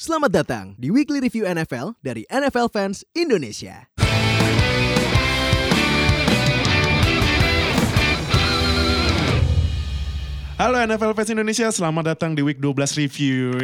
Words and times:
Selamat 0.00 0.32
datang 0.32 0.72
di 0.80 0.88
Weekly 0.88 1.20
Review 1.20 1.44
NFL 1.44 1.92
dari 2.00 2.24
NFL 2.32 2.72
Fans 2.72 3.04
Indonesia. 3.12 3.84
Halo 10.56 10.80
NFL 10.80 11.12
Fans 11.12 11.28
Indonesia, 11.36 11.68
selamat 11.68 12.16
datang 12.16 12.32
di 12.32 12.40
Week 12.40 12.56
12 12.56 12.96
Review. 12.96 13.60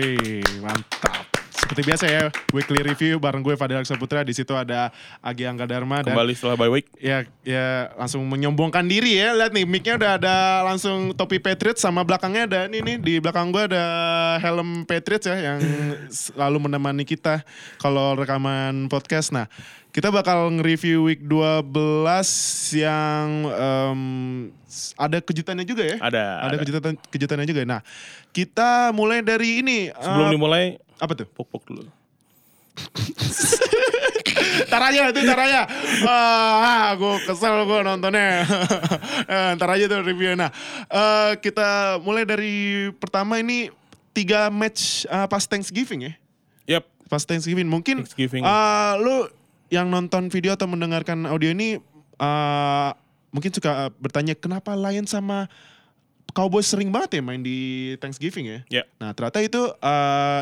Mantap. 0.61 1.26
Seperti 1.67 1.83
biasa 1.83 2.07
ya, 2.07 2.23
Weekly 2.55 2.79
Review 2.79 3.19
bareng 3.19 3.43
gue 3.43 3.59
Fadil 3.59 3.83
Putra. 3.99 4.23
Di 4.23 4.31
situ 4.31 4.55
ada 4.55 4.95
Agi 5.19 5.51
Angga 5.51 5.67
Dharma 5.67 5.99
dan 5.99 6.15
Kembali 6.15 6.31
setelah 6.31 6.55
bye 6.55 6.71
week. 6.71 6.87
ya 6.95 7.27
ya 7.43 7.91
langsung 7.99 8.23
menyombongkan 8.23 8.87
diri 8.87 9.19
ya. 9.19 9.35
Lihat 9.35 9.51
nih, 9.51 9.67
mic-nya 9.67 9.99
udah 9.99 10.13
ada 10.15 10.37
langsung 10.63 11.11
topi 11.19 11.43
Patriots 11.43 11.83
sama 11.83 12.07
belakangnya 12.07 12.47
ada 12.47 12.61
ini 12.71 12.79
nih 12.79 12.97
di 13.03 13.15
belakang 13.19 13.51
gue 13.51 13.67
ada 13.67 13.83
helm 14.39 14.87
Patriots 14.87 15.27
ya 15.27 15.35
yang 15.43 15.59
selalu 16.07 16.71
menemani 16.71 17.03
kita 17.03 17.43
kalau 17.83 18.15
rekaman 18.15 18.87
podcast. 18.87 19.35
Nah, 19.35 19.51
kita 19.91 20.15
bakal 20.15 20.47
nge-review 20.55 21.03
week 21.03 21.27
12 21.27 21.67
yang 22.79 23.27
s- 24.63 24.95
ada 24.95 25.19
kejutannya 25.19 25.67
juga 25.67 25.83
ya. 25.83 25.97
Ada, 25.99 26.47
Ada 26.47 26.47
ada. 26.47 26.57
kejutan 26.63 26.95
kejutannya 27.11 27.47
juga. 27.51 27.67
Nah, 27.67 27.81
kita 28.31 28.95
mulai 28.95 29.19
dari 29.19 29.67
ini. 29.67 29.91
Sebelum 29.91 30.31
eh, 30.31 30.33
dimulai, 30.33 30.65
apa 30.97 31.13
tuh? 31.13 31.29
pok-pok 31.29 31.63
dulu. 31.69 31.83
Ntar 34.67 34.83
aja 34.93 35.13
itu 35.13 35.21
ntar 35.25 35.41
aja. 35.41 35.63
Ah, 36.05 36.93
gue 36.97 37.15
kesel 37.29 37.65
gue 37.65 37.81
nontonnya. 37.85 38.45
Eh, 39.27 39.51
ntar 39.59 39.75
aja 39.75 39.91
tuh 39.91 40.07
reviewnya. 40.07 40.47
Nah, 40.47 40.51
eh, 40.87 41.33
kita 41.43 41.99
mulai 41.99 42.23
dari 42.23 42.87
pertama 42.95 43.43
ini 43.43 43.75
tiga 44.15 44.53
match 44.55 45.03
eh, 45.09 45.27
pas 45.27 45.43
Thanksgiving 45.43 46.07
ya. 46.07 46.13
Yap, 46.79 46.85
Pas 47.11 47.27
Thanksgiving. 47.27 47.67
Mungkin 47.67 48.07
Thanksgiving. 48.07 48.47
eh, 48.47 48.93
lu 49.03 49.27
yang 49.67 49.91
nonton 49.91 50.31
video 50.31 50.55
atau 50.55 50.71
mendengarkan 50.71 51.27
audio 51.27 51.51
ini 51.51 51.81
eh, 52.23 52.91
mungkin 53.35 53.51
suka 53.51 53.91
bertanya 53.99 54.39
kenapa 54.39 54.79
Lions 54.79 55.11
sama 55.11 55.51
Cowboys 56.31 56.69
sering 56.69 56.93
banget 56.93 57.19
ya 57.19 57.23
main 57.25 57.41
di 57.41 57.93
Thanksgiving 57.99 58.47
ya. 58.47 58.59
ya. 58.69 58.83
Nah 59.01 59.17
ternyata 59.17 59.41
itu 59.41 59.73
uh, 59.81 60.41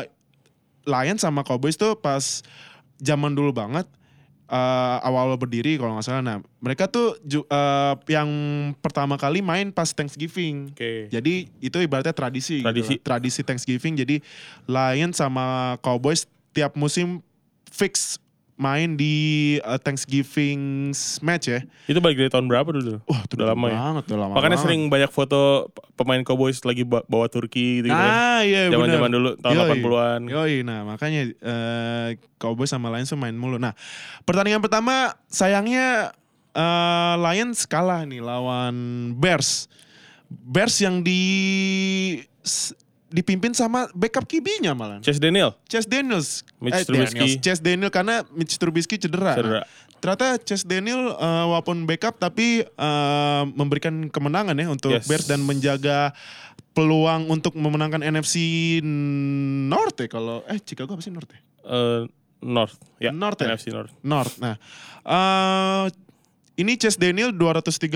Lions 0.85 1.21
sama 1.21 1.41
Cowboys 1.41 1.75
tuh 1.75 1.97
pas 1.97 2.41
zaman 2.97 3.33
dulu 3.33 3.51
banget 3.51 3.83
uh, 4.47 4.97
awal-awal 5.01 5.35
berdiri 5.35 5.75
kalau 5.75 5.97
nggak 5.97 6.05
salah. 6.05 6.23
Nah 6.23 6.37
mereka 6.61 6.85
tuh 6.85 7.17
ju- 7.21 7.47
uh, 7.49 7.97
yang 8.07 8.29
pertama 8.79 9.17
kali 9.17 9.41
main 9.41 9.69
pas 9.69 9.89
Thanksgiving. 9.91 10.71
Oke. 10.71 11.09
Jadi 11.09 11.49
itu 11.59 11.77
ibaratnya 11.81 12.13
tradisi. 12.13 12.61
gitu 12.61 12.69
Tradisi. 12.69 12.95
lah. 12.97 13.03
tradisi 13.03 13.41
Thanksgiving. 13.41 13.93
Jadi 13.97 14.15
Lions 14.65 15.17
sama 15.17 15.75
Cowboys 15.81 16.29
tiap 16.53 16.77
musim 16.77 17.19
fix 17.67 18.21
main 18.55 18.95
di 18.95 19.15
uh, 19.61 19.75
Thanksgiving 19.75 20.89
match 21.19 21.45
ya. 21.45 21.59
Itu 21.85 21.99
balik 21.99 22.15
dari 22.17 22.31
tahun 22.31 22.47
berapa 22.47 22.65
dulu? 22.65 23.03
Wah 23.03 23.21
itu 23.21 23.35
Udah 23.35 23.51
lama 23.51 23.67
ya? 23.67 23.75
banget, 23.77 24.03
udah 24.07 24.19
lama 24.21 24.33
Makanya 24.33 24.47
banget. 24.53 24.63
sering 24.63 24.81
banyak 24.87 25.11
foto 25.11 25.39
pemain 25.93 26.23
Cowboys 26.23 26.63
lagi 26.63 26.81
ba- 26.81 27.03
bawa 27.03 27.27
Turki 27.27 27.83
gitu. 27.83 27.91
Ah 27.91 28.39
iya 28.41 28.71
benar. 28.71 28.87
Zaman-zaman 28.95 29.09
dulu 29.11 29.29
tahun 29.37 29.55
Yoi. 29.55 29.69
80-an. 29.75 30.21
Yoi, 30.27 30.55
nah 30.63 30.79
makanya 30.83 31.21
eh 31.27 32.09
Cowboys 32.35 32.71
sama 32.71 32.87
Lions 32.89 33.11
main 33.13 33.35
mulu. 33.35 33.55
Nah, 33.55 33.75
pertandingan 34.23 34.59
pertama 34.59 35.11
sayangnya 35.27 36.15
eh 36.51 37.15
Lions 37.17 37.67
kalah 37.67 38.07
nih 38.07 38.23
lawan 38.23 38.75
Bears. 39.13 39.67
Bears 40.31 40.79
yang 40.79 41.03
di 41.03 41.21
dipimpin 43.15 43.55
sama 43.55 43.87
backup 43.95 44.27
QB-nya 44.27 44.75
malah. 44.75 44.99
Chase 44.99 45.23
Daniel. 45.23 45.55
Chase 45.71 45.87
Daniels. 45.87 46.43
Mitch 46.59 46.75
eh, 46.75 46.83
Trubisky. 46.83 47.15
Daniels. 47.15 47.39
Chase 47.39 47.61
Daniel 47.63 47.87
karena 47.87 48.27
Mitch 48.35 48.59
Trubisky 48.59 48.99
cedera. 48.99 49.39
Cedera. 49.39 49.61
Ternyata 50.03 50.35
Chase 50.43 50.67
Daniel 50.67 51.15
eh, 51.15 51.45
walaupun 51.47 51.87
backup 51.87 52.19
tapi 52.19 52.67
eh, 52.67 53.43
memberikan 53.55 54.11
kemenangan 54.11 54.59
ya 54.59 54.67
untuk 54.67 54.91
Yes. 54.91 55.07
Bears 55.07 55.25
dan 55.25 55.47
menjaga 55.47 56.11
peluang 56.75 57.31
untuk 57.31 57.55
memenangkan 57.55 58.03
NFC 58.03 58.35
North 59.71 59.95
ya 59.95 60.11
kalau 60.11 60.43
eh 60.45 60.59
Chicago 60.59 60.99
apa 60.99 61.01
sih 61.01 61.15
North 61.15 61.31
ya? 61.31 61.39
eh, 61.65 62.01
North. 62.45 62.75
Ya, 62.99 63.09
North 63.15 63.39
ya? 63.39 63.55
NFC 63.55 63.71
North. 63.71 63.95
North. 64.03 64.35
Nah, 64.37 64.59
eh 65.07 65.85
ini 66.55 66.75
Chase 66.75 66.95
Daniel 66.95 67.35
230 67.35 67.91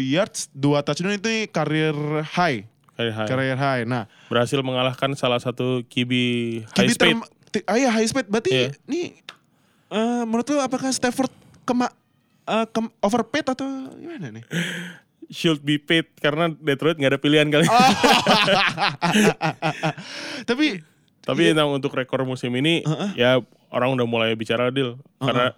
yards, 0.00 0.48
2 0.52 0.80
touchdown 0.80 1.16
itu 1.16 1.48
karir 1.52 1.92
high, 2.32 2.64
Kayak 2.94 3.12
high. 3.12 3.28
karir 3.28 3.56
high. 3.56 3.82
Nah, 3.82 4.06
Berhasil 4.26 4.58
mengalahkan 4.58 5.10
salah 5.12 5.38
satu 5.38 5.82
QB 5.84 6.12
high 6.72 6.86
QB 6.86 6.90
speed. 6.92 7.16
ah 7.64 7.74
iya 7.74 7.90
high 7.90 8.04
speed. 8.04 8.26
Berarti 8.26 8.50
Iya. 8.50 8.68
nih 8.84 9.18
eh, 9.90 10.22
menurut 10.22 10.46
lu 10.46 10.58
apakah 10.58 10.88
Stafford 10.88 11.30
kema 11.62 11.90
eh, 12.44 12.66
kem 12.68 12.86
overpaid 12.98 13.46
atau 13.48 13.66
gimana 13.92 14.30
nih? 14.30 14.44
Should 15.26 15.60
be 15.60 15.76
paid 15.76 16.06
karena 16.16 16.52
Detroit 16.52 16.94
nggak 16.94 17.12
ada 17.12 17.18
pilihan 17.18 17.48
kali. 17.48 17.64
Oh. 17.64 17.74
Tapi 20.44 20.84
Tapi 21.24 21.42
emang 21.48 21.72
untuk 21.72 21.90
rekor 21.90 22.20
musim 22.22 22.52
ini 22.52 22.84
ya 23.16 23.40
orang 23.72 23.96
udah 23.96 24.04
mulai 24.04 24.36
bicara 24.36 24.68
deal 24.68 25.00
karena 25.16 25.56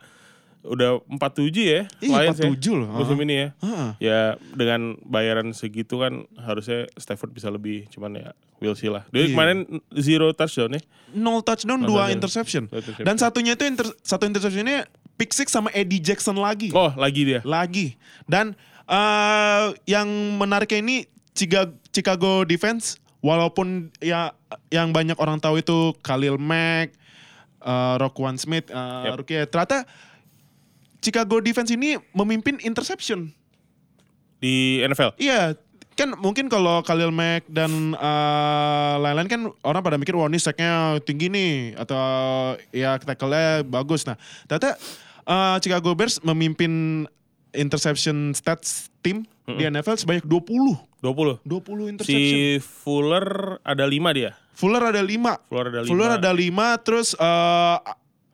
udah 0.67 0.99
47 1.07 1.55
ya 1.57 1.81
Lions 2.01 2.37
ya, 2.37 2.51
47 2.51 2.75
loh, 2.75 2.89
musim 2.93 3.19
ini 3.21 3.35
ya. 3.37 3.49
Heeh. 3.59 3.89
Ya 4.03 4.21
dengan 4.51 4.99
bayaran 5.01 5.51
segitu 5.51 5.99
kan 5.99 6.13
harusnya 6.37 6.91
Stafford 6.93 7.31
bisa 7.31 7.47
lebih 7.47 7.87
cuman 7.87 8.15
ya 8.17 8.29
we'll 8.59 8.75
see 8.75 8.87
lah. 8.87 9.07
Dia 9.09 9.25
Iya. 9.25 9.31
kemarin 9.31 9.59
zero 9.95 10.31
touchdown 10.31 10.75
ya. 10.75 10.83
nol 11.13 11.41
touchdown, 11.41 11.81
dua 11.81 12.11
interception. 12.11 12.67
Interception. 12.67 13.03
Dan 13.03 13.17
satunya 13.17 13.53
itu 13.53 13.65
inter- 13.65 13.95
satu 14.01 14.25
interceptionnya 14.25 14.85
pick 15.15 15.31
six 15.31 15.49
sama 15.49 15.71
Eddie 15.71 15.99
Jackson 15.99 16.37
lagi. 16.37 16.69
Oh 16.71 16.91
lagi 16.93 17.23
dia. 17.25 17.41
Lagi. 17.41 17.95
Dan 18.25 18.53
eh, 18.85 19.67
yang 19.87 20.07
menariknya 20.37 20.79
ini 20.79 20.97
Chiga- 21.31 21.73
Chicago 21.89 22.43
defense 22.43 22.97
walaupun 23.21 23.93
ya 23.99 24.33
yang 24.69 24.91
banyak 24.91 25.17
orang 25.17 25.37
tahu 25.37 25.59
itu 25.59 25.93
Khalil 26.01 26.37
Mack, 26.37 26.95
eh, 27.59 27.95
Roquan 27.97 28.37
Smith, 28.37 28.69
eh, 28.69 28.77
Yep. 29.05 29.13
rookie 29.17 29.37
ya. 29.37 29.45
ternyata 29.45 29.85
Chicago 31.01 31.41
defense 31.41 31.71
ini 31.73 31.97
memimpin 32.13 32.59
interception. 32.63 33.33
di 34.37 34.85
NFL. 34.85 35.17
Iya, 35.17 35.57
kan 35.97 36.13
mungkin 36.21 36.53
kalau 36.53 36.85
Khalil 36.85 37.09
Mack 37.09 37.49
dan 37.49 37.97
eh, 37.97 38.95
lain-lain 39.01 39.29
kan 39.33 39.41
orang 39.65 39.81
pada 39.81 39.97
mikir 39.97 40.13
wah 40.13 40.29
ini 40.29 40.37
sacknya 40.37 41.01
tinggi 41.03 41.33
nih 41.33 41.73
atau 41.81 42.05
ya 42.69 43.01
tackle-nya 43.01 43.65
bagus. 43.65 44.05
Nah, 44.05 44.21
ternyata 44.45 44.77
eh, 45.25 45.57
Chicago 45.65 45.97
Bears 45.97 46.21
memimpin 46.21 47.05
interception 47.57 48.37
stats 48.37 48.93
tim 49.01 49.25
di 49.49 49.65
NFL 49.65 49.97
sebanyak 49.97 50.29
20. 50.29 51.01
20. 51.01 51.41
20 51.49 51.93
interception. 51.97 52.13
Si 52.13 52.61
Fuller 52.61 53.57
ada 53.65 53.85
5 53.89 54.19
dia. 54.19 54.37
Fuller 54.53 54.83
ada 54.93 55.01
5. 55.01 55.49
Fuller 55.49 55.67
ada 55.73 55.81
5. 55.81 55.89
Fuller 55.89 56.11
ada 56.21 56.31
5 56.35 56.85
terus 56.85 57.09
eh 57.17 57.79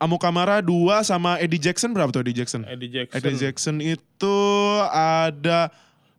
Amo 0.03 0.19
Kamara 0.19 0.59
2 0.59 1.07
sama 1.07 1.39
Eddie 1.39 1.63
Jackson 1.63 1.95
berapa 1.95 2.11
tuh 2.11 2.27
Eddie 2.27 2.35
Jackson? 2.43 2.67
Eddie 2.67 2.91
Jackson. 2.91 3.15
Eddie 3.23 3.39
Jackson 3.39 3.75
itu 3.79 4.37
ada 4.91 5.71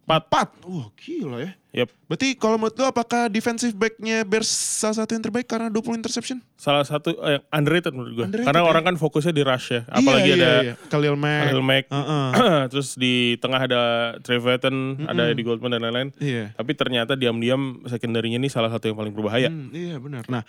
4. 0.09 0.65
Wah, 0.65 0.89
gila 0.97 1.45
ya. 1.45 1.53
Yep. 1.75 1.89
Berarti 2.07 2.29
kalau 2.39 2.55
menurut 2.55 2.79
lu 2.79 2.87
apakah 2.87 3.27
defensive 3.27 3.75
back-nya 3.75 4.23
Bears 4.23 4.47
salah 4.47 5.03
satu 5.03 5.19
yang 5.19 5.27
terbaik 5.27 5.51
karena 5.51 5.67
20 5.67 5.99
interception? 5.99 6.39
Salah 6.55 6.87
satu 6.87 7.19
eh, 7.27 7.43
underrated 7.51 7.91
menurut 7.91 8.15
gue. 8.15 8.25
Underrated 8.31 8.47
Karena 8.47 8.63
ya? 8.63 8.71
orang 8.71 8.83
kan 8.87 8.95
fokusnya 8.95 9.35
di 9.35 9.43
rush 9.43 9.75
ya. 9.75 9.83
Apalagi 9.91 10.31
iya, 10.31 10.37
ada 10.39 10.47
iya, 10.47 10.63
iya. 10.71 10.75
Khalil 10.87 11.19
Mack. 11.19 11.43
Khalil 11.51 11.65
Mack. 11.67 11.85
Heeh. 11.91 12.27
Terus 12.73 12.89
di 12.95 13.15
tengah 13.43 13.61
ada 13.67 13.83
Trevathan, 14.23 15.03
ada 15.11 15.35
Eddie 15.35 15.43
Goldman 15.43 15.75
dan 15.75 15.83
lain-lain. 15.83 16.09
Iya. 16.23 16.55
Tapi 16.55 16.73
ternyata 16.79 17.19
diam-diam 17.19 17.83
secondary-nya 17.91 18.39
ini 18.39 18.47
salah 18.47 18.71
satu 18.71 18.87
yang 18.87 18.97
paling 18.97 19.11
berbahaya. 19.11 19.51
Hmm, 19.51 19.75
iya 19.75 19.99
benar. 19.99 20.23
Nah, 20.31 20.47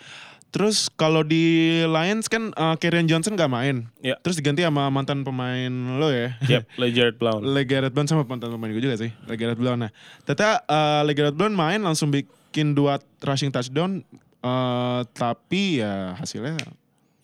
terus 0.54 0.86
kalau 0.94 1.26
di 1.26 1.82
Lions 1.84 2.30
kan 2.30 2.54
uh, 2.54 2.78
Kerryon 2.78 3.10
Johnson 3.10 3.34
gak 3.34 3.50
main. 3.50 3.90
Ya. 3.98 4.14
Terus 4.22 4.38
diganti 4.38 4.62
sama 4.62 4.86
mantan 4.94 5.26
pemain 5.26 5.72
lo 5.98 6.14
ya. 6.14 6.38
Yep, 6.46 6.62
Legarrette 6.78 7.18
Blount. 7.18 7.42
Legarrette 7.58 7.90
Blount 7.90 8.06
sama 8.06 8.22
mantan 8.22 8.54
pemain 8.54 8.70
gue 8.70 8.84
juga 8.86 8.94
sih. 8.94 9.10
Legarrette 9.26 9.58
Blount. 9.58 9.82
Nah, 9.82 9.90
ternyata 10.22 10.62
uh, 10.70 11.02
Legarrette 11.16 11.32
Blount 11.32 11.56
main 11.56 11.80
langsung 11.80 12.12
bikin 12.12 12.76
dua 12.76 13.00
rushing 13.24 13.48
touchdown. 13.48 14.04
uh, 14.44 15.00
tapi 15.16 15.80
ya 15.80 16.12
hasilnya 16.14 16.60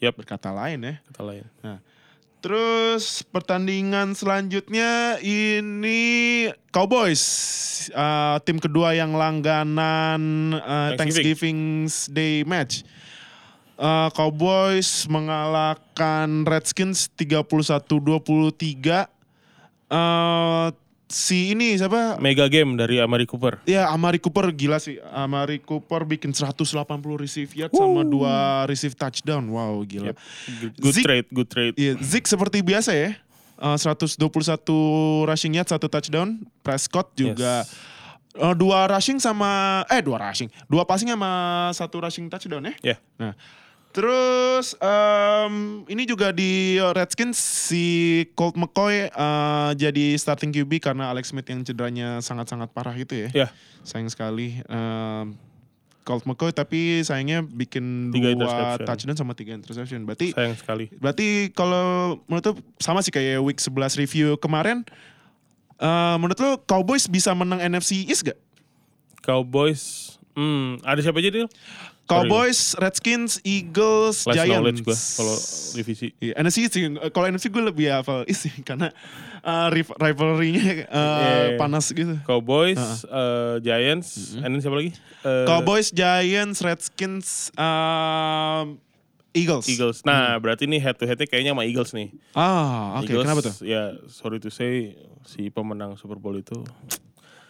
Yep, 0.00 0.24
berkata 0.24 0.48
lain 0.48 0.80
ya. 0.80 0.94
kata 1.12 1.22
lain. 1.22 1.44
Nah, 1.60 1.78
terus 2.40 3.20
pertandingan 3.22 4.16
selanjutnya 4.16 5.20
ini 5.20 6.00
Cowboys, 6.72 7.20
Uh, 7.82 8.38
tim 8.46 8.62
kedua 8.62 8.94
yang 8.94 9.10
langganan 9.12 10.54
uh, 10.54 10.94
Thanksgiving. 10.94 11.90
Thanksgiving 11.90 12.14
Day 12.14 12.46
match. 12.46 12.86
Uh, 13.74 14.06
Cowboys 14.14 15.10
mengalahkan 15.10 16.46
Redskins 16.46 17.10
31-23. 17.18 19.10
Uh, 19.90 20.70
si 21.12 21.52
ini 21.52 21.76
siapa? 21.76 22.16
Mega 22.16 22.48
game 22.48 22.72
dari 22.80 22.96
Amari 22.96 23.28
Cooper. 23.28 23.60
Ya 23.68 23.92
Amari 23.92 24.16
Cooper 24.16 24.48
gila 24.56 24.80
sih. 24.80 24.96
Amari 25.12 25.60
Cooper 25.60 26.08
bikin 26.08 26.32
180 26.32 26.64
receive 27.20 27.52
yard 27.52 27.72
sama 27.76 28.00
dua 28.02 28.64
receive 28.64 28.96
touchdown. 28.96 29.44
Wow 29.52 29.84
gila. 29.84 30.10
Yep. 30.10 30.16
Good 30.80 30.94
Zeke- 30.96 31.04
trade, 31.04 31.26
good 31.28 31.48
trade. 31.52 31.74
Iya, 31.76 32.00
Zeke 32.00 32.24
seperti 32.24 32.64
biasa 32.64 32.96
ya. 32.96 33.12
Uh, 33.62 33.78
121 33.78 34.18
rushing 35.28 35.52
yard, 35.54 35.68
satu 35.68 35.86
touchdown. 35.86 36.40
Prescott 36.64 37.12
juga 37.14 37.62
uh, 38.40 38.54
dua 38.56 38.88
rushing 38.88 39.20
sama 39.20 39.82
eh 39.92 40.00
dua 40.00 40.18
rushing, 40.18 40.48
dua 40.66 40.82
passing 40.88 41.12
sama 41.12 41.30
satu 41.76 42.00
rushing 42.00 42.26
touchdown 42.32 42.72
ya. 42.72 42.74
Ya. 42.82 42.96
Nah, 43.20 43.32
terus 43.92 44.72
em, 44.76 45.84
ini 45.86 46.02
juga 46.02 46.32
di 46.32 46.80
Redskins 46.80 47.36
si 47.36 47.84
Colt 48.32 48.56
McCoy 48.56 49.12
uh, 49.12 49.76
jadi 49.76 50.16
starting 50.16 50.50
QB 50.50 50.80
karena 50.80 51.12
Alex 51.12 51.30
Smith 51.30 51.44
yang 51.46 51.60
cederanya 51.62 52.18
sangat-sangat 52.18 52.72
parah 52.72 52.96
gitu 52.96 53.28
ya. 53.28 53.28
Ya, 53.32 53.48
Sayang 53.84 54.08
sekali. 54.08 54.64
em, 54.64 55.36
Colt 56.02 56.26
McCoy 56.26 56.50
tapi 56.50 57.06
sayangnya 57.06 57.46
bikin 57.46 58.10
Tiga 58.10 58.34
dua 58.34 58.74
touchdown 58.82 59.14
sama 59.14 59.38
tiga 59.38 59.54
interception. 59.54 60.02
Berarti 60.02 60.34
sayang 60.34 60.58
sekali. 60.58 60.90
Berarti 60.98 61.54
kalau 61.54 62.18
menurut 62.26 62.58
sama 62.82 63.06
sih 63.06 63.14
kayak 63.14 63.38
week 63.38 63.62
11 63.62 63.94
review 64.02 64.34
kemarin. 64.34 64.82
eh, 65.78 66.14
menurut 66.18 66.38
lu 66.38 66.58
Cowboys 66.62 67.06
bisa 67.06 67.30
menang 67.34 67.58
NFC 67.58 68.02
East 68.06 68.22
gak? 68.22 68.38
Cowboys, 69.22 70.14
hmm, 70.34 70.82
ada 70.82 70.98
siapa 70.98 71.22
aja 71.22 71.30
Dil? 71.30 71.46
Cowboys, 72.04 72.74
Redskins, 72.76 73.40
Eagles, 73.40 74.26
Less 74.26 74.36
Giants. 74.36 74.52
knowledge 74.52 74.80
gue 74.82 74.96
kalau 75.16 75.36
divisi. 75.72 76.06
Iya, 76.18 76.32
NFC 76.36 76.66
sih. 76.66 76.82
Kalau 77.08 77.26
NFC 77.26 77.48
gue 77.48 77.62
lebih 77.62 77.88
hafal 77.88 78.26
sih 78.34 78.52
karena 78.60 78.92
riv- 79.68 79.96
rivalry-nya 79.96 80.62
eh, 80.62 80.86
Iya. 80.86 81.56
panas 81.56 81.88
gitu. 81.88 82.18
Cowboys, 82.22 82.78
eh, 83.02 83.54
Giants, 83.60 84.36
and 84.36 84.50
then 84.50 84.60
siapa 84.60 84.76
lagi? 84.76 84.92
Eh, 85.22 85.46
Cowboys, 85.46 85.88
Giants, 85.88 86.60
Redskins, 86.60 87.48
em, 87.54 88.76
Eagles. 89.32 89.64
Eagles. 89.64 90.04
Nah, 90.04 90.36
berarti 90.36 90.68
nih 90.68 90.76
head 90.78 90.94
to 90.94 91.08
headnya 91.08 91.24
kayaknya 91.24 91.56
sama 91.56 91.64
Eagles 91.64 91.90
nih. 91.90 92.12
Ah, 92.36 93.00
oke. 93.00 93.08
Eagles, 93.08 93.24
Kenapa 93.24 93.40
tuh? 93.40 93.54
Ya, 93.64 93.96
sorry 94.06 94.36
to 94.36 94.52
say, 94.52 94.92
si 95.24 95.48
pemenang 95.48 95.96
Super 95.96 96.20
Bowl 96.20 96.36
itu 96.36 96.60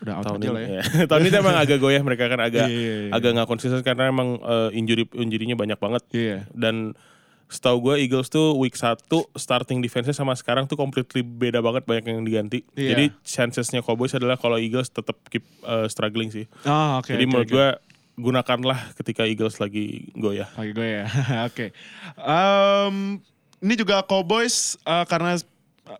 Udah 0.02 0.14
out 0.18 0.24
tahun 0.26 0.40
ini, 0.42 0.50
ya. 0.50 0.82
ya. 0.82 0.82
tahun 1.10 1.22
ini 1.30 1.36
emang 1.38 1.56
agak 1.56 1.78
goyah 1.78 2.02
mereka 2.02 2.26
kan 2.26 2.40
agak 2.42 2.66
Iya, 2.72 2.74
iya, 2.74 2.94
iya. 3.06 3.10
agak 3.14 3.30
nggak 3.38 3.48
konsisten 3.48 3.80
karena 3.86 4.10
emang 4.10 4.42
eh, 4.42 4.70
injury 4.74 5.06
injury-nya 5.14 5.54
banyak 5.54 5.78
banget. 5.78 6.02
Iya. 6.10 6.38
Dan 6.50 6.98
setahu 7.52 7.92
gue 7.92 7.94
Eagles 8.00 8.32
tuh 8.32 8.56
week 8.56 8.74
1 8.74 9.06
starting 9.36 9.84
defense-nya 9.84 10.16
sama 10.16 10.32
sekarang 10.32 10.64
tuh 10.64 10.74
completely 10.80 11.20
beda 11.20 11.60
banget 11.60 11.84
banyak 11.84 12.04
yang 12.08 12.24
diganti. 12.24 12.64
Iya. 12.74 12.96
Jadi 12.96 13.04
chancesnya 13.22 13.84
Cowboys 13.84 14.16
adalah 14.16 14.40
kalau 14.40 14.56
Eagles 14.56 14.88
tetap 14.88 15.20
keep 15.28 15.44
eh, 15.62 15.86
struggling 15.86 16.32
sih. 16.32 16.48
Ah, 16.64 16.98
oke. 16.98 17.12
Jadi 17.12 17.24
oke, 17.24 17.30
menurut 17.30 17.48
oke. 17.48 17.54
gue 17.54 17.68
gunakanlah 18.18 18.92
ketika 19.00 19.24
Eagles 19.24 19.56
lagi 19.56 20.12
goyah. 20.16 20.48
Lagi 20.56 20.76
ya. 20.76 21.04
Oke. 21.48 21.72
Em, 22.20 23.16
ini 23.64 23.74
juga 23.78 24.04
Cowboys 24.04 24.76
eh, 24.84 25.04
karena 25.08 25.40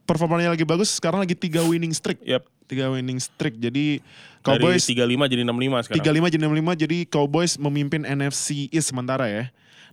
performanya 0.05 0.53
lagi 0.53 0.65
bagus, 0.65 0.93
sekarang 0.93 1.25
lagi 1.25 1.33
tiga 1.33 1.65
winning 1.65 1.93
streak. 1.93 2.21
Yap. 2.23 2.45
Tiga 2.67 2.91
winning 2.93 3.19
streak. 3.19 3.59
Jadi 3.59 3.99
Dari 4.00 4.43
Cowboys 4.43 4.82
35 4.87 5.32
jadi 5.32 5.43
65 5.47 5.87
sekarang. 5.87 6.03
35 6.03 6.32
jadi 6.35 6.43
65 6.49 6.82
jadi 6.87 6.99
Cowboys 7.06 7.53
memimpin 7.59 8.03
NFC 8.03 8.69
East 8.70 8.91
sementara 8.91 9.26
ya. 9.31 9.44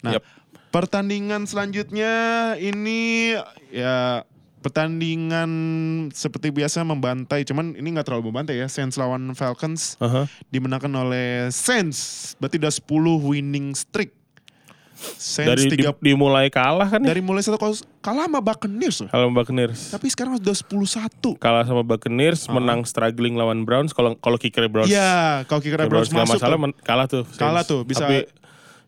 Nah, 0.02 0.18
Yap. 0.18 0.24
pertandingan 0.72 1.46
selanjutnya 1.46 2.12
ini 2.58 3.36
ya 3.70 4.24
pertandingan 4.60 5.52
seperti 6.12 6.52
biasa 6.52 6.84
membantai, 6.84 7.48
cuman 7.48 7.80
ini 7.80 7.96
nggak 7.96 8.12
terlalu 8.12 8.32
membantai 8.32 8.60
ya. 8.60 8.68
Saints 8.68 9.00
lawan 9.00 9.32
Falcons 9.34 9.96
Aha. 10.04 10.28
dimenangkan 10.52 10.92
oleh 10.92 11.48
Saints. 11.50 12.34
Berarti 12.38 12.60
udah 12.60 12.74
10 12.74 13.24
winning 13.24 13.72
streak. 13.74 14.19
Saints 15.00 15.48
Dari 15.48 15.64
di- 15.66 15.72
tiga, 15.74 15.96
dimulai 15.98 16.48
kalah 16.48 16.86
kan 16.86 17.00
ya? 17.00 17.08
dari 17.08 17.20
mulai 17.20 17.40
satu 17.40 17.56
kalah 18.00 18.26
sama 18.26 18.40
Buccaneers 18.40 19.00
loh. 19.00 19.10
Kalau 19.10 19.32
Buccaneers. 19.32 19.90
Tapi 19.90 20.08
sekarang 20.08 20.36
udah 20.36 20.52
10-1. 20.52 21.36
Kalah 21.36 21.64
sama 21.64 21.82
Buccaneers, 21.82 22.46
menang 22.48 22.84
struggling 22.84 23.34
lawan 23.34 23.64
Browns. 23.64 23.90
Kalau 23.90 24.16
kalau 24.16 24.36
kicker 24.36 24.68
Browns, 24.68 24.88
Iya, 24.88 25.44
kalau 25.46 25.60
kicker 25.60 25.80
Browns 25.82 26.08
nggak 26.08 26.26
masuk 26.26 26.36
masalah, 26.38 26.54
tuh. 26.54 26.62
men- 26.62 26.78
kalah 26.82 27.08
tuh. 27.08 27.24
Kalah 27.34 27.64
Saints. 27.64 27.70
tuh, 27.70 27.82
bisa- 27.84 28.04
Tapi, 28.04 28.28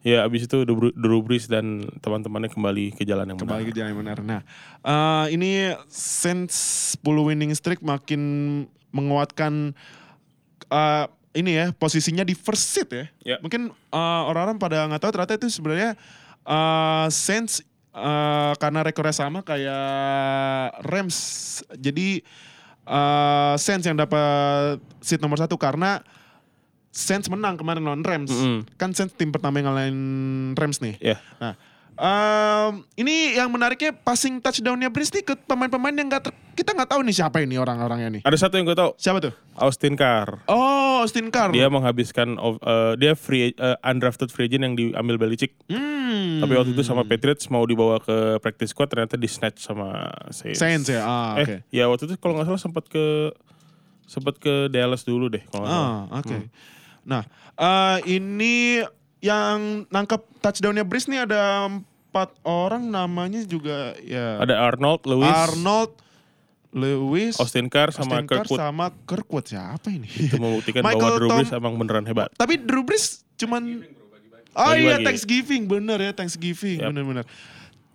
ya 0.02 0.24
abis 0.24 0.46
itu 0.46 0.58
Drew 0.92 1.22
Brees 1.22 1.46
dan 1.46 1.66
teman-temannya 1.98 2.50
kembali 2.50 2.92
ke 2.92 3.04
jalan 3.04 3.26
yang 3.26 3.38
kembali 3.38 3.62
ke 3.62 3.70
benar. 3.70 3.78
jalan 3.78 3.90
yang 3.90 4.00
benar. 4.02 4.18
Nah, 4.20 4.42
eh, 4.82 5.26
ini 5.32 5.52
Saints 5.88 6.56
10 6.98 7.24
winning 7.24 7.52
streak 7.52 7.80
makin 7.80 8.22
menguatkan 8.92 9.72
eh, 10.68 11.06
ini 11.32 11.52
ya 11.56 11.66
posisinya 11.72 12.28
di 12.28 12.36
first 12.36 12.76
seat 12.76 12.90
ya. 12.92 13.06
Ya. 13.24 13.38
Mungkin 13.40 13.72
eh, 13.72 14.22
orang-orang 14.28 14.60
pada 14.60 14.88
nggak 14.88 15.02
tahu 15.02 15.12
ternyata 15.16 15.34
itu 15.40 15.48
sebenarnya 15.48 15.96
eh, 16.44 17.08
Saints 17.12 17.64
eh, 17.96 18.54
karena 18.60 18.80
rekornya 18.84 19.16
sama 19.16 19.40
kayak 19.44 20.84
Rams. 20.84 21.18
Jadi 21.80 22.24
eh, 22.86 23.54
Saints 23.56 23.88
yang 23.88 23.96
dapat 23.96 24.80
seat 25.00 25.24
nomor 25.24 25.40
satu 25.40 25.56
karena 25.56 26.04
Saints 26.92 27.32
menang 27.32 27.56
kemarin 27.56 27.88
lawan 27.88 28.04
Rams. 28.04 28.28
Mm-mm. 28.28 28.68
Kan 28.76 28.92
Saints 28.92 29.16
tim 29.16 29.32
pertama 29.32 29.64
yang 29.64 29.72
ngalahin 29.72 30.00
Rams 30.60 30.84
nih. 30.84 31.00
Ya. 31.00 31.18
Nah, 31.40 31.56
em, 31.96 32.72
ini 32.96 33.36
yang 33.36 33.50
menariknya 33.52 33.92
passing 33.92 34.40
touchdownnya 34.40 34.92
Breeze 34.92 35.12
nih 35.12 35.24
ke 35.24 35.34
pemain-pemain 35.48 35.96
yang 35.96 36.08
nggak 36.08 36.24
ter- 36.30 36.38
kita 36.52 36.76
nggak 36.76 36.90
tahu 36.92 37.02
nih 37.08 37.16
siapa 37.16 37.40
ini 37.42 37.56
orang-orangnya 37.56 38.20
nih. 38.20 38.22
Ada 38.28 38.48
satu 38.48 38.60
yang 38.60 38.68
gue 38.68 38.76
tahu, 38.76 38.92
Siapa 39.00 39.24
tuh? 39.24 39.34
Austin 39.56 39.96
Carr. 39.96 40.44
Oh, 40.52 41.02
Austin 41.04 41.32
Carr. 41.32 41.50
Dia 41.56 41.72
menghabiskan 41.72 42.36
eh, 42.38 42.94
dia 43.00 43.14
free 43.16 43.56
eh, 43.56 43.78
undrafted 43.82 44.30
free 44.30 44.46
agent 44.52 44.64
yang 44.68 44.76
diambil 44.76 45.16
Belichick. 45.18 45.56
Hmm. 45.72 46.44
Tapi 46.44 46.54
waktu 46.60 46.72
itu 46.76 46.84
sama 46.84 47.08
Patriots 47.08 47.48
mau 47.48 47.64
dibawa 47.64 47.98
ke 48.04 48.38
practice 48.44 48.76
squad 48.76 48.92
ternyata 48.92 49.16
di 49.16 49.32
snatch 49.32 49.64
sama 49.64 50.12
Saints. 50.30 50.60
Saints 50.60 50.88
ya. 50.92 51.02
Ah, 51.08 51.40
eh, 51.40 51.64
ya 51.72 51.88
waktu 51.88 52.12
itu 52.12 52.20
kalau 52.20 52.36
nggak 52.38 52.52
salah 52.52 52.62
sempat 52.62 52.86
ke 52.92 53.32
sempat 54.06 54.36
ke 54.38 54.68
Dallas 54.68 55.08
dulu 55.08 55.32
deh 55.32 55.44
kalau. 55.48 55.66
Ah, 55.66 56.04
oke. 56.20 56.52
Nah, 57.08 57.24
eh, 57.56 57.98
ini 58.12 58.84
yang 59.22 59.86
nangkep 59.88 60.22
touchdownnya 60.42 60.82
Breeze 60.82 61.06
nih 61.06 61.24
ada 61.24 61.70
empat 61.70 62.34
orang 62.42 62.90
namanya 62.90 63.46
juga 63.46 63.94
ya 64.02 64.42
Ada 64.42 64.58
Arnold, 64.68 65.06
Lewis, 65.06 65.32
Arnold, 65.32 65.92
Lewis, 66.72 67.36
Austin 67.38 67.70
Carr 67.70 67.92
sama 67.92 68.20
Austin 68.20 68.28
Carr 68.28 68.44
Kirkwood. 68.44 68.60
sama 68.60 68.86
Kirkwood 69.06 69.46
siapa 69.46 69.88
ini? 69.92 70.10
Itu 70.10 70.36
membuktikan 70.36 70.82
Michael 70.88 71.00
bahwa 71.00 71.20
Drew 71.20 71.30
Brees 71.32 71.52
emang 71.52 71.74
beneran 71.78 72.04
hebat. 72.04 72.28
Tapi 72.34 72.58
Drew 72.58 72.82
Brees 72.82 73.22
cuman 73.38 73.86
Oh 74.52 74.76
iya 74.76 75.00
Bagi-bagi. 75.00 75.06
Thanksgiving 75.08 75.64
bener 75.64 75.98
ya 76.02 76.12
Thanksgiving 76.12 76.84
Yap. 76.84 76.92
bener-bener. 76.92 77.24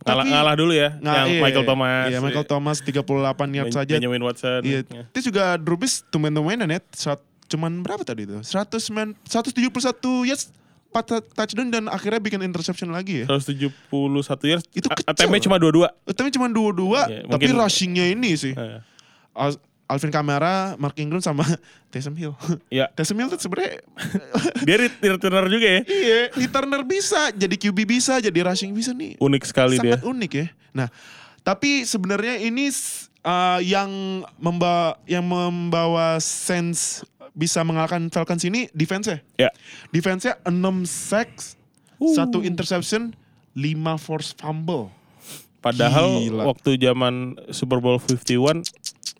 Ngalah, 0.06 0.24
ngalah 0.24 0.54
dulu 0.54 0.70
ya, 0.70 0.94
Nah, 1.02 1.26
yang 1.26 1.28
iya, 1.34 1.42
Michael 1.42 1.64
iya. 1.66 1.70
Thomas. 1.74 2.06
Iya 2.06 2.18
Michael 2.22 2.46
Thomas 2.46 2.76
38 2.78 3.58
yard 3.58 3.72
saja. 3.74 3.92
Benjamin 3.98 4.22
Watson. 4.22 4.62
Iya. 4.62 4.80
Ya. 4.86 5.02
Itu 5.10 5.20
juga 5.28 5.58
Drew 5.58 5.74
Brees 5.76 6.06
tumben-tumbenan 6.08 6.70
ya. 6.70 6.80
Saat, 6.94 7.20
cuman 7.50 7.82
berapa 7.82 8.06
tadi 8.06 8.24
itu? 8.24 8.38
109 8.40 9.18
171 9.26 10.30
yards 10.30 10.48
4 10.88 10.98
touchdown 11.32 11.68
dan 11.68 11.84
akhirnya 11.86 12.18
bikin 12.18 12.40
interception 12.40 12.88
lagi 12.88 13.22
ya. 13.22 13.26
171 13.28 13.70
yards. 14.42 14.64
Itu 14.70 14.86
kecil. 14.86 15.06
ATM-nya 15.06 15.40
cuma 15.42 15.56
22. 15.56 15.88
Tapi 16.08 16.28
cuma 16.30 16.46
dua-dua, 16.46 17.04
Iya, 17.04 17.20
tapi 17.26 17.46
mungkin- 17.46 17.58
rushingnya 17.58 18.06
ini 18.08 18.32
sih. 18.32 18.54
Al- 19.32 19.60
Alvin 19.86 20.10
Kamara, 20.10 20.74
Mark 20.76 20.96
Ingram 20.96 21.20
sama 21.20 21.46
Taysom 21.90 22.12
Hill. 22.12 22.34
Ya, 22.66 22.90
Taysom 22.96 23.14
Hill 23.14 23.28
tuh 23.28 23.38
sebenarnya 23.38 23.78
dia 24.66 24.76
ret- 24.78 24.98
returner 24.98 25.46
juga 25.46 25.66
ya. 25.68 25.80
iya, 25.84 26.18
returner 26.32 26.82
bisa, 26.82 27.30
jadi 27.30 27.54
QB 27.54 27.78
bisa, 27.86 28.18
jadi 28.18 28.34
rushing 28.42 28.72
bisa 28.72 28.90
nih. 28.90 29.14
Unik 29.16 29.42
sekali 29.44 29.78
dia. 29.78 29.94
sangat 29.94 30.02
unik 30.02 30.32
ya. 30.32 30.46
Nah, 30.74 30.88
tapi 31.40 31.84
sebenarnya 31.84 32.40
ini 32.40 32.66
uh, 33.26 33.58
yang 33.60 34.22
membawa 34.38 34.94
yang 35.10 35.26
membawa 35.26 36.22
sense 36.22 37.02
bisa 37.36 37.60
mengalahkan 37.66 38.08
Falcons 38.08 38.46
ini 38.46 38.70
defense-nya. 38.72 39.20
Ya. 39.36 39.52
Defense-nya 39.92 40.40
6 40.46 40.54
sacks, 40.88 41.58
Uh. 41.96 42.12
satu 42.12 42.44
interception, 42.44 43.16
5 43.56 43.96
force 43.96 44.36
fumble. 44.36 44.92
Padahal 45.64 46.20
Gila. 46.22 46.44
waktu 46.44 46.76
zaman 46.76 47.40
Super 47.50 47.80
Bowl 47.80 47.96
51 47.98 48.60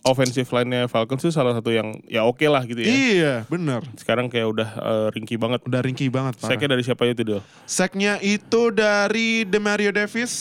offensive 0.06 0.46
line-nya 0.54 0.86
Falcons 0.86 1.24
itu 1.26 1.34
salah 1.34 1.56
satu 1.56 1.74
yang 1.74 1.98
ya 2.06 2.22
oke 2.22 2.44
lah 2.46 2.62
gitu 2.62 2.78
ya. 2.78 2.86
Iya, 2.86 3.34
bener. 3.50 3.82
Sekarang 3.98 4.30
kayak 4.30 4.46
udah 4.54 4.68
eh, 4.76 5.08
ringkih 5.16 5.40
banget. 5.40 5.64
Udah 5.66 5.80
ringkih 5.82 6.08
banget 6.12 6.38
parah. 6.38 6.54
Sacknya 6.54 6.68
dari 6.78 6.82
siapa 6.86 7.02
itu 7.10 7.24
Del? 7.26 7.40
Sacknya 7.66 8.20
itu 8.22 8.70
dari 8.70 9.42
Demario 9.48 9.90
Davis, 9.90 10.32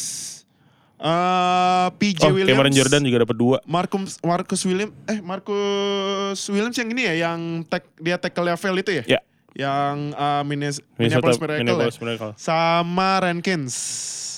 uh, 0.97 1.87
PJ 1.95 2.21
Oh, 2.23 2.33
Williams, 2.33 2.49
Cameron 2.51 2.73
Jordan 2.73 3.01
juga 3.03 3.17
dapat 3.23 3.37
dua. 3.37 3.57
Marcus 3.65 4.17
Marcus 4.21 4.61
Williams, 4.63 4.93
eh 5.05 5.19
Marcus 5.19 6.39
Williams 6.47 6.75
yang 6.75 6.89
ini 6.91 7.03
ya, 7.05 7.13
yang 7.29 7.39
tag, 7.65 7.83
dia 7.97 8.15
tackle 8.15 8.47
level 8.47 8.75
itu 8.79 8.91
ya? 9.01 9.03
Ya. 9.07 9.19
Yang 9.55 9.95
uh, 10.13 10.43
Minnes- 10.43 10.83
Minnesota 10.99 11.31
Minneapolis 11.31 11.37
Miracle 11.39 11.59
Minneapolis 11.63 11.95
ya? 11.95 12.01
Miracle. 12.03 12.31
Sama 12.35 13.09
Rankins. 13.23 13.75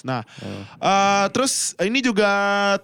Nah, 0.06 0.22
eh, 0.80 1.26
terus 1.34 1.74
ini 1.82 2.00
juga 2.00 2.30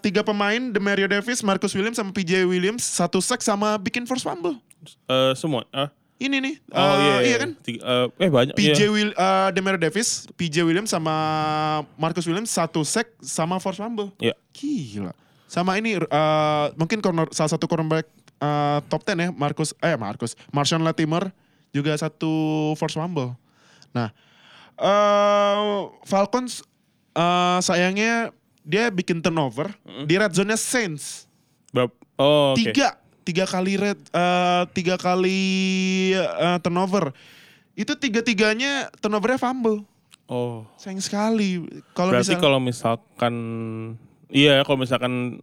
tiga 0.02 0.26
pemain, 0.26 0.58
Demario 0.74 1.06
Davis, 1.06 1.46
Marcus 1.46 1.72
Williams 1.72 1.96
sama 1.96 2.10
PJ 2.10 2.42
Williams, 2.44 2.82
satu 2.82 3.22
sack 3.22 3.40
sama 3.40 3.78
bikin 3.78 4.04
force 4.04 4.26
fumble. 4.26 4.58
Eh, 5.08 5.32
semua. 5.38 5.64
Ah. 5.70 5.94
Ini 6.22 6.38
nih, 6.40 6.56
Oh 6.72 6.80
eh, 6.80 6.96
iya, 7.04 7.16
iya 7.26 7.38
kan? 7.42 7.52
Tiga- 7.60 7.84
eh, 7.84 8.08
eh 8.22 8.30
banyak. 8.32 8.54
PJ 8.56 8.80
iya. 8.80 8.88
Will, 8.88 9.12
eh, 9.12 9.50
Demario 9.52 9.82
Davis, 9.82 10.30
PJ 10.38 10.64
Williams 10.64 10.94
sama 10.94 11.14
Marcus 11.98 12.24
Williams 12.24 12.48
satu 12.48 12.86
sack 12.86 13.12
sama 13.20 13.58
force 13.60 13.82
fumble. 13.82 14.14
Iya. 14.22 14.38
Gila. 14.56 15.12
Sama 15.50 15.76
ini 15.78 15.98
eh, 16.00 16.66
mungkin 16.78 17.02
corner 17.04 17.28
salah 17.34 17.52
satu 17.52 17.66
cornerback 17.68 18.08
eh, 18.40 18.80
top 18.88 19.04
10 19.04 19.20
ya, 19.20 19.30
Marcus 19.34 19.76
eh 19.82 19.98
Marcus, 19.98 20.38
Marshawn 20.50 20.86
Latimer 20.86 21.34
juga 21.74 21.92
satu 21.98 22.32
force 22.78 22.96
fumble. 22.96 23.34
Nah, 23.92 24.14
eh 24.78 25.78
Falcons 26.06 26.62
eh, 27.14 27.60
sayangnya 27.60 28.32
dia 28.64 28.88
bikin 28.88 29.20
turnover 29.20 29.76
di 30.08 30.16
red 30.16 30.32
zone-nya 30.32 30.56
Saints. 30.56 31.28
Berapa? 31.76 31.92
Oh, 32.16 32.54
oke. 32.54 32.62
Tiga, 32.64 32.96
tiga 33.24 33.44
kali 33.44 33.76
red, 33.76 33.98
eh, 33.98 34.64
tiga 34.72 34.96
kali 34.96 35.40
eh, 36.14 36.58
turnover. 36.60 37.16
Itu 37.74 37.96
tiga-tiganya 37.96 38.94
turnovernya 39.00 39.40
fumble. 39.40 39.82
Oh. 40.30 40.64
Sayang 40.78 41.02
sekali. 41.02 41.64
Kalau 41.92 42.14
Berarti 42.14 42.32
misal, 42.32 42.42
kalau 42.42 42.60
misalkan 42.60 43.34
iya 44.30 44.62
kalau 44.62 44.78
misalkan 44.78 45.42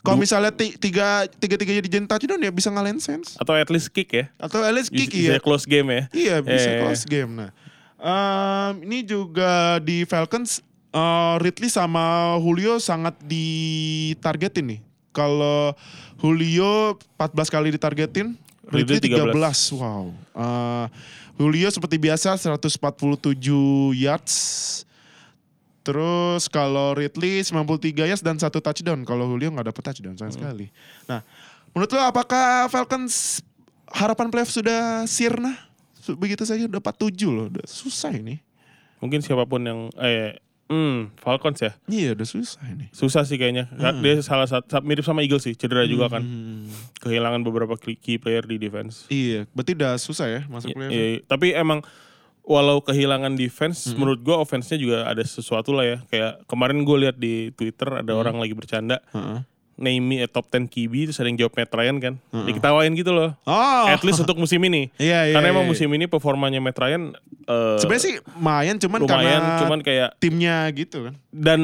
kalau 0.00 0.16
misalnya 0.16 0.48
ti- 0.50 0.76
tiga 0.76 1.28
tiga 1.30 1.56
tiganya 1.56 1.84
dijadiin 1.84 2.08
touchdown 2.08 2.40
ya 2.40 2.48
bisa 2.48 2.68
ngalahin 2.68 2.96
Saints. 2.96 3.36
atau 3.36 3.52
at 3.52 3.68
least 3.68 3.92
kick 3.92 4.08
ya. 4.10 4.32
Atau 4.36 4.60
at 4.60 4.72
least 4.72 4.88
kick 4.88 5.12
bisa, 5.12 5.20
ya. 5.20 5.30
bisa 5.36 5.40
close 5.40 5.64
game 5.64 5.88
ya. 5.88 6.02
Iya 6.10 6.36
bisa 6.40 6.68
Eh. 6.68 6.80
close 6.80 7.04
game. 7.04 7.32
Nah, 7.36 7.50
em, 8.00 8.80
ini 8.82 9.04
juga 9.04 9.76
di 9.78 10.02
Falcons 10.04 10.64
eh, 10.90 11.34
Ridley 11.38 11.68
sama 11.68 12.34
Julio 12.40 12.80
sangat 12.80 13.14
ditargetin 13.22 14.66
nih. 14.66 14.80
Kalau 15.10 15.74
Julio 16.22 16.94
14 17.18 17.50
kali 17.50 17.68
ditargetin, 17.74 18.38
Ridley 18.70 19.02
Ridley 19.02 19.18
13. 19.18 19.74
Wow. 19.74 20.14
Eh, 20.14 20.86
Julio 21.40 21.68
seperti 21.72 21.96
biasa 21.98 22.38
147 22.38 23.96
yards. 23.96 24.34
Terus 25.80 26.46
kalau 26.46 26.92
Ridley 26.92 27.40
93 27.42 28.12
yards 28.12 28.22
dan 28.22 28.36
satu 28.36 28.60
touchdown. 28.60 29.02
Kalau 29.02 29.26
Julio 29.26 29.50
nggak 29.50 29.72
dapet 29.72 29.82
touchdown 29.90 30.14
sayang 30.14 30.36
sekali. 30.36 30.68
Nah, 31.08 31.24
menurut 31.72 31.90
lo 31.96 32.00
apakah 32.04 32.68
Falcons 32.68 33.40
harapan 33.88 34.28
playoff 34.28 34.52
sudah 34.52 35.08
sirna? 35.08 35.56
Begitu 36.20 36.44
saja 36.44 36.68
udah 36.68 36.80
47 36.80 37.32
loh, 37.32 37.46
udah 37.48 37.66
susah 37.66 38.12
ini. 38.12 38.38
Mungkin 39.00 39.24
siapa 39.24 39.48
pun 39.48 39.64
yang 39.64 39.88
eh 39.96 40.36
hmm, 40.70 41.18
Falcons 41.18 41.58
ya. 41.58 41.74
Iya, 41.84 42.14
udah 42.14 42.24
susah 42.24 42.62
ini. 42.64 42.86
Susah 42.90 43.26
sih 43.26 43.34
kayaknya. 43.34 43.66
Hmm. 43.68 43.98
Dia 43.98 44.22
salah 44.22 44.46
satu 44.46 44.78
mirip 44.80 45.02
sama 45.02 45.20
Eagles 45.20 45.42
sih, 45.42 45.52
cedera 45.52 45.82
juga 45.84 46.06
kan. 46.08 46.22
Kehilangan 46.96 47.42
beberapa 47.42 47.74
key 47.76 48.16
player 48.16 48.42
di 48.42 48.56
defense. 48.56 49.04
Iya, 49.06 49.50
berarti 49.50 49.74
udah 49.74 49.92
susah 49.96 50.26
ya 50.26 50.40
masuk 50.46 50.70
Iya, 50.70 50.76
playoff. 50.78 50.94
iya. 50.94 51.06
tapi 51.26 51.46
emang 51.52 51.82
walau 52.40 52.80
kehilangan 52.80 53.34
defense, 53.34 53.90
Hmm. 53.90 54.00
menurut 54.00 54.20
gue 54.20 54.32
offense-nya 54.32 54.74
juga 54.74 54.98
ada 55.04 55.20
sesuatu 55.20 55.70
lah 55.70 55.84
ya. 55.84 55.98
Kayak 56.06 56.42
kemarin 56.46 56.82
gue 56.82 56.96
lihat 56.98 57.16
di 57.16 57.52
Twitter 57.52 57.90
ada 57.92 58.10
Hmm. 58.10 58.20
orang 58.22 58.36
lagi 58.38 58.54
bercanda, 58.54 58.98
Heeh. 59.12 59.44
Me 59.80 60.20
a 60.20 60.28
top 60.28 60.46
10 60.46 60.68
QB 60.68 61.08
terus 61.08 61.16
ada 61.16 61.26
yang 61.26 61.40
jawab 61.40 61.56
Matt 61.56 61.72
Ryan 61.72 61.96
kan. 61.96 62.14
Diketawain 62.44 62.92
gitu 62.92 63.10
loh. 63.10 63.32
Oh, 63.42 63.84
At 63.86 64.04
least 64.04 64.20
untuk 64.20 64.36
musim 64.36 64.60
ini. 64.60 64.92
Iya, 65.00 65.26
iya, 65.26 65.34
Karena 65.34 65.50
emang 65.50 65.64
iya. 65.64 65.70
musim 65.72 65.88
ini 65.88 66.04
performanya 66.04 66.60
Matt 66.60 66.76
Ryan 66.76 67.16
eh, 67.46 67.76
sebenarnya 67.80 68.04
sih 68.04 68.14
lumayan 68.30 68.76
cuman 68.76 68.98
lumayan, 69.00 69.40
karena 69.40 69.58
cuman 69.58 69.78
kayak 69.80 70.08
timnya 70.16 70.68
gitu 70.70 71.08
kan. 71.08 71.14
dan 71.32 71.60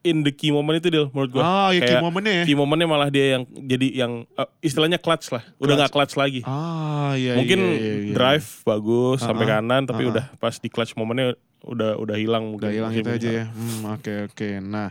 in 0.00 0.22
the 0.22 0.30
key 0.30 0.48
moment 0.48 0.78
itu 0.78 0.88
deal 0.88 1.10
menurut 1.10 1.30
gue. 1.34 1.42
Oh, 1.42 1.68
ya 1.68 1.80
key 1.82 1.98
momennya 1.98 2.32
ya. 2.32 2.44
Key 2.46 2.54
momennya 2.54 2.86
malah 2.86 3.08
dia 3.10 3.36
yang 3.36 3.42
jadi 3.50 3.88
yang 3.92 4.12
eh, 4.30 4.48
istilahnya 4.62 4.96
clutch 4.96 5.28
lah. 5.28 5.42
Udah 5.58 5.74
nggak 5.74 5.92
clutch 5.92 6.14
lagi. 6.14 6.40
Ah, 6.46 7.18
iya 7.18 7.34
Mungkin 7.34 7.58
iya, 7.58 7.74
iya, 7.76 7.94
iya. 8.08 8.14
drive 8.14 8.46
bagus 8.62 9.20
sampai 9.20 9.44
Ah, 9.44 9.50
ah, 9.50 9.60
kanan 9.60 9.82
tapi 9.84 10.02
ah, 10.02 10.08
ah. 10.08 10.12
udah 10.14 10.24
pas 10.38 10.54
di 10.54 10.68
clutch 10.70 10.94
momennya 10.94 11.34
udah 11.58 11.98
udah 11.98 12.16
hilang 12.16 12.54
Udah 12.54 12.70
mungkin 12.70 12.78
hilang 12.78 12.92
itu 12.94 13.10
ini. 13.10 13.16
aja 13.18 13.30
ya. 13.34 13.44
Hmm, 13.50 13.80
oke 13.92 14.12
oke. 14.30 14.48
Nah, 14.62 14.88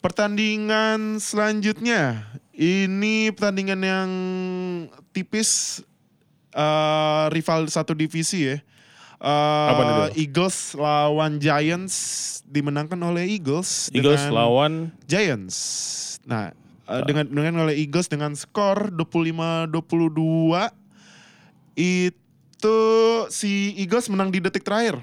pertandingan 0.00 1.18
selanjutnya 1.18 2.24
ini 2.56 3.28
pertandingan 3.36 3.80
yang 3.84 4.10
tipis 5.12 5.82
eh, 6.56 7.24
rival 7.30 7.68
satu 7.68 7.92
divisi 7.92 8.48
ya. 8.48 8.58
Apa 9.16 9.80
nih, 9.80 9.94
Del? 9.96 10.28
Eagles 10.28 10.76
lawan 10.76 11.40
Giants 11.40 11.96
dimenangkan 12.44 13.00
oleh 13.00 13.24
Eagles. 13.28 13.88
Eagles 13.92 14.28
dengan 14.28 14.36
lawan 14.36 14.72
Giants. 15.08 15.56
Nah, 16.28 16.52
eh, 16.88 17.02
dengan 17.08 17.24
dengan 17.28 17.64
oleh 17.64 17.80
Eagles 17.80 18.08
dengan 18.12 18.36
skor 18.36 18.92
25-22 18.92 19.72
itu 21.76 22.78
si 23.32 23.76
Eagles 23.76 24.08
menang 24.12 24.32
di 24.32 24.40
detik 24.40 24.64
terakhir. 24.64 25.00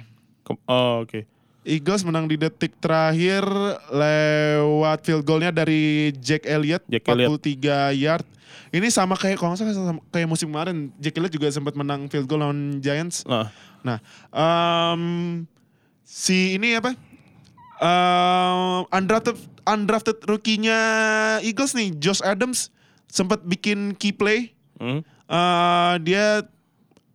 oh, 0.69 1.05
oke. 1.05 1.25
Eagles 1.63 2.03
menang 2.03 2.27
di 2.27 2.35
detik 2.35 2.75
terakhir 2.77 3.43
lewat 3.87 4.99
field 5.03 5.23
goalnya 5.23 5.51
dari 5.51 6.11
Jack 6.19 6.43
Elliott 6.43 6.83
Jack 6.87 7.07
43 7.07 7.95
yard. 7.95 8.27
Ini 8.73 8.87
sama 8.89 9.15
kayak 9.15 9.39
kalau 9.39 9.53
nggak 9.53 9.63
salah 9.63 9.95
sama 9.95 10.01
kayak 10.11 10.27
musim 10.27 10.51
kemarin 10.51 10.91
Jack 10.99 11.15
Elliott 11.15 11.33
juga 11.33 11.47
sempat 11.49 11.73
menang 11.73 12.11
field 12.11 12.27
goal 12.27 12.43
lawan 12.43 12.83
Giants. 12.83 13.23
Nah, 13.23 13.47
Nah, 13.83 13.99
em, 14.31 15.03
si 16.03 16.55
ini 16.55 16.79
apa? 16.79 16.95
Em, 17.83 18.87
undrafted 18.91 19.35
undrafted 19.63 20.23
rookie-nya 20.23 20.79
Eagles 21.43 21.75
nih, 21.75 21.91
Josh 21.99 22.23
Adams 22.23 22.71
sempat 23.07 23.43
bikin 23.43 23.95
key 23.95 24.15
play. 24.15 24.55
hmm, 24.79 25.03
Eh, 25.23 25.93
dia 26.03 26.43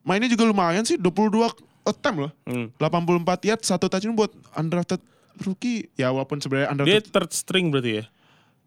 mainnya 0.03 0.33
juga 0.33 0.49
lumayan 0.49 0.83
sih, 0.83 0.97
22 0.97 1.53
attempt 1.89 2.19
loh. 2.21 2.33
hmm. 2.45 2.73
84 2.77 3.19
yard, 3.45 3.63
satu 3.63 3.87
touchdown 3.87 4.15
buat 4.15 4.29
undrafted 4.55 5.01
rookie. 5.41 5.89
Ya 5.95 6.09
walaupun 6.09 6.39
sebenarnya 6.39 6.69
Dia 6.69 6.75
undrafted. 6.75 7.05
third 7.09 7.31
string 7.31 7.69
berarti 7.69 7.93
ya. 7.95 8.05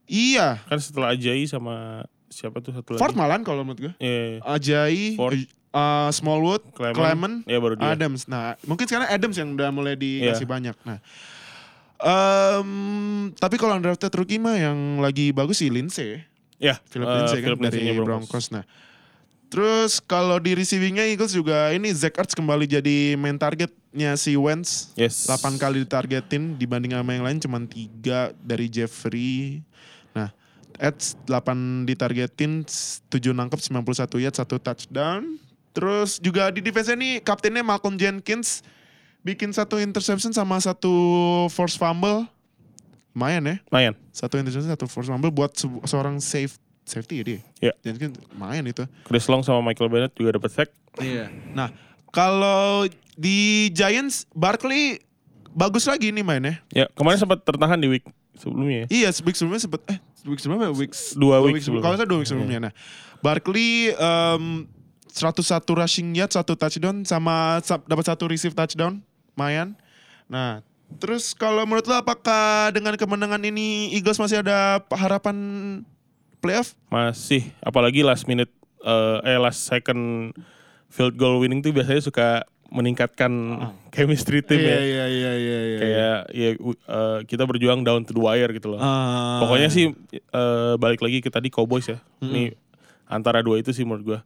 iya. 0.05 0.47
Kan 0.63 0.77
setelah 0.77 1.11
Ajayi 1.11 1.45
sama 1.45 2.03
siapa 2.27 2.59
tuh 2.59 2.71
satu 2.71 2.95
lagi? 2.95 2.99
Ford 2.99 3.13
malan 3.13 3.41
kalau 3.41 3.61
menurut 3.61 3.79
gue. 3.81 3.93
Iya, 3.97 4.23
iya. 4.27 4.39
Ajayi, 4.41 5.07
Ford. 5.13 5.35
eh, 5.35 6.09
Smallwood, 6.11 6.63
Clement. 6.71 6.95
Clement, 6.95 7.35
Iya, 7.45 7.57
baru 7.57 7.73
dia. 7.75 7.91
Adams. 7.91 8.25
Nah, 8.25 8.55
mungkin 8.63 8.85
sekarang 8.85 9.07
Adams 9.07 9.35
yang 9.35 9.49
udah 9.51 9.69
mulai 9.69 9.95
dikasih 9.95 10.43
Iya. 10.43 10.51
banyak. 10.51 10.75
Nah, 10.81 10.99
em, 11.99 12.69
tapi 13.35 13.55
kalau 13.55 13.75
undrafted 13.75 14.11
rookie 14.11 14.37
mah 14.37 14.55
yang 14.55 14.77
lagi 14.99 15.29
bagus 15.31 15.59
sih 15.59 15.69
Lindsay, 15.69 16.23
Ya, 16.55 16.77
Philip 16.85 17.03
eh, 17.03 17.13
Lindsay 17.15 17.37
kan 17.37 17.45
Philip 17.47 17.59
dari 17.59 17.77
Lindsay-nya 17.81 18.05
Broncos. 18.05 18.45
Nah, 18.49 18.63
terus 19.51 19.99
kalau 19.99 20.39
di 20.39 20.55
receivingnya 20.55 21.03
Eagles 21.11 21.35
juga 21.35 21.75
ini 21.75 21.91
Zach 21.91 22.15
Ertz 22.15 22.31
kembali 22.31 22.63
jadi 22.65 23.19
main 23.19 23.35
targetnya 23.35 24.15
si 24.15 24.39
Wentz. 24.39 24.95
Yes. 24.95 25.27
8 25.27 25.59
kali 25.59 25.83
ditargetin 25.83 26.55
dibanding 26.55 26.95
sama 26.95 27.11
yang 27.11 27.27
lain 27.27 27.37
cuman 27.43 27.67
3 27.67 28.31
dari 28.39 28.71
Jeffrey. 28.71 29.59
Nah, 30.15 30.31
Eds 30.79 31.19
8 31.27 31.83
ditargetin, 31.83 32.63
7 32.63 33.11
nangkep 33.35 33.59
91 33.59 34.23
yard, 34.23 34.35
1 34.39 34.47
touchdown. 34.57 35.21
Terus 35.71 36.17
juga 36.17 36.47
di 36.49 36.63
defense 36.63 36.91
nih 36.95 37.19
kaptennya 37.19 37.63
Malcolm 37.63 37.95
Jenkins 37.99 38.63
bikin 39.21 39.53
satu 39.53 39.77
interception 39.77 40.33
sama 40.33 40.57
satu 40.63 40.91
force 41.51 41.75
fumble. 41.75 42.25
Lumayan 43.11 43.43
ya. 43.43 43.55
Lumayan. 43.67 43.93
Satu 44.15 44.39
interception, 44.39 44.71
satu 44.71 44.87
force 44.87 45.11
fumble 45.11 45.31
buat 45.31 45.51
se- 45.55 45.83
seorang 45.83 46.23
safe 46.23 46.55
safety 46.91 47.15
ya 47.15 47.23
dia. 47.23 47.39
Iya. 47.59 47.73
Jenkins 47.81 48.19
lumayan 48.29 48.67
itu. 48.67 48.83
Chris 49.07 49.25
Long 49.25 49.41
sama 49.41 49.63
Michael 49.63 49.87
Bennett 49.87 50.11
juga 50.13 50.35
dapat 50.35 50.51
sack. 50.51 50.69
Iya. 50.99 51.31
Nah, 51.55 51.71
kalau 52.11 52.83
di 53.15 53.71
Giants, 53.71 54.27
Barkley 54.31 54.99
bagus 55.49 55.87
lagi 55.87 56.11
nih 56.11 56.21
mainnya. 56.21 56.59
Ya, 56.69 56.91
kemarin 56.91 57.15
sempat 57.17 57.39
tertahan 57.41 57.79
di 57.79 57.87
week 57.87 58.03
sebelumnya 58.35 58.85
ya. 58.85 59.07
Iya, 59.07 59.09
week 59.23 59.35
sebelumnya 59.35 59.63
sempat 59.63 59.81
eh 59.87 59.99
week 60.23 60.39
sebelumnya 60.39 60.67
apa? 60.67 60.75
week 60.75 60.91
Dua 61.15 61.39
week 61.39 61.59
sebelum. 61.59 61.79
sebelumnya. 61.79 61.83
Kalau 61.83 61.95
saya 61.95 62.07
dua 62.07 62.19
week 62.19 62.29
sebelumnya. 62.29 62.59
Nah, 62.67 62.73
Barkley 63.19 63.91
em, 63.91 64.67
101 65.07 65.43
rushing 65.75 66.15
yard, 66.15 66.31
satu 66.31 66.55
touchdown 66.55 67.03
sama 67.03 67.59
sa- 67.61 67.83
dapat 67.83 68.05
satu 68.07 68.31
receive 68.31 68.55
touchdown, 68.55 69.03
lumayan. 69.35 69.75
Nah, 70.31 70.63
terus 70.97 71.35
kalau 71.35 71.63
menurut 71.63 71.83
lo 71.83 71.99
apakah 71.99 72.71
dengan 72.71 72.95
kemenangan 72.95 73.43
ini 73.43 73.91
Eagles 73.91 74.15
masih 74.17 74.39
ada 74.39 74.79
harapan 74.95 75.35
playoff? 76.41 76.73
Masih, 76.89 77.53
apalagi 77.61 78.01
last 78.01 78.25
minute 78.25 78.49
eh, 78.81 79.17
eh 79.23 79.37
last 79.37 79.63
second 79.63 80.33
field 80.89 81.15
goal 81.15 81.39
winning 81.39 81.61
tuh 81.61 81.71
biasanya 81.71 82.01
suka 82.01 82.27
meningkatkan 82.71 83.31
chemistry 83.91 84.39
tim 84.39 84.57
ya. 84.57 84.79
iya 84.79 85.05
iya 85.05 85.31
iya 85.35 85.59
Kayak 85.77 86.19
ya 86.31 86.49
u- 86.57 86.79
eh, 86.79 87.19
kita 87.25 87.43
berjuang 87.43 87.83
down 87.83 88.01
to 88.01 88.11
the 88.11 88.19
wire 88.19 88.47
gitu 88.49 88.73
loh. 88.73 88.79
Ah. 88.79 89.39
Pokoknya 89.39 89.67
sih 89.67 89.91
eh, 90.11 90.73
balik 90.75 90.99
lagi 90.99 91.19
ke 91.19 91.27
tadi 91.27 91.47
Cowboys 91.47 91.85
ya. 91.85 91.99
Ini 92.19 92.55
antara 93.05 93.39
dua 93.39 93.59
itu 93.59 93.69
sih 93.69 93.83
menurut 93.83 94.03
gua. 94.03 94.19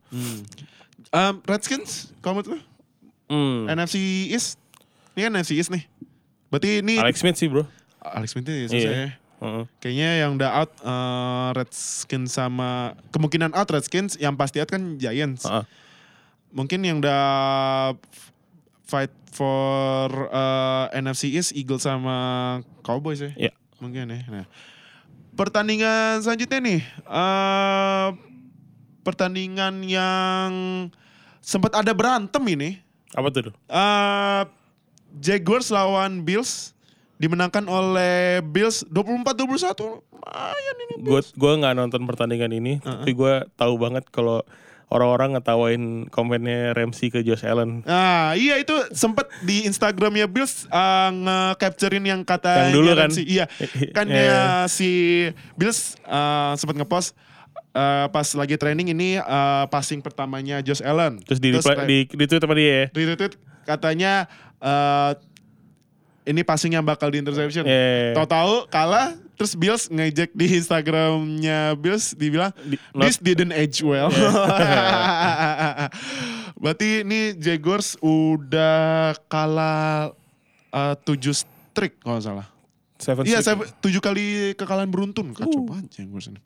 Em, 1.10 1.36
Redskins, 1.44 2.14
kalau 2.20 2.40
menurut 2.40 2.56
lo? 2.56 2.60
Hmm. 3.26 3.66
NFC 3.68 3.98
East? 4.30 4.62
Ini 5.14 5.26
kan 5.26 5.32
NFC 5.36 5.58
East 5.58 5.74
nih. 5.74 5.84
Berarti 6.48 6.86
ini 6.86 7.02
Alex 7.02 7.20
Smith 7.20 7.36
sih 7.36 7.50
bro. 7.50 7.66
Alex 7.98 8.38
Smith 8.38 8.46
ya 8.46 8.70
susah 8.70 8.78
Iya. 8.78 8.92
ya. 8.94 9.10
Heeh. 9.46 9.66
Kayaknya 9.78 10.10
yang 10.26 10.32
udah 10.42 10.50
out 10.58 10.72
eh, 10.82 11.50
Redskins 11.62 12.34
sama 12.34 12.98
kemungkinan 13.14 13.54
out 13.54 13.70
Redskins 13.70 14.18
yang 14.18 14.34
pasti 14.34 14.58
out 14.58 14.70
kan 14.74 14.98
Giants. 14.98 15.46
Heeh. 15.46 15.64
Mungkin 16.56 16.82
yang 16.82 16.98
udah 17.04 17.94
fight 18.90 19.14
for 19.30 20.10
eh, 20.34 20.86
NFC 20.98 21.30
East 21.38 21.54
Eagles 21.54 21.86
sama 21.86 22.60
Cowboys 22.82 23.22
ya. 23.22 23.32
Iya. 23.50 23.54
Mungkin 23.78 24.10
ya. 24.10 24.20
Nah, 24.32 24.46
pertandingan 25.36 26.24
selanjutnya 26.24 26.60
nih 26.64 26.82
eh 27.12 28.08
pertandingan 29.06 29.84
yang 29.86 30.52
sempat 31.44 31.78
ada 31.78 31.94
berantem 31.94 32.42
ini. 32.50 32.82
Apa 33.16 33.32
tuh? 33.32 33.54
eh 33.70 34.44
Jaguars 35.16 35.72
lawan 35.72 36.28
Bills 36.28 36.75
dimenangkan 37.16 37.64
oleh 37.66 38.40
Bills 38.42 38.84
24-21. 38.86 40.04
Lumayan 40.16 40.78
ini. 40.82 40.94
Gue 41.00 41.22
gue 41.22 41.52
nggak 41.56 41.74
nonton 41.74 42.02
pertandingan 42.04 42.52
ini, 42.52 42.80
tapi 42.80 43.12
gue 43.12 43.34
tahu 43.54 43.74
banget 43.76 44.04
kalau 44.10 44.42
orang-orang 44.86 45.34
ngetawain 45.34 45.84
komennya 46.08 46.72
Ramsey 46.72 47.10
ke 47.10 47.22
Josh 47.22 47.42
Allen. 47.42 47.82
Nah, 47.82 48.34
iya 48.34 48.56
itu 48.56 48.72
sempat 48.92 49.26
di 49.42 49.66
Instagramnya 49.66 50.26
Bills 50.26 50.70
uh, 50.70 51.10
nge-capturein 51.10 52.06
yang 52.06 52.22
kata 52.22 52.70
Yang 52.70 52.74
dulu 52.74 52.90
kan? 52.94 53.10
Si, 53.10 53.22
iya, 53.26 53.46
kan 53.98 54.06
Iya. 54.06 54.22
ya 54.22 54.42
si 54.68 54.90
Bills 55.54 55.98
uh, 56.06 56.54
sempat 56.54 56.78
ngepost 56.78 57.18
uh, 57.74 58.06
pas 58.08 58.28
lagi 58.34 58.56
training 58.56 58.94
ini 58.94 59.18
uh, 59.18 59.66
passing 59.68 60.00
pertamanya 60.00 60.62
Josh 60.62 60.86
Allen. 60.86 61.18
Terus 61.26 61.40
di 61.40 61.50
reply- 61.50 61.86
di, 61.86 61.98
di 62.06 62.26
tweet 62.30 62.42
sama 62.42 62.54
dia 62.54 62.70
ya. 62.70 62.86
di 62.94 63.04
retweet 63.04 63.34
katanya 63.66 64.30
uh, 64.62 65.18
ini 66.26 66.42
passing 66.42 66.74
yang 66.74 66.82
bakal 66.82 67.08
di 67.08 67.18
interception. 67.18 67.64
Iya. 67.64 68.12
Tahu-tahu 68.14 68.66
kalah, 68.68 69.14
terus 69.34 69.54
Bills 69.54 69.88
ngejek 69.88 70.34
di 70.34 70.58
Instagramnya 70.58 71.74
Bills 71.76 72.12
dibilang 72.12 72.52
this 72.98 73.16
didn't 73.18 73.52
age 73.52 73.80
well. 73.80 74.10
Berarti 76.56 77.04
ini 77.04 77.36
Jaguars 77.36 78.00
udah 78.00 79.14
kalah 79.28 80.12
uh, 80.72 80.96
tujuh 80.98 81.36
streak 81.36 82.00
kalau 82.02 82.20
salah. 82.20 82.48
Seven 82.96 83.28
Iya, 83.28 83.44
saya 83.44 83.60
tujuh 83.84 84.00
kali 84.00 84.56
kekalahan 84.56 84.88
beruntun. 84.88 85.36
Kacau 85.36 85.62
Uh. 85.62 85.66
banget 85.68 86.00
Jaguars 86.00 86.32
ini. 86.32 86.40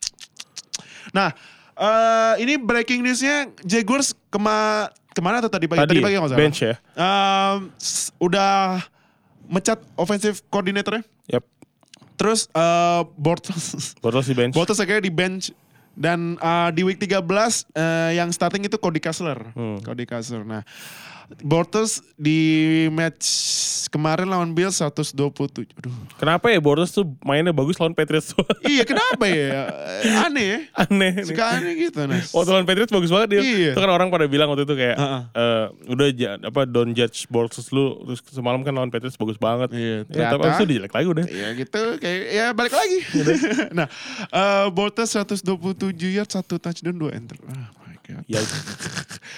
Nah, 1.10 1.30
eh, 1.72 2.34
ini 2.42 2.58
breaking 2.58 3.00
newsnya 3.00 3.48
Jaguars 3.62 4.12
kema 4.28 4.90
ke 5.10 5.20
mana 5.22 5.40
tuh 5.40 5.48
tadi 5.48 5.70
pagi? 5.70 5.80
Tadi, 5.80 6.02
pagi 6.02 6.14
kalau 6.14 6.26
nggak 6.26 6.32
salah. 6.34 6.42
bench 6.42 6.58
ya. 6.60 6.74
S- 7.78 8.10
udah 8.18 8.82
mecat 9.50 9.82
offensive 9.98 10.38
coordinator 10.46 11.02
Yap. 11.26 11.44
Terus 12.14 12.46
eh 12.52 13.02
Bortles, 13.18 13.96
Bortles 13.98 14.28
di 14.28 14.36
bench. 14.36 14.54
Bortles 14.54 14.78
akhirnya 14.78 15.02
di 15.08 15.12
bench 15.12 15.50
dan 15.96 16.38
eh, 16.38 16.70
di 16.72 16.82
week 16.86 17.00
13 17.02 17.24
eh, 17.74 18.10
yang 18.16 18.30
starting 18.30 18.62
itu 18.64 18.76
Cody 18.78 19.02
Kessler. 19.02 19.52
Hmm. 19.56 19.82
Cody 19.82 20.04
Kessler. 20.06 20.46
Nah, 20.46 20.62
Bortles 21.40 22.02
di 22.14 22.38
match 22.90 23.22
kemarin 23.88 24.26
lawan 24.26 24.50
Bills 24.50 24.74
127. 24.74 25.14
Aduh. 25.78 25.90
Kenapa 26.14 26.46
ya 26.46 26.58
Bortles 26.58 26.90
tuh 26.90 27.06
mainnya 27.22 27.50
bagus 27.50 27.78
lawan 27.78 27.94
Patriots? 27.94 28.34
iya, 28.66 28.82
kenapa 28.82 29.26
ya? 29.26 29.70
Eh, 30.02 30.26
Aneh 30.26 30.46
ya. 30.46 30.58
Aneh. 30.76 31.12
Suka 31.22 31.54
aneh 31.54 31.74
gitu, 31.80 32.02
Nas. 32.04 32.30
Waktu 32.30 32.50
lawan 32.50 32.66
Patriots 32.66 32.90
bagus 32.90 33.10
banget 33.10 33.28
dia. 33.34 33.40
Iya. 33.42 33.72
Itu 33.74 33.80
kan 33.80 33.90
orang 33.90 34.10
pada 34.10 34.26
bilang 34.26 34.50
waktu 34.50 34.66
itu 34.66 34.74
kayak 34.74 34.96
Heeh. 34.98 35.22
eh, 35.32 35.64
udah 35.88 36.06
ja- 36.12 36.38
apa 36.40 36.60
don't 36.64 36.92
judge 36.92 37.26
Bortles 37.26 37.70
lu 37.70 37.98
terus 38.06 38.20
semalam 38.26 38.62
kan 38.62 38.74
lawan 38.74 38.90
Patriots 38.90 39.14
bagus 39.14 39.38
banget. 39.38 39.70
Iya, 39.70 39.96
Ya, 40.06 40.30
tapi 40.30 40.42
ternyata- 40.42 40.58
itu 40.58 40.64
dijelek 40.66 40.92
lagi 40.92 41.06
udah. 41.08 41.24
Ya 41.26 41.48
gitu, 41.54 41.82
kayak 41.98 42.22
ya 42.26 42.46
balik 42.50 42.74
lagi. 42.74 42.98
nah, 43.78 43.86
eh 44.28 44.66
Bortles 44.70 45.10
127 45.10 45.46
yard, 46.10 46.26
satu 46.26 46.58
touchdown, 46.58 46.94
dua 46.96 47.10
enter. 47.14 47.38
Oh 47.42 47.54
my 47.82 47.96
god. 48.02 48.22
Ya, 48.26 48.38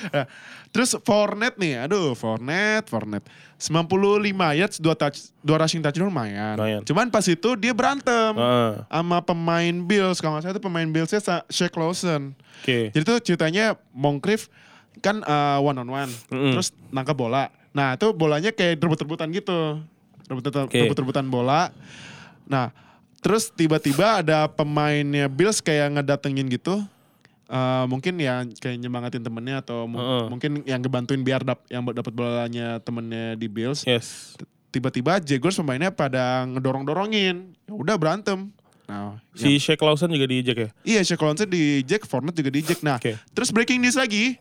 Nah, 0.03 0.27
terus 0.73 0.97
Fournette 1.05 1.61
nih, 1.61 1.85
aduh 1.85 2.17
Fournette, 2.17 2.89
Fournette. 2.89 3.29
95 3.63 4.59
yards, 4.59 4.77
dua 4.83 4.99
touch, 4.99 5.31
dua 5.39 5.63
rushing 5.63 5.79
touchdown 5.79 6.11
lumayan. 6.11 6.59
Lumayan. 6.59 6.83
Cuman 6.83 7.07
pas 7.15 7.23
itu 7.23 7.55
dia 7.55 7.71
berantem 7.71 8.35
Heeh. 8.35 8.83
sama 8.91 9.23
pemain 9.23 9.75
Bills. 9.87 10.19
Kalau 10.19 10.35
nggak 10.35 10.43
salah 10.49 10.55
itu 10.59 10.65
pemain 10.65 10.89
Billsnya 10.91 11.23
Shaq 11.47 11.71
Lawson. 11.79 12.35
Oke. 12.65 12.91
Jadi 12.91 13.03
tuh 13.07 13.23
ceritanya 13.23 13.79
Moncrief 13.95 14.51
kan 14.99 15.23
one 15.63 15.79
on 15.79 15.87
one, 15.87 16.11
Mm-mm. 16.35 16.59
terus 16.59 16.75
nangkap 16.91 17.15
bola. 17.15 17.55
Nah 17.71 17.95
itu 17.95 18.11
bolanya 18.11 18.51
kayak 18.51 18.83
rebut-rebutan 18.83 19.31
gitu, 19.31 19.79
rebut-rebutan 20.27 20.67
Oke. 20.67 20.83
rebut-rebutan 20.83 21.27
bola. 21.31 21.71
Nah 22.51 22.75
terus 23.23 23.55
tiba-tiba 23.55 24.27
ada 24.27 24.51
pemainnya 24.51 25.31
Bills 25.31 25.63
kayak 25.63 25.95
ngedatengin 25.95 26.51
gitu. 26.51 26.83
Eh, 27.47 27.85
mungkin 27.85 28.17
ya 28.17 28.43
kayak 28.49 28.79
nyemangatin 28.79 29.21
temennya 29.21 29.61
atau 29.61 29.85
mu- 29.85 29.99
Heeh. 29.99 30.25
mungkin 30.29 30.51
yang 30.65 30.81
ngebantuin 30.81 31.21
biar 31.21 31.43
dap, 31.43 31.63
yang 31.69 31.85
dapat 31.85 32.11
bolanya 32.11 32.81
temennya 32.81 33.35
di 33.35 33.47
Bills. 33.47 33.85
Yes. 33.85 34.39
Tiba-tiba 34.73 35.21
Jaguars 35.21 35.55
pemainnya 35.55 35.93
pada 35.93 36.49
ngedorong-dorongin. 36.49 37.53
Ya 37.69 37.73
udah 37.73 37.97
berantem. 38.01 38.49
Nah, 38.89 39.21
Si 39.33 39.57
Shaq 39.57 39.81
Lawson 39.81 40.09
juga 40.09 40.25
di 40.25 40.41
ejek 40.41 40.57
ya? 40.59 40.69
Iya, 40.83 41.01
Shaq 41.05 41.21
Lawson 41.21 41.49
di 41.49 41.81
Jack, 41.83 42.05
Fournette 42.05 42.41
juga 42.41 42.51
di 42.51 42.61
Jack. 42.61 42.81
Nah, 42.81 42.97
Oke. 42.97 43.17
terus 43.33 43.53
breaking 43.53 43.81
news 43.81 43.97
lagi, 43.97 44.37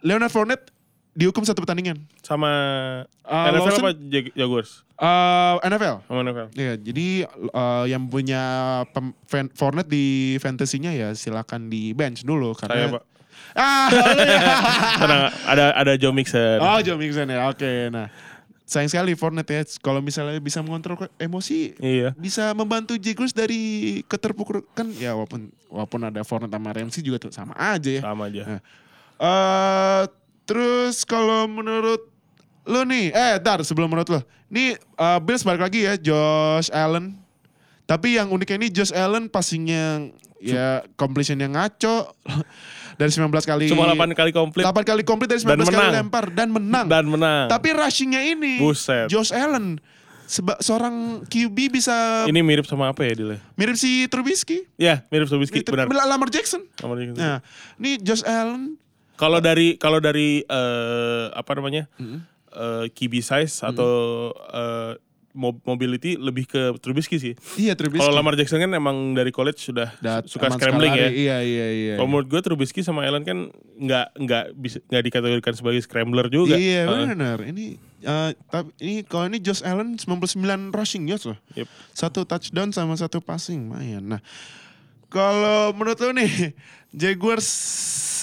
Leonard 0.00 0.32
Fournette 0.32 0.72
dihukum 1.12 1.42
satu 1.42 1.60
pertandingan. 1.60 1.98
Sama 2.20 2.50
Uh, 3.20 3.46
NFL 3.46 3.62
Lawson- 3.62 3.82
apa 3.84 3.90
Jag- 4.10 4.34
Jaguars? 4.34 4.70
Eh, 4.96 5.54
NFL. 5.64 5.96
Sama 6.04 6.18
NFL. 6.20 6.48
Iya, 6.52 6.72
jadi 6.76 7.08
eh, 7.30 7.84
yang 7.86 8.04
punya 8.04 8.42
pem- 8.90 9.14
fan- 9.24 9.52
di 9.86 10.04
fantasinya 10.36 10.90
ya 10.90 11.14
silakan 11.14 11.66
di 11.66 11.90
bench 11.92 12.20
dulu 12.20 12.52
Saya 12.52 12.66
karena 12.68 12.98
pak. 12.98 13.02
Ah, 13.50 13.86
ya. 14.18 14.42
Tenang, 14.96 15.22
ada 15.44 15.64
ada 15.74 15.92
Joe 15.94 16.10
Mixon. 16.10 16.58
oh, 16.58 16.78
Joe 16.80 16.94
Mixon 16.94 17.26
ya. 17.26 17.46
Oke, 17.46 17.86
nah. 17.88 18.10
Sayang 18.62 18.86
sekali 18.86 19.14
Fournette 19.14 19.50
ya. 19.50 19.62
Kalau 19.78 19.98
misalnya 19.98 20.38
bisa 20.38 20.58
mengontrol 20.60 20.94
emosi, 21.16 21.74
Iya. 21.76 22.14
bisa 22.14 22.54
membantu 22.54 22.94
Jaguars 22.94 23.30
dari 23.30 23.58
keterpurukan 24.06 24.94
ya 24.94 25.14
walaupun 25.14 25.50
walaupun 25.66 26.00
ada 26.04 26.22
Fournette 26.22 26.54
sama 26.54 26.70
Ramsey 26.70 27.02
juga 27.02 27.18
tuh 27.18 27.34
sama 27.34 27.54
aja 27.54 27.90
ya. 27.90 28.02
Sama 28.02 28.26
aja. 28.26 28.42
Nah. 28.44 28.60
Eh 29.20 30.02
terus 30.50 31.06
kalau 31.06 31.46
menurut 31.46 32.10
lu 32.62 32.82
nih, 32.84 33.08
eh 33.08 33.38
dar 33.38 33.62
sebelum 33.62 33.86
menurut 33.86 34.10
lu, 34.10 34.20
nih 34.48 34.74
eh, 34.74 35.18
Bills 35.20 35.42
balik 35.42 35.62
lagi 35.62 35.80
ya 35.80 35.94
Josh 35.94 36.68
Allen. 36.70 37.14
Tapi 37.84 38.14
yang 38.14 38.26
uniknya 38.28 38.56
ini 38.56 38.68
Josh 38.68 38.90
Allen 38.90 39.26
passingnya 39.26 40.10
ya 40.38 40.82
completion 40.94 41.36
yang 41.36 41.52
ngaco 41.52 42.14
dari 42.98 43.10
19 43.10 43.30
kali. 43.40 43.66
Cuma 43.66 43.86
8 43.88 44.10
kali 44.12 44.30
komplit 44.30 44.62
8 44.62 44.82
kali 44.84 45.02
komplit 45.02 45.26
dari 45.26 45.38
19 45.38 45.58
Dan 45.60 45.66
kali 45.68 45.88
lempar 45.96 46.24
dan 46.30 46.48
menang. 46.48 46.86
dan 46.86 47.06
menang. 47.06 47.46
Tapi 47.46 47.70
rushingnya 47.70 48.22
ini 48.24 48.58
Buset. 48.58 49.06
Josh 49.06 49.30
Allen 49.30 49.82
seba- 50.24 50.60
seorang 50.60 51.26
QB 51.26 51.56
bisa 51.72 52.22
Ini 52.30 52.38
mirip 52.40 52.62
sama 52.62 52.88
apa 52.88 53.02
ya 53.02 53.18
Dile? 53.18 53.42
mirip 53.54 53.74
si 53.74 54.06
Trubisky. 54.06 54.62
Ya, 54.78 55.02
mirip 55.10 55.26
Trubisky, 55.26 55.60
Mirip- 55.60 55.90
benar. 55.90 56.06
Lamar 56.06 56.30
Jackson. 56.30 56.62
Dia 56.70 56.86
gitu. 57.02 57.18
Nah, 57.18 57.38
ini 57.76 57.98
Josh 57.98 58.22
Allen 58.22 58.78
Kalau 59.20 59.38
dari 59.38 59.76
kalau 59.76 60.00
dari 60.00 60.40
eh, 60.40 61.24
apa 61.30 61.52
namanya? 61.52 61.84
eh, 62.50 62.84
QB 62.88 63.12
size 63.20 63.60
atau 63.62 63.92
eh, 64.32 64.92
mo- 65.30 65.62
mobility 65.62 66.16
lebih 66.16 66.42
ke 66.44 66.74
Trubisky 66.78 67.14
sih. 67.16 67.34
Iya 67.54 67.76
Trubisky. 67.76 68.00
Kalau 68.00 68.10
Lamar 68.12 68.34
Jackson 68.34 68.58
kan 68.58 68.72
emang 68.72 69.12
dari 69.12 69.30
college 69.30 69.62
sudah 69.62 69.94
Dat- 70.00 70.26
suka 70.26 70.50
scrambling 70.50 70.90
ya. 70.90 71.06
Iya 71.06 71.36
iya 71.38 71.66
iya. 71.70 71.94
Kalau 71.94 72.08
menurut 72.08 72.26
gue 72.26 72.40
Trubisky 72.40 72.80
sama 72.80 73.04
Allen 73.04 73.22
kan 73.22 73.46
nggak 73.76 74.06
nggak 74.18 74.44
bisa 74.56 74.82
nggak 74.84 75.04
dikategorikan 75.04 75.54
sebagai 75.54 75.78
scrambler 75.80 76.26
juga. 76.26 76.56
Iya 76.56 76.88
Heeh. 76.88 77.14
benar. 77.14 77.38
Ini 77.44 77.64
eh, 78.02 78.30
tapi 78.48 78.72
ini 78.80 79.04
kalau 79.04 79.28
ini 79.28 79.38
Josh 79.38 79.62
Allen 79.62 79.94
99 79.94 80.34
rushing 80.72 81.06
yards 81.06 81.28
loh. 81.28 81.38
Yep. 81.54 81.68
Satu 81.92 82.24
touchdown 82.24 82.72
sama 82.72 82.96
satu 82.96 83.20
passing, 83.20 83.68
lumayan. 83.68 84.10
Nah, 84.10 84.20
kalau 85.06 85.70
menurut 85.72 85.98
lo 85.98 86.10
nih 86.10 86.54
Jaguars 86.90 87.46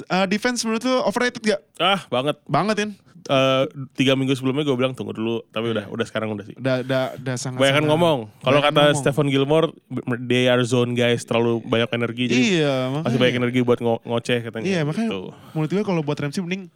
eh, 0.01 0.25
defense 0.25 0.61
menurut 0.61 0.83
lo 0.83 1.03
overrated 1.03 1.41
gak? 1.41 1.61
Ah 1.75 2.01
banget. 2.07 2.37
Banget 2.43 2.75
kan? 2.77 2.91
Eh, 3.27 3.63
tiga 3.93 4.15
minggu 4.15 4.31
sebelumnya 4.33 4.63
gue 4.63 4.71
bilang 4.73 4.91
tunggu 4.91 5.11
dulu, 5.11 5.43
tapi 5.47 5.69
udah 5.69 5.87
udah 5.87 6.05
sekarang 6.05 6.31
udah 6.31 6.43
sih. 6.43 6.55
Udah 6.55 6.79
udah 6.79 7.03
udah 7.17 7.35
sangat 7.35 7.59
Banyak 7.59 7.75
sangat- 7.75 7.89
ngomong. 7.89 8.19
Kalau 8.39 8.59
kata 8.61 8.81
ngomong. 8.85 8.97
Stephen 8.97 9.27
Gilmore, 9.27 9.67
they 10.21 10.47
are 10.47 10.63
zone 10.63 10.93
guys, 10.93 11.21
terlalu 11.21 11.59
banyak 11.61 11.91
energi 11.91 12.23
jadi 12.25 12.39
Iya, 12.39 12.75
masih 12.87 12.95
makanya. 12.95 13.19
banyak 13.19 13.35
energi 13.37 13.59
buat 13.61 13.79
ngo 13.79 13.99
ngoceh 14.01 14.39
katanya. 14.41 14.65
Iya, 14.65 14.81
makanya 14.81 15.09
Gitu. 15.11 15.21
menurut 15.51 15.69
gue 15.69 15.83
kalau 15.83 16.01
buat 16.01 16.17
Ramsey 16.17 16.39
mending 16.39 16.71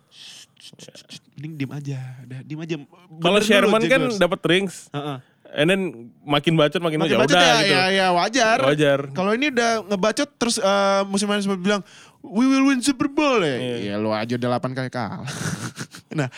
mending 1.35 1.53
diem 1.57 1.71
aja, 1.71 1.99
udah 2.21 2.39
diem 2.43 2.59
aja. 2.59 2.75
Kalau 3.17 3.39
Sherman 3.39 3.81
kan 3.83 4.01
dapat 4.13 4.39
rings, 4.43 4.91
Heeh. 4.91 5.17
and 5.53 5.67
then 5.67 5.81
makin 6.21 6.53
bacot 6.53 6.79
makin, 6.79 6.99
Makin 6.99 7.11
ya 7.11 7.17
bacot 7.17 7.31
udah 7.31 7.41
ya, 7.41 7.55
gitu. 7.57 7.73
ya, 7.73 7.83
ya 7.89 8.07
wajar. 8.11 8.57
Wajar. 8.61 8.99
Kalau 9.11 9.31
ini 9.33 9.49
udah 9.49 9.71
ngebacot 9.85 10.29
terus 10.35 10.55
eh, 10.57 11.01
musim 11.07 11.27
sempat 11.31 11.59
bilang 11.59 11.81
we 12.21 12.45
will 12.45 12.69
win 12.69 12.79
Super 12.79 13.09
Bowl 13.09 13.41
ya. 13.41 13.57
Iya. 13.57 13.75
Ya 13.83 13.95
lu 13.97 14.13
aja 14.13 14.33
udah 14.37 14.49
8 14.57 14.77
kali 14.77 14.89
kalah. 14.93 15.25
nah, 16.17 16.29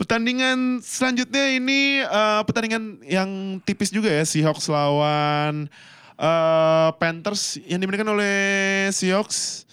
pertandingan 0.00 0.80
selanjutnya 0.80 1.52
ini 1.54 2.02
eh, 2.02 2.40
pertandingan 2.42 3.04
yang 3.04 3.30
tipis 3.62 3.92
juga 3.92 4.08
ya 4.08 4.24
Seahawks 4.24 4.66
lawan 4.72 5.68
eh, 6.16 6.88
Panthers 6.96 7.60
yang 7.68 7.78
dimenangkan 7.78 8.16
oleh 8.16 8.36
Seahawks. 8.90 9.68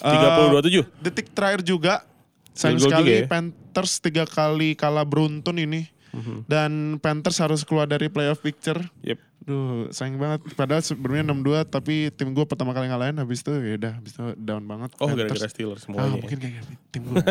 Eh, 0.00 0.14
32-7. 0.62 0.86
detik 1.02 1.34
terakhir 1.34 1.60
juga. 1.66 2.06
Sayang 2.54 2.78
sekali 2.82 3.22
juga 3.22 3.22
ya. 3.22 3.26
Panthers 3.26 3.92
tiga 4.02 4.24
kali 4.26 4.74
kalah 4.78 5.06
beruntun 5.06 5.58
ini. 5.58 5.86
Mhm. 6.18 6.36
Dan 6.44 6.70
Panthers 6.98 7.38
harus 7.38 7.62
keluar 7.62 7.84
dari 7.84 8.06
playoff 8.06 8.38
picture. 8.38 8.78
Yep. 9.00 9.18
Duh, 9.40 9.88
sayang 9.88 10.18
banget. 10.18 10.44
Padahal 10.52 10.82
sebelumnya 10.82 11.24
6-2 11.24 11.64
tapi 11.64 12.12
tim 12.12 12.30
gue 12.30 12.44
pertama 12.44 12.70
kali 12.70 12.84
ngalahin 12.86 13.16
habis 13.16 13.40
itu 13.40 13.48
ya 13.54 13.74
udah 13.76 13.92
habis 13.96 14.12
itu 14.12 14.24
down 14.36 14.62
banget. 14.62 14.92
Oh 14.98 15.08
gara-gara 15.08 15.48
Steelers 15.48 15.80
Ah, 15.80 15.84
semuanya. 15.88 16.20
mungkin 16.20 16.36
kayak 16.36 16.62
tim 16.90 17.02
gue. 17.06 17.16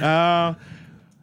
Eh, 0.00 0.50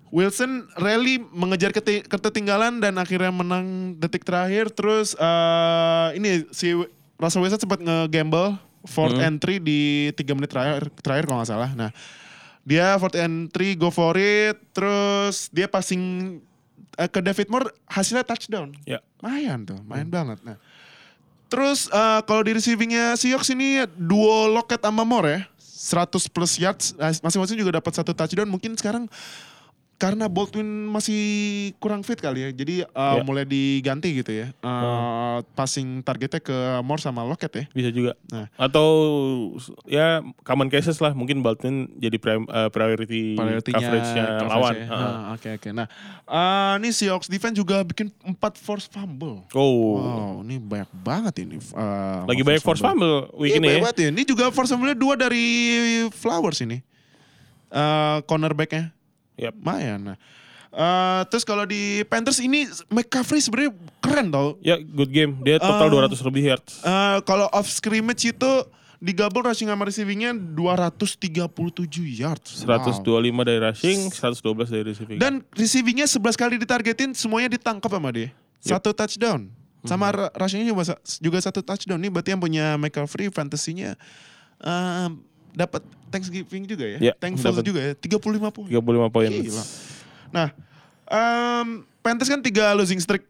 Wilson 0.09 0.65
rally 0.75 1.21
mengejar 1.21 1.69
keti- 1.69 2.01
ketertinggalan 2.01 2.77
dan 2.77 2.97
akhirnya 2.97 3.29
menang 3.29 3.65
detik 3.95 4.21
terakhir. 4.21 4.69
Terus 4.69 5.13
eh, 5.13 6.07
ini 6.13 6.45
si 6.49 6.73
Russell 7.15 7.41
Wilson 7.41 7.61
sempat 7.61 7.77
nge-gamble 7.77 8.57
fourth 8.85 9.13
Hmm. 9.13 9.33
entry 9.33 9.57
di 9.57 9.79
3 10.13 10.33
menit 10.33 10.49
terakhir 10.49 10.89
terakhir 10.99 11.25
kalau 11.25 11.41
nggak 11.41 11.51
salah. 11.51 11.69
Nah, 11.73 11.89
dia 12.63 12.97
fourth 12.97 13.13
entry 13.13 13.73
go 13.73 13.89
for 13.89 14.13
it. 14.13 14.57
Terus 14.71 15.49
dia 15.49 15.65
passing 15.65 16.37
eh, 16.97 17.09
ke 17.09 17.19
David 17.19 17.47
Moore 17.51 17.71
hasilnya 17.87 18.23
touchdown. 18.25 18.75
Ya. 18.83 18.99
Lumayan 19.19 19.67
tuh, 19.67 19.79
main 19.85 20.07
banget. 20.07 20.39
Nah, 20.41 20.57
terus 21.51 21.91
eh, 21.91 22.19
kalau 22.23 22.41
di 22.43 22.55
receivingnya 22.55 23.15
Seahawks 23.19 23.51
ini 23.51 23.83
duo 23.97 24.49
Lockett 24.51 24.83
sama 24.83 25.03
Moore 25.03 25.29
ya. 25.29 25.41
100 25.79 26.27
plus 26.27 26.59
yards, 26.59 26.91
eh, 26.99 27.15
masing-masing 27.23 27.55
juga 27.55 27.79
dapat 27.79 27.95
satu 27.95 28.11
touchdown. 28.11 28.51
Mungkin 28.51 28.75
sekarang 28.75 29.07
karena 29.99 30.25
Baldwin 30.25 30.63
masih 30.87 31.19
kurang 31.75 32.01
fit 32.01 32.15
kali 32.15 32.39
ya. 32.39 32.49
Jadi 32.49 32.81
eh, 32.81 32.87
Ya. 32.87 33.21
mulai 33.21 33.43
diganti 33.43 34.15
gitu 34.15 34.31
ya. 34.31 34.47
Eh, 34.55 35.37
Passing 35.51 35.99
targetnya 35.99 36.39
ke 36.39 36.55
Moore 36.79 36.97
sama 36.97 37.21
Lockett 37.21 37.51
ya. 37.51 37.65
Bisa 37.69 37.91
juga. 37.91 38.15
Nah. 38.25 38.47
Atau 38.55 38.87
ya 39.83 40.23
common 40.41 40.67
cases 40.67 40.97
lah 40.97 41.11
mungkin 41.11 41.39
Baldwin 41.39 41.91
jadi 41.93 42.15
prim- 42.15 42.47
eh, 42.47 42.69
priority 42.69 43.35
coverage-nya 43.35 44.23
coverage 44.39 44.47
lawan. 44.49 44.73
ya. 44.73 44.87
Ah, 44.89 45.35
Oke 45.35 45.49
oke. 45.53 45.69
Nah, 45.69 45.87
eh, 46.23 46.73
ini 46.79 46.89
Seahawks 46.89 47.27
defense 47.27 47.53
juga 47.53 47.83
bikin 47.83 48.07
4 48.25 48.55
force 48.55 48.87
fumble. 48.87 49.43
Oh. 49.51 49.99
Wow, 49.99 50.33
ini 50.41 50.55
banyak 50.57 50.89
banget 50.95 51.43
ini. 51.43 51.59
eh, 51.59 52.19
Lagi 52.23 52.41
banyak 52.41 52.63
force 52.63 52.79
fumble 52.79 53.27
week 53.35 53.51
Iya, 53.51 53.59
ini 53.59 53.67
banyak 53.75 53.83
ya. 53.93 54.07
ya. 54.07 54.09
Ini 54.09 54.23
juga 54.23 54.47
force 54.49 54.71
fumble 54.71 54.95
dua 54.95 55.13
dari 55.13 55.43
Flowers 56.09 56.63
ini. 56.63 56.79
Eh 57.69 58.17
cornerbacknya. 58.23 58.95
Yap. 59.39 59.55
Lumayan. 59.55 59.99
Nah. 60.03 60.17
Eh, 60.69 61.21
terus 61.33 61.41
kalau 61.41 61.65
di 61.65 62.05
Panthers 62.05 62.37
ini 62.37 62.67
McCaffrey 62.87 63.41
sebenarnya 63.41 63.73
keren 63.97 64.29
tau. 64.29 64.59
Ya 64.61 64.77
good 64.77 65.09
game. 65.09 65.39
Dia 65.41 65.57
total 65.57 65.89
Ah. 65.89 66.05
200 66.05 66.21
lebih 66.21 66.43
yards. 66.45 66.83
Eh, 66.83 67.17
kalau 67.23 67.49
off 67.49 67.65
scrimmage 67.65 68.29
itu 68.29 68.51
digabung 68.99 69.41
rushing 69.41 69.65
sama 69.65 69.87
receivingnya 69.87 70.35
237 70.35 71.49
yards. 72.13 72.61
125 72.61 73.41
dari 73.41 73.57
rushing, 73.57 74.11
112 74.11 74.69
dari 74.69 74.83
receiving. 74.85 75.17
Dan 75.17 75.41
receivingnya 75.51 76.05
11 76.05 76.35
kali 76.35 76.59
ditargetin 76.59 77.15
semuanya 77.15 77.49
ditangkap 77.49 77.89
sama 77.89 78.11
dia. 78.11 78.29
Satu 78.59 78.91
touchdown. 78.91 79.49
Sama 79.81 80.11
Mhm. 80.11 80.15
ra- 80.19 80.33
rushingnya 80.35 80.67
juga, 80.67 80.83
juga 81.17 81.37
satu 81.39 81.63
touchdown. 81.63 81.97
Ini 81.97 82.11
berarti 82.11 82.29
yang 82.29 82.43
punya 82.43 82.75
McCaffrey 82.75 83.31
fantasinya 83.31 83.95
eh, 84.59 85.07
dapat 85.51 85.81
Thanksgiving 86.07 86.65
juga 86.65 86.85
ya. 86.87 86.97
Ya, 87.01 87.13
Thankful 87.15 87.53
dapat. 87.53 87.63
juga 87.63 87.79
ya. 87.81 87.93
35 87.93 88.49
poin. 88.49 88.67
35 88.67 89.09
poin. 89.09 89.29
Gila. 89.29 89.63
Nah, 90.29 90.47
em, 91.05 91.67
Panthers 91.99 92.27
kan 92.27 92.39
tiga 92.39 92.73
losing 92.73 92.97
streak. 92.97 93.25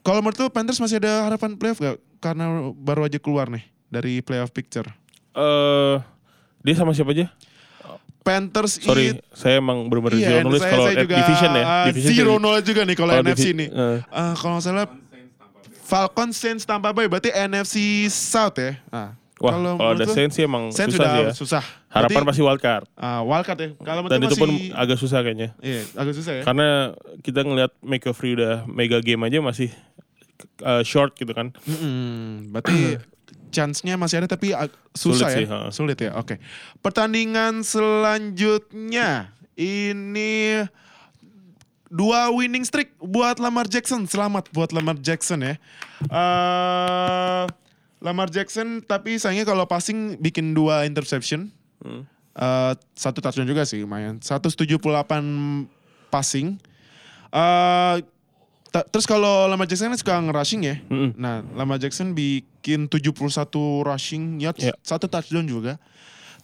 Kalau 0.00 0.18
menurut 0.18 0.38
lu 0.38 0.48
Panthers 0.48 0.78
masih 0.78 0.96
ada 0.96 1.24
harapan 1.24 1.52
playoff 1.54 1.76
gak? 1.76 2.00
Karena 2.18 2.48
baru 2.72 3.04
aja 3.04 3.16
keluar 3.16 3.46
nih 3.46 3.62
dari 3.86 4.20
playoff 4.20 4.48
picture. 4.48 4.88
Eh 5.30 5.96
dia 6.60 6.74
sama 6.74 6.92
siapa 6.92 7.10
aja? 7.10 7.28
Panthers 8.20 8.76
Sorry, 8.76 9.16
it- 9.16 9.24
saya 9.32 9.56
emang 9.56 9.88
benar-benar 9.88 10.16
Iya, 10.16 10.28
zero 10.30 10.40
knowledge 10.42 10.66
kalau 10.66 10.86
division 10.92 11.50
ya. 11.50 11.64
uh, 11.64 11.84
Division 11.88 12.10
zero 12.10 12.32
knowledge 12.36 12.66
juga 12.66 12.82
nih 12.84 12.92
kalau 12.94 13.12
Kalau 13.12 13.24
NFC 13.24 13.44
nih. 13.50 13.68
eh. 13.70 13.98
Ah, 14.06 14.32
kalau 14.34 14.52
nggak 14.54 14.64
salah 14.66 14.86
Falcons, 15.82 16.36
Saints, 16.36 16.62
Tampa 16.62 16.92
Bay 16.92 17.08
berarti 17.08 17.32
NFC 17.32 17.76
South 18.06 18.54
ya. 18.54 18.78
Ah, 18.88 19.16
Wah, 19.40 19.52
kalau 19.52 19.72
ada 19.74 19.80
menurut 19.96 20.04
lu, 20.04 20.14
Saints 20.14 20.34
sih 20.36 20.44
emang 20.44 20.68
Saints 20.68 20.92
susah 20.92 21.08
sih 21.08 21.22
ya. 21.22 21.30
susah. 21.32 21.62
Harapan 21.88 22.12
Berarti, 22.12 22.28
pasti 22.28 22.42
wildcard. 22.44 22.84
ah, 22.94 23.20
wildcard 23.24 23.58
ya. 23.58 23.68
Kalau 23.80 24.00
Dan 24.04 24.20
itu 24.20 24.36
pun 24.36 24.50
masih- 24.52 24.72
agak 24.76 24.96
susah 24.96 25.18
kayaknya. 25.20 25.48
Iya, 25.58 25.82
agak 25.96 26.14
susah 26.14 26.32
ya. 26.36 26.42
Karena 26.44 26.68
kita 27.20 27.40
ngelihat 27.40 27.72
McCaffrey 27.80 28.36
udah 28.36 28.68
mega 28.68 29.00
game 29.00 29.24
aja 29.24 29.40
masih 29.40 29.72
uh, 30.60 30.84
short 30.84 31.16
gitu 31.16 31.32
kan. 31.32 31.56
Mm-mm, 31.64 32.52
berarti 32.52 33.00
chance-nya 33.56 33.96
masih 33.96 34.20
ada 34.20 34.28
tapi 34.28 34.52
susah 34.92 35.26
Sulit 35.26 35.26
ya. 35.26 35.34
sih, 35.34 35.46
ha. 35.48 35.58
Sulit 35.70 35.98
ya. 35.98 36.12
Oke. 36.14 36.36
Pertandingan 36.78 37.64
selanjutnya 37.64 39.32
ini 39.56 40.62
dua 41.86 42.30
winning 42.30 42.62
streak 42.62 42.92
buat 42.98 43.36
Lamar 43.36 43.66
Jackson. 43.66 44.04
Selamat 44.04 44.46
buat 44.52 44.70
Lamar 44.70 44.94
Jackson 44.96 45.42
ya. 45.42 45.54
Eh 46.06 47.44
Lamar 48.00 48.28
Jackson 48.28 48.80
tapi 48.80 49.16
sayangnya 49.16 49.44
kalau 49.44 49.64
passing 49.64 50.16
bikin 50.16 50.52
dua 50.52 50.84
interception. 50.84 51.52
Hmm. 51.80 52.04
Eh, 52.30 52.72
satu 52.92 53.20
touchdown 53.20 53.44
juga 53.44 53.62
sih 53.62 53.80
lumayan. 53.80 54.16
178 54.18 54.80
passing. 56.08 56.56
Ta- 58.70 58.86
terus 58.86 59.02
kalau 59.02 59.50
Lamar 59.50 59.66
Jackson 59.66 59.90
kan 59.90 59.98
suka 59.98 60.14
nge-rushing 60.16 60.62
ya. 60.62 60.78
Mm-mm. 60.86 61.10
Nah, 61.18 61.42
Lamar 61.58 61.82
Jackson 61.82 62.14
bikin 62.14 62.86
71 62.86 63.50
rushing 63.82 64.38
yards, 64.38 64.62
Ya. 64.62 64.78
satu 64.80 65.10
touchdown 65.10 65.42
juga. 65.42 65.74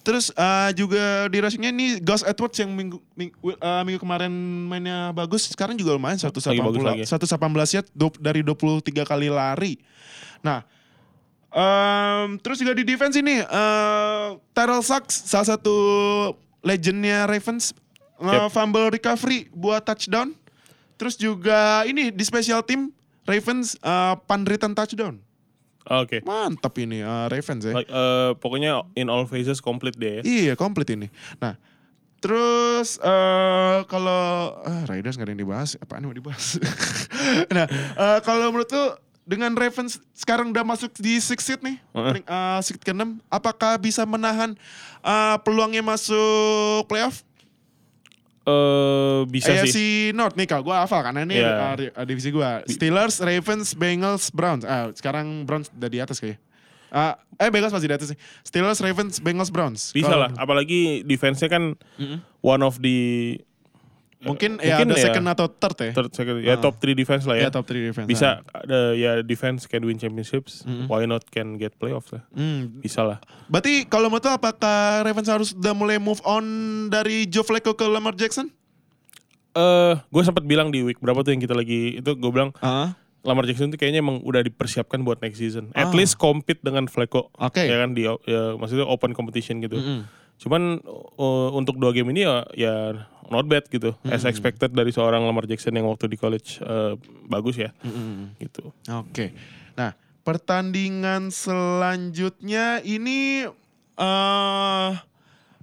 Terus 0.03 0.31
eh, 0.31 0.71
juga 0.75 1.27
di 1.27 1.39
rushingnya 1.39 1.71
ini 1.71 1.87
Gus 1.99 2.23
Edwards 2.23 2.59
yang 2.59 2.75
minggu, 2.75 2.99
minggu, 3.15 3.35
eh, 3.55 3.83
minggu 3.87 3.99
kemarin 3.99 4.31
mainnya 4.67 5.11
bagus, 5.11 5.47
sekarang 5.47 5.79
juga 5.79 5.95
lumayan 5.95 6.19
118 6.19 6.63
bagus 6.63 6.83
lagi. 6.83 7.03
118 7.07 7.71
yards 7.79 7.91
do- 7.95 8.19
dari 8.19 8.43
23 8.43 9.07
kali 9.07 9.31
lari. 9.31 9.79
Nah, 10.43 10.67
em, 11.57 12.37
terus 12.39 12.61
juga 12.61 12.77
di 12.77 12.85
defense 12.85 13.17
ini 13.17 13.41
eh 13.41 14.27
Terrell 14.53 14.85
Suggs 14.85 15.25
salah 15.25 15.57
satu 15.57 15.77
legendnya 16.61 17.25
Ravens 17.25 17.73
eh, 18.21 18.29
Yep. 18.29 18.53
fumble 18.53 18.89
recovery 18.89 19.49
buat 19.51 19.81
touchdown. 19.83 20.37
Terus 20.97 21.17
juga 21.17 21.85
ini 21.85 22.09
di 22.09 22.25
special 22.25 22.61
team 22.61 22.93
Ravens 23.25 23.77
eh, 23.77 24.15
punt 24.25 24.45
return 24.45 24.73
touchdown. 24.73 25.21
Oke. 25.87 26.19
Mantap 26.25 26.75
ini 26.77 26.99
eh, 26.99 27.27
Ravens 27.29 27.63
ya. 27.63 27.73
Like, 27.73 27.89
eh, 27.89 28.31
pokoknya 28.37 28.85
in 28.95 29.07
all 29.07 29.25
phases 29.25 29.61
complete 29.61 29.95
deh 29.97 30.19
ya. 30.19 30.23
Iya, 30.25 30.53
komplit 30.59 30.91
ini. 30.91 31.07
Nah, 31.39 31.55
terus 32.19 32.99
eh 32.99 33.79
kalau 33.87 34.57
ah, 34.65 34.83
Raiders 34.89 35.15
nggak 35.15 35.29
ada 35.29 35.33
yang 35.37 35.43
dibahas, 35.47 35.77
apaan 35.79 36.03
yang 36.03 36.11
mau 36.11 36.19
dibahas? 36.19 36.59
nah, 37.55 37.69
eh, 37.71 38.19
kalau 38.25 38.51
menurut 38.51 38.67
tuh 38.67 38.99
dengan 39.27 39.53
Ravens 39.53 39.99
sekarang 40.13 40.49
udah 40.49 40.63
masuk 40.63 40.95
di 40.97 41.19
six 41.19 41.43
seed 41.43 41.59
nih, 41.59 41.77
Heeh. 41.93 42.05
pering- 42.15 42.25
eh, 42.25 42.59
seed 42.63 42.79
ke-6, 42.79 43.19
apakah 43.27 43.75
bisa 43.77 44.03
menahan 44.03 44.55
eh, 45.03 45.37
peluangnya 45.43 45.83
masuk 45.83 46.87
playoff? 46.87 47.27
Eh 48.47 49.27
bisa 49.27 49.51
AFC 49.51 49.67
sih. 49.69 49.91
North 50.15 50.39
nih, 50.39 50.47
kalau 50.47 50.63
gue 50.63 50.71
hafal 50.73 51.03
karena 51.03 51.27
ini 51.27 51.43
di- 51.77 51.91
eh, 51.91 52.07
divisi 52.07 52.31
gue. 52.31 52.51
Steelers, 52.71 53.19
Ravens, 53.19 53.75
Bengals, 53.75 54.31
Browns. 54.31 54.63
Ah, 54.63 54.95
sekarang 54.95 55.43
Browns 55.43 55.67
udah 55.69 55.91
di 55.91 55.99
atas 55.99 56.23
kayaknya. 56.23 56.39
Ah, 56.87 57.19
eh 57.37 57.51
Bengals 57.51 57.75
masih 57.75 57.91
di 57.91 57.97
atas 57.99 58.15
sih. 58.15 58.19
Steelers, 58.41 58.79
Ravens, 58.79 59.19
Bengals, 59.19 59.51
Browns. 59.51 59.91
Bisa 59.91 60.07
Kalau- 60.07 60.23
lah. 60.23 60.31
Apalagi 60.39 61.03
defense-nya 61.03 61.51
kan 61.51 61.75
one 62.39 62.63
of 62.63 62.79
the 62.79 63.35
Mungkin, 64.17 64.57
ya 64.59 64.81
ada 64.81 64.97
second 64.97 65.29
atau 65.29 65.47
third 65.47 65.77
ya. 65.79 65.93
third, 65.93 66.11
second, 66.11 66.41
ya 66.41 66.57
Ah. 66.57 66.59
top 66.59 66.77
3 66.77 66.93
defense 66.93 67.25
lah 67.25 67.37
Ya 67.37 67.47
ya. 67.47 67.49
top 67.51 67.65
3 67.65 67.85
defense. 67.85 68.07
Bisa 68.07 68.41
ada 68.43 68.93
ya 68.93 69.21
defense 69.21 69.65
can 69.65 69.83
win 69.83 69.97
championships. 69.97 70.65
Why 70.87 71.05
not 71.05 71.27
can 71.27 71.55
get 71.55 71.75
playoffs 71.75 72.11
lah. 72.11 72.25
Hmm. 72.31 72.79
Bisa 72.79 73.03
lah. 73.03 73.21
Berarti 73.47 73.85
kalau 73.85 74.09
menurut 74.09 74.25
lo 74.25 74.33
apakah 74.35 75.03
Ravens 75.03 75.29
harus 75.29 75.49
udah 75.53 75.73
mulai 75.73 75.97
move 75.97 76.19
on 76.23 76.43
dari 76.89 77.25
Joe 77.25 77.43
Flacco 77.43 77.73
ke 77.73 77.85
Lamar 77.85 78.15
Jackson? 78.15 78.49
Eh, 79.53 79.95
gue 79.97 80.23
sempat 80.23 80.43
bilang 80.43 80.69
di 80.69 80.81
week 80.81 80.97
berapa 80.99 81.17
tuh 81.19 81.33
yang 81.33 81.41
kita 81.41 81.53
lagi 81.53 81.97
itu 81.97 82.11
gue 82.13 82.31
bilang 82.31 82.53
Ah. 82.59 82.93
Lamar 83.21 83.43
Jackson 83.43 83.69
tuh 83.69 83.77
kayaknya 83.77 83.99
emang 83.99 84.21
udah 84.21 84.41
dipersiapkan 84.41 85.01
buat 85.01 85.19
next 85.19 85.39
season. 85.39 85.73
At 85.73 85.89
Ah. 85.89 85.95
least 85.95 86.17
compete 86.17 86.61
dengan 86.61 86.87
Flacco. 86.87 87.29
Oke. 87.35 87.63
Ya 87.63 87.77
kan 87.79 87.91
di 87.91 88.05
ya, 88.05 88.17
maksudnya 88.55 88.85
open 88.85 89.13
competition 89.13 89.59
gitu. 89.59 89.77
Mm-mm. 89.77 90.05
Cuman 90.37 90.85
uh, 91.17 91.49
untuk 91.51 91.77
dua 91.77 91.91
game 91.91 92.13
ini 92.13 92.23
ya, 92.23 92.45
ya 92.53 92.75
not 93.31 93.47
bad 93.47 93.67
gitu. 93.69 93.95
As 94.07 94.25
expected 94.25 94.73
dari 94.73 94.91
seorang 94.95 95.25
Lamar 95.25 95.45
Jackson 95.47 95.75
yang 95.75 95.87
waktu 95.91 96.11
di 96.11 96.17
college 96.19 96.59
eh, 96.63 96.95
bagus 97.27 97.59
ya. 97.59 97.71
Gitu. 98.39 98.71
Oke. 98.91 99.35
Nah, 99.77 99.93
pertandingan 100.27 101.31
selanjutnya 101.31 102.81
ini 102.83 103.49
eh 103.97 104.93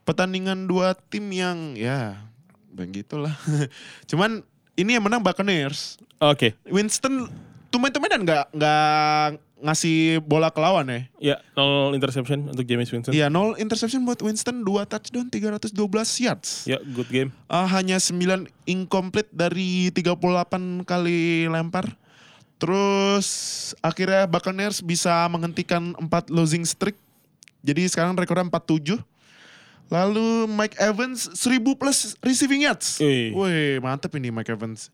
pertandingan 0.04 0.68
dua 0.68 0.96
tim 0.96 1.32
yang 1.32 1.80
ya 1.80 2.20
begitulah. 2.74 3.34
Cuman 4.10 4.44
ini 4.76 4.98
yang 4.98 5.06
menang 5.06 5.22
Buccaneers. 5.22 6.02
Oke. 6.18 6.58
Winston 6.68 7.30
tumen-tumenan 7.74 8.22
nggak 8.22 8.46
nggak 8.54 9.28
ngasih 9.64 10.22
bola 10.22 10.54
ke 10.54 10.60
lawan 10.62 10.86
ya. 10.86 11.00
Ya, 11.18 11.38
nol 11.58 11.98
interception 11.98 12.52
untuk 12.52 12.68
James 12.68 12.86
Winston. 12.94 13.16
Iya, 13.16 13.34
nol 13.34 13.58
interception 13.58 14.06
buat 14.06 14.22
Winston, 14.22 14.62
2 14.62 14.86
touchdown, 14.86 15.26
312 15.34 15.74
yards. 16.22 16.70
Ya, 16.70 16.78
good 16.94 17.10
game. 17.10 17.34
Ah, 17.50 17.66
hanya 17.66 17.98
9 17.98 18.46
incomplete 18.70 19.32
dari 19.34 19.90
38 19.90 20.86
kali 20.86 21.50
lempar. 21.50 21.96
Terus 22.62 23.28
akhirnya 23.82 24.30
Buccaneers 24.30 24.84
bisa 24.86 25.26
menghentikan 25.32 25.98
4 25.98 26.30
losing 26.30 26.68
streak. 26.68 27.00
Jadi 27.64 27.90
sekarang 27.90 28.14
rekornya 28.14 28.46
47. 28.46 29.00
Lalu 29.88 30.48
Mike 30.48 30.78
Evans 30.80 31.32
1000 31.40 31.80
plus 31.80 32.20
receiving 32.20 32.68
yards. 32.68 33.00
Wih, 33.02 33.80
mantep 33.80 34.12
ini 34.20 34.32
Mike 34.32 34.52
Evans. 34.52 34.92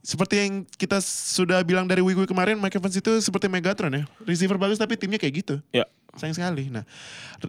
Seperti 0.00 0.34
yang 0.40 0.52
kita 0.64 0.96
sudah 1.04 1.60
bilang 1.60 1.84
dari 1.84 2.00
Wigu 2.00 2.24
kemarin, 2.24 2.56
Mike 2.56 2.80
Evans 2.80 2.96
itu 2.96 3.12
seperti 3.20 3.52
Megatron 3.52 3.92
ya. 3.92 4.04
Receiver 4.24 4.56
bagus 4.56 4.80
tapi 4.80 4.96
timnya 4.96 5.20
kayak 5.20 5.34
gitu. 5.44 5.54
Ya. 5.76 5.84
Sayang 6.18 6.34
sekali. 6.34 6.66
Nah, 6.70 6.82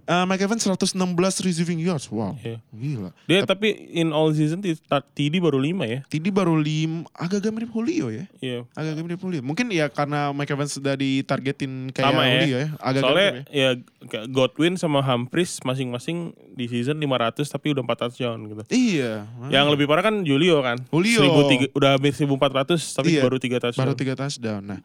uh, 0.05 0.25
Mike 0.29 0.45
Evans 0.45 0.61
116 0.61 0.93
receiving 1.41 1.81
yards. 1.81 2.05
Wow. 2.09 2.37
Iya. 2.37 2.61
Gila. 2.69 3.09
Dia 3.25 3.41
tapi 3.43 3.73
in 3.89 4.13
all 4.13 4.29
season 4.31 4.61
TD 4.61 5.41
baru 5.41 5.57
5 5.57 5.81
ya. 5.89 5.99
TD 6.05 6.29
baru 6.29 6.53
lim 6.57 7.09
agak-agak 7.17 7.51
mirip 7.51 7.71
Julio 7.73 8.13
ya. 8.13 8.29
Iya. 8.37 8.69
Agak-agak 8.77 9.03
mirip 9.05 9.19
Julio. 9.19 9.41
Mungkin 9.41 9.73
ya 9.73 9.89
karena 9.89 10.29
Mike 10.29 10.53
Evans 10.53 10.77
sudah 10.77 10.93
ditargetin 10.93 11.89
kayak 11.89 12.05
Sama 12.13 12.21
ya. 12.21 12.33
Julio 12.45 12.57
ya. 12.61 12.67
Agak 12.77 13.01
Soalnya 13.01 13.29
ya. 13.29 13.41
ya 13.49 13.69
Godwin 14.29 14.73
sama 14.77 15.01
Humphries 15.01 15.57
masing-masing 15.65 16.37
di 16.53 16.65
season 16.69 17.01
500 17.01 17.47
tapi 17.49 17.73
udah 17.73 17.81
4 17.81 18.01
touchdown 18.07 18.37
gitu. 18.45 18.61
Iya. 18.69 19.25
Yang 19.49 19.65
lebih 19.73 19.85
parah 19.89 20.05
kan 20.05 20.21
Julio 20.21 20.61
kan. 20.61 20.77
Julio. 20.93 21.21
1003 21.25 21.73
udah 21.73 21.89
hampir 21.97 22.13
1400 22.13 22.77
tapi 22.93 23.09
Iya. 23.17 23.21
baru 23.25 23.37
3 23.41 23.57
touchdown. 23.57 23.81
Baru 23.81 23.93
tiga 23.97 24.13
touchdown. 24.13 24.61
Nah, 24.61 24.79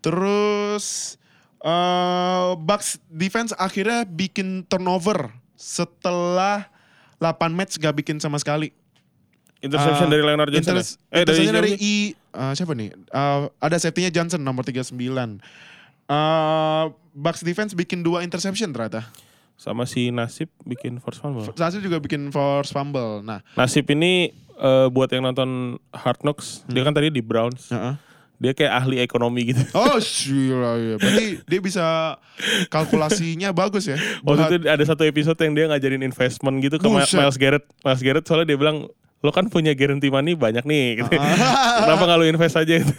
terus 0.00 1.16
uh, 1.62 2.54
Bucks 2.56 2.98
defense 3.06 3.50
akhirnya 3.52 4.02
bikin 4.04 4.62
turnover 4.64 5.30
setelah 5.54 6.66
8 7.16 7.32
match 7.50 7.78
gak 7.78 7.94
bikin 7.96 8.18
sama 8.18 8.36
sekali. 8.36 8.74
Interception 9.58 10.06
Uh, 10.06 10.10
dari 10.10 10.22
Leonard 10.24 10.50
Johnson. 10.50 10.74
interce- 10.74 10.98
ya? 11.06 11.06
Eh 11.08 11.22
dari, 11.22 11.38
interception 11.38 11.54
dari? 11.54 11.70
I 11.78 11.94
uh, 12.32 12.52
siapa 12.52 12.72
nih? 12.72 12.90
Uh, 13.08 13.46
ada 13.56 13.78
safety-nya 13.78 14.10
Johnson 14.10 14.42
nomor 14.42 14.66
39. 14.66 14.90
Uh, 16.04 16.90
Bucks 17.12 17.40
defense 17.40 17.72
bikin 17.72 18.02
dua 18.02 18.20
interception 18.20 18.70
ternyata. 18.70 19.06
sama 19.54 19.86
si 19.86 20.10
Nasib 20.10 20.50
bikin 20.60 20.98
force 20.98 21.22
fumble. 21.22 21.46
Satu 21.46 21.78
juga 21.78 22.02
bikin 22.02 22.34
force 22.34 22.68
fumble. 22.68 23.22
Nah, 23.22 23.46
Nasib 23.54 23.86
ini 23.86 24.34
eh, 24.56 24.86
buat 24.90 25.06
yang 25.06 25.22
nonton 25.22 25.78
Hard 25.92 26.18
Knocks, 26.18 26.66
dia 26.66 26.82
kan 26.82 26.90
tadi 26.90 27.14
di 27.14 27.22
Browns. 27.22 27.70
heeh. 27.70 27.94
Dia 28.42 28.52
kayak 28.52 28.74
ahli 28.74 28.98
ekonomi 28.98 29.54
gitu. 29.54 29.62
Oh, 29.70 30.02
gila 30.02 30.74
ya. 30.74 30.94
Berarti 30.98 31.26
dia 31.46 31.60
bisa 31.62 32.18
kalkulasinya 32.66 33.54
bagus 33.54 33.86
ya. 33.86 33.94
Waktu 34.26 34.58
itu 34.58 34.66
ada 34.66 34.82
satu 34.82 35.06
episode 35.06 35.38
yang 35.38 35.54
dia 35.54 35.70
ngajarin 35.70 36.02
investment 36.02 36.58
gitu 36.58 36.82
ke 36.82 36.86
Buset. 36.90 37.14
Miles 37.14 37.38
Garrett. 37.38 37.64
Miles 37.86 38.02
Garrett 38.02 38.26
soalnya 38.26 38.50
dia 38.50 38.58
bilang, 38.58 38.90
lo 39.22 39.30
kan 39.30 39.46
punya 39.46 39.70
guarantee 39.78 40.10
money 40.10 40.34
banyak 40.34 40.66
nih. 40.66 40.84
Gitu. 40.98 41.14
Kenapa 41.14 42.02
nggak 42.02 42.18
lo 42.18 42.24
invest 42.26 42.58
aja? 42.58 42.74
Gitu. 42.82 42.90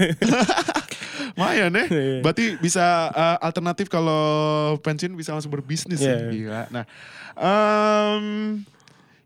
Lumayan 1.34 1.74
ya. 1.76 1.86
Iya. 1.92 2.22
Berarti 2.24 2.46
bisa 2.62 3.12
uh, 3.12 3.38
alternatif 3.44 3.92
kalau 3.92 4.24
pensiun 4.80 5.12
bisa 5.12 5.36
langsung 5.36 5.52
berbisnis 5.52 6.00
Iya. 6.00 6.16
ya. 6.16 6.30
Gila. 6.32 6.62
Nah, 6.72 6.84
em, 7.36 8.26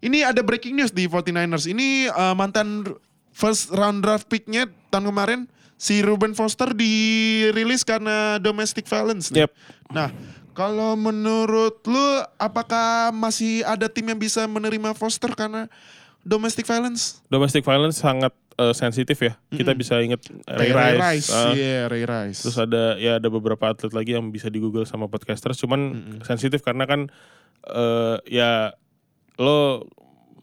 ini 0.01 0.23
ada 0.23 0.41
breaking 0.41 0.73
news 0.73 0.89
di 0.89 1.05
49ers. 1.05 1.69
Ini 1.69 2.09
uh, 2.09 2.33
mantan 2.33 2.89
first 3.35 3.69
round 3.69 4.01
draft 4.01 4.25
picknya 4.25 4.65
tahun 4.89 5.13
kemarin 5.13 5.39
si 5.77 6.01
Ruben 6.01 6.33
Foster 6.33 6.73
dirilis 6.73 7.81
karena 7.81 8.37
domestic 8.37 8.85
violence. 8.85 9.29
nih. 9.29 9.45
Yep. 9.45 9.51
Nah, 9.89 10.09
kalau 10.51 10.93
menurut 10.93 11.85
lu 11.85 12.07
apakah 12.35 13.09
masih 13.11 13.61
ada 13.61 13.85
tim 13.85 14.03
yang 14.03 14.17
bisa 14.17 14.43
menerima 14.43 14.91
Foster 14.91 15.29
karena 15.31 15.69
domestic 16.21 16.65
violence? 16.65 17.21
Domestic 17.27 17.61
violence 17.61 18.01
sangat 18.01 18.33
eh, 18.57 18.73
sensitif 18.73 19.21
ya. 19.21 19.37
Kita 19.47 19.71
bisa 19.71 20.01
inget 20.01 20.25
Ray, 20.43 20.73
Ray 20.73 20.97
Rice. 20.97 20.99
Rice. 20.99 21.29
ah. 21.29 21.53
Iya, 21.53 21.85
Ray 21.87 22.03
Rice. 22.03 22.41
Terus 22.41 22.57
ada 22.57 22.97
ya 22.97 23.21
ada 23.21 23.29
beberapa 23.29 23.69
atlet 23.69 23.93
lagi 23.93 24.17
yang 24.17 24.27
bisa 24.27 24.49
di 24.49 24.57
Google 24.57 24.83
sama 24.83 25.05
podcasters. 25.05 25.61
Cuman 25.61 25.93
sensitif 26.21 26.59
karena 26.59 26.83
kan 26.83 27.05
eh, 27.63 28.17
ya 28.25 28.73
lo 29.37 29.85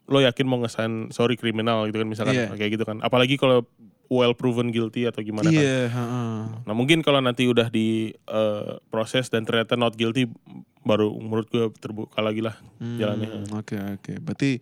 lo 0.05 0.21
yakin 0.21 0.45
mau 0.45 0.61
ngesain 0.61 1.09
sorry 1.11 1.35
kriminal 1.35 1.89
gitu 1.89 1.97
kan 1.97 2.07
misalkan 2.07 2.37
Iya. 2.37 2.55
kayak 2.55 2.71
gitu 2.71 2.85
kan. 2.85 3.01
Apalagi 3.01 3.35
kalau 3.35 3.67
well 4.07 4.33
proven 4.33 4.69
guilty 4.69 5.05
atau 5.05 5.21
gimana 5.21 5.47
kan. 5.47 5.55
Iya, 5.55 5.89
heeh. 5.89 6.37
Nah 6.63 6.75
mungkin 6.75 7.01
kalau 7.01 7.19
nanti 7.19 7.45
udah 7.45 7.69
di 7.69 8.11
eh, 8.13 8.71
proses 8.89 9.29
dan 9.29 9.43
ternyata 9.43 9.75
not 9.75 9.95
guilty 9.95 10.29
baru 10.81 11.09
menurut 11.11 11.49
gue 11.49 11.65
terbuka 11.77 12.21
lagi 12.21 12.41
lah 12.41 12.57
jalannya. 12.79 13.49
Hmm, 13.49 13.57
Oke 13.57 13.77
oke. 13.77 14.13
Berarti 14.21 14.61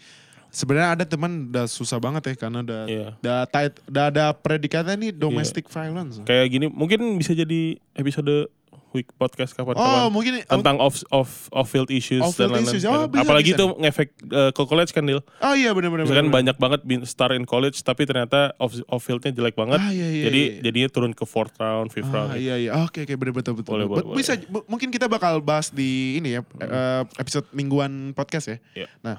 sebenarnya 0.49 0.95
ada 0.95 1.05
teman 1.05 1.49
udah 1.49 1.67
susah 1.67 1.97
banget 1.97 2.23
ya 2.29 2.35
karena 2.39 2.59
udah 2.61 2.83
Iya. 2.87 3.09
udah 3.19 3.39
tight, 3.49 3.75
udah 3.85 4.05
ada 4.07 4.25
predikatnya 4.31 4.95
nih 4.95 5.11
domestic 5.11 5.67
violence. 5.67 6.23
Kayak 6.23 6.47
gini 6.49 6.67
mungkin 6.69 7.19
bisa 7.19 7.33
jadi 7.33 7.75
episode 7.93 8.53
week 8.93 9.09
podcast 9.17 9.57
Oh 9.57 9.65
kapan-kapan 9.65 10.13
mungkin 10.13 10.33
tentang 10.45 10.77
off 10.79 11.01
off 11.09 11.49
off 11.51 11.69
field 11.69 11.89
issues 11.89 12.21
Off-field 12.21 12.53
dan 12.53 12.65
lain-lain. 12.65 12.85
Oh, 12.85 13.09
bisa, 13.09 13.23
Apalagi 13.25 13.51
bisa 13.53 13.59
itu 13.59 13.67
ngefek 13.81 14.09
eh, 14.29 14.51
ke 14.53 14.63
college 14.63 14.93
kan 14.93 15.05
Dil. 15.05 15.21
Oh 15.41 15.55
iya 15.57 15.73
benar-benar. 15.73 16.05
Misalkan 16.05 16.29
benar-benar. 16.29 16.57
banyak 16.61 16.85
banget 16.85 17.09
star 17.09 17.33
in 17.33 17.49
college 17.49 17.81
tapi 17.81 18.05
ternyata 18.05 18.53
off 18.61 18.77
off 18.87 19.03
fieldnya 19.03 19.33
jelek 19.33 19.57
banget. 19.57 19.81
Ah, 19.81 19.91
iya, 19.91 20.09
iya, 20.09 20.25
jadi 20.29 20.41
iya. 20.41 20.61
jadinya 20.65 20.89
turun 20.93 21.13
ke 21.17 21.25
fourth 21.25 21.57
round, 21.59 21.91
fifth 21.91 22.13
round. 22.13 22.33
Ah, 22.33 22.39
iya 22.39 22.55
iya. 22.61 22.71
Oke 22.85 23.05
oke 23.05 23.15
benar 23.17 23.35
betul 23.35 23.55
betul. 23.59 23.73
Boleh, 23.75 23.87
boleh, 23.89 24.17
Bisa 24.17 24.39
mungkin 24.69 24.89
kita 24.93 25.09
bakal 25.11 25.41
bahas 25.43 25.73
di 25.73 26.21
ini 26.21 26.39
ya 26.39 26.41
eh, 26.61 27.03
episode 27.19 27.49
mingguan 27.57 28.13
podcast 28.13 28.53
ya. 28.53 28.59
Iya. 28.85 28.89
Nah, 29.03 29.17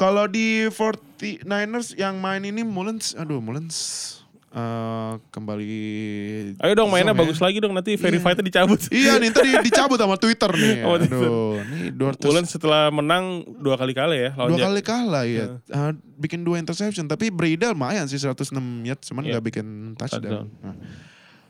kalau 0.00 0.24
di 0.28 0.68
49ers 0.72 1.92
yang 1.96 2.18
main 2.18 2.40
ini 2.40 2.64
Mullens, 2.64 3.12
aduh 3.16 3.38
Mullens 3.38 4.19
eh, 4.50 5.12
kembali 5.30 5.72
Ayo 6.58 6.72
dong 6.74 6.88
mainnya 6.88 7.10
ya. 7.10 7.18
bagus 7.18 7.38
lagi 7.38 7.58
dong 7.58 7.70
nanti 7.70 7.94
verifiednya 7.94 8.42
dicabut. 8.42 8.80
Iya 8.90 9.16
nih 9.16 9.30
tadi 9.30 9.50
dicabut 9.62 9.94
sama 9.94 10.14
Twitter 10.14 10.50
nih. 10.50 10.82
Twitter. 10.82 11.16
Aduh, 11.16 11.56
nih 11.64 11.94
200 11.94 12.18
Bulan 12.20 12.44
setelah 12.44 12.82
menang 12.88 13.24
dua 13.56 13.74
kali 13.74 13.92
kalah 13.92 14.14
ya 14.14 14.30
lawan 14.34 14.50
dua 14.50 14.58
Jet- 14.58 14.66
kali 14.66 14.80
kalah 14.82 15.24
ya. 15.24 15.46
Ah, 15.68 15.90
bikin 16.16 16.40
dua 16.40 16.56
interception 16.56 17.04
tapi 17.04 17.28
Breda 17.28 17.70
lumayan 17.70 18.04
sih 18.04 18.16
106 18.16 18.50
yards 18.82 19.06
cuman 19.06 19.22
Iya. 19.22 19.30
nggak 19.32 19.44
bikin 19.46 19.66
Touchdown. 19.94 20.20
touchdown. 20.20 20.46
Nah, 20.60 20.74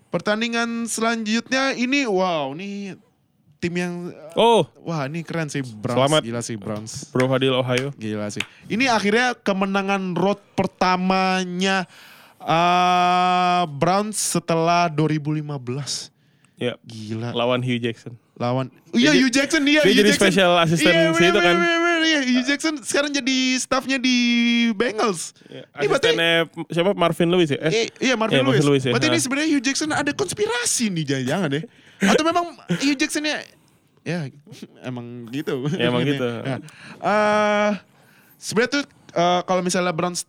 pertandingan 0.09 0.69
selanjutnya 0.85 1.73
ini 1.73 2.03
wow, 2.03 2.51
ini 2.53 2.95
tim 3.57 3.75
yang 3.75 4.09
Oh, 4.33 4.65
wah 4.81 5.05
ini 5.05 5.21
keren 5.21 5.47
sih 5.47 5.61
Browns. 5.61 6.01
Selamat. 6.01 6.21
Gila 6.23 6.41
sih 6.41 6.57
Browns. 6.57 6.93
Bro 7.09 7.29
Fadil 7.29 7.53
Ohio. 7.53 7.93
Gila 7.93 8.27
sih. 8.29 8.41
Ini 8.67 8.89
akhirnya 8.89 9.37
kemenangan 9.37 10.15
road 10.15 10.41
pertamanya 10.55 11.85
uh, 12.41 13.63
Browns 13.71 14.17
setelah 14.17 14.89
2015. 14.89 16.11
Ya, 16.57 16.77
Gila. 16.83 17.33
lawan 17.33 17.61
Hugh 17.61 17.81
Jackson. 17.81 18.21
lawan 18.37 18.73
iya 18.93 19.13
Hugh 19.13 19.29
Jackson 19.29 19.61
dia 19.65 19.81
dia 19.81 19.85
Hugh 19.85 20.01
jadi 20.01 20.11
Jackson. 20.13 20.29
special 20.29 20.53
assistant 20.59 20.93
Iya, 20.93 21.09
si 21.11 21.21
itu 21.23 21.29
bener, 21.29 21.41
kan. 21.43 21.55
bener, 21.57 21.77
bener, 21.77 21.81
bener, 21.83 22.01
iya. 22.03 22.21
Hugh 22.23 22.41
Jackson 22.43 22.75
sekarang 22.81 23.11
jadi 23.11 23.37
staffnya 23.57 23.97
di 23.97 24.17
Bengals 24.73 25.37
Ya, 25.45 25.69
Ini 25.77 25.87
berarti- 25.87 26.17
siapa 26.71 26.91
Marvin 26.95 27.29
Lewis 27.29 27.49
ya? 27.51 27.61
Eh, 27.63 27.93
iya 27.99 28.17
Marvin 28.17 28.41
Iya, 28.41 28.45
Lewis. 28.45 28.57
Marvin 28.57 28.69
Lewis 28.73 28.83
ya. 28.83 28.93
Berarti 28.93 29.09
ini 29.09 29.17
Ha. 29.17 29.25
sebenarnya 29.25 29.49
Hugh 29.53 29.61
Jackson 29.63 29.89
ada 29.93 30.13
konspirasi 30.13 30.85
nih 30.89 31.05
jangan-jangan 31.07 31.49
deh. 31.51 31.65
Atau 32.03 32.25
memang 32.25 32.45
Hugh 32.81 32.97
Jacksonnya 32.97 33.37
ya 34.01 34.19
emang 34.83 35.07
gitu. 35.29 35.55
Ya, 35.77 35.89
emang 35.89 36.01
gitu. 36.03 36.25
Ya. 36.49 36.57
Eh, 36.97 37.71
sebenarnya 38.37 38.73
tuh 38.73 38.85
eh, 39.15 39.41
kalau 39.45 39.61
misalnya 39.61 39.93
Browns 39.93 40.25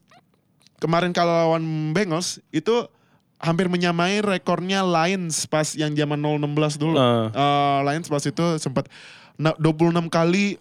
kemarin 0.81 1.13
kalau 1.13 1.29
lawan 1.31 1.63
Bengals 1.93 2.41
itu 2.49 2.89
hampir 3.37 3.69
menyamai 3.69 4.21
rekornya 4.21 4.81
Lions 4.81 5.45
pas 5.45 5.77
yang 5.77 5.93
zaman 5.93 6.17
016 6.17 6.81
dulu. 6.81 6.97
Ah. 6.97 7.29
Eh, 7.29 7.79
Lions 7.85 8.09
pas 8.09 8.21
itu 8.21 8.45
sempat 8.57 8.89
na- 9.37 9.57
26 9.57 10.09
kali 10.09 10.57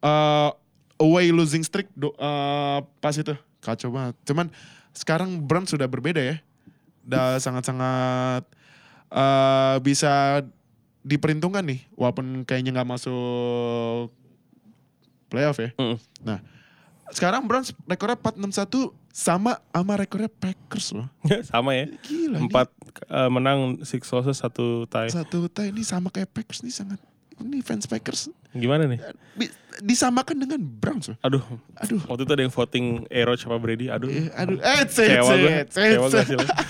eh, 0.00 0.50
away 0.98 1.34
losing 1.34 1.66
streak 1.66 1.90
do- 1.92 2.14
eh, 2.14 2.78
pas 3.02 3.14
itu. 3.14 3.34
Kacau 3.58 3.90
banget. 3.90 4.14
Cuman 4.22 4.46
sekarang 4.94 5.42
Browns 5.42 5.74
sudah 5.74 5.90
berbeda 5.90 6.22
ya. 6.22 6.36
Udah 7.04 7.38
sangat-sangat 7.38 8.46
eh, 9.10 9.76
bisa 9.82 10.42
diperhitungkan 11.02 11.66
nih. 11.66 11.82
Walaupun 11.94 12.46
kayaknya 12.46 12.78
nggak 12.78 12.90
masuk 12.94 14.10
playoff 15.30 15.58
ya. 15.58 15.70
Mm. 15.78 15.96
Nah, 16.22 16.38
sekarang 17.10 17.46
Browns 17.46 17.74
rekornya 17.86 18.14
461 18.18 19.03
sama 19.14 19.62
sama 19.70 19.94
rekornya 19.94 20.26
Packers 20.26 20.90
loh. 20.90 21.06
Sama 21.50 21.78
ya. 21.78 21.86
Gila. 22.02 22.42
Empat 22.42 22.66
eh, 23.06 23.30
menang, 23.30 23.78
six 23.86 24.10
losses, 24.10 24.42
satu 24.42 24.90
tie. 24.90 25.06
satu 25.06 25.46
tie 25.46 25.70
ini 25.70 25.86
sama 25.86 26.10
kayak 26.10 26.34
Packers 26.34 26.66
nih 26.66 26.74
sangat 26.74 26.98
ini 27.38 27.62
fans 27.62 27.86
Packers 27.86 28.30
Gimana 28.54 28.86
nih? 28.86 29.02
Disamakan 29.82 30.46
dengan 30.46 30.62
Browns 30.62 31.10
loh. 31.10 31.18
Aduh, 31.26 31.42
Aduh. 31.82 31.98
waktu 32.06 32.22
itu 32.22 32.32
ada 32.38 32.42
yang 32.46 32.54
voting 32.54 32.86
Aaron 33.10 33.34
sama 33.34 33.58
Brady. 33.58 33.90
Aduh, 33.90 34.06
Eh, 34.06 34.30
aduh, 34.30 34.62
eh, 34.62 34.86
kecewa 34.86 35.32
gue. 35.34 35.50
Kecewa 35.66 36.06
gue. 36.10 36.46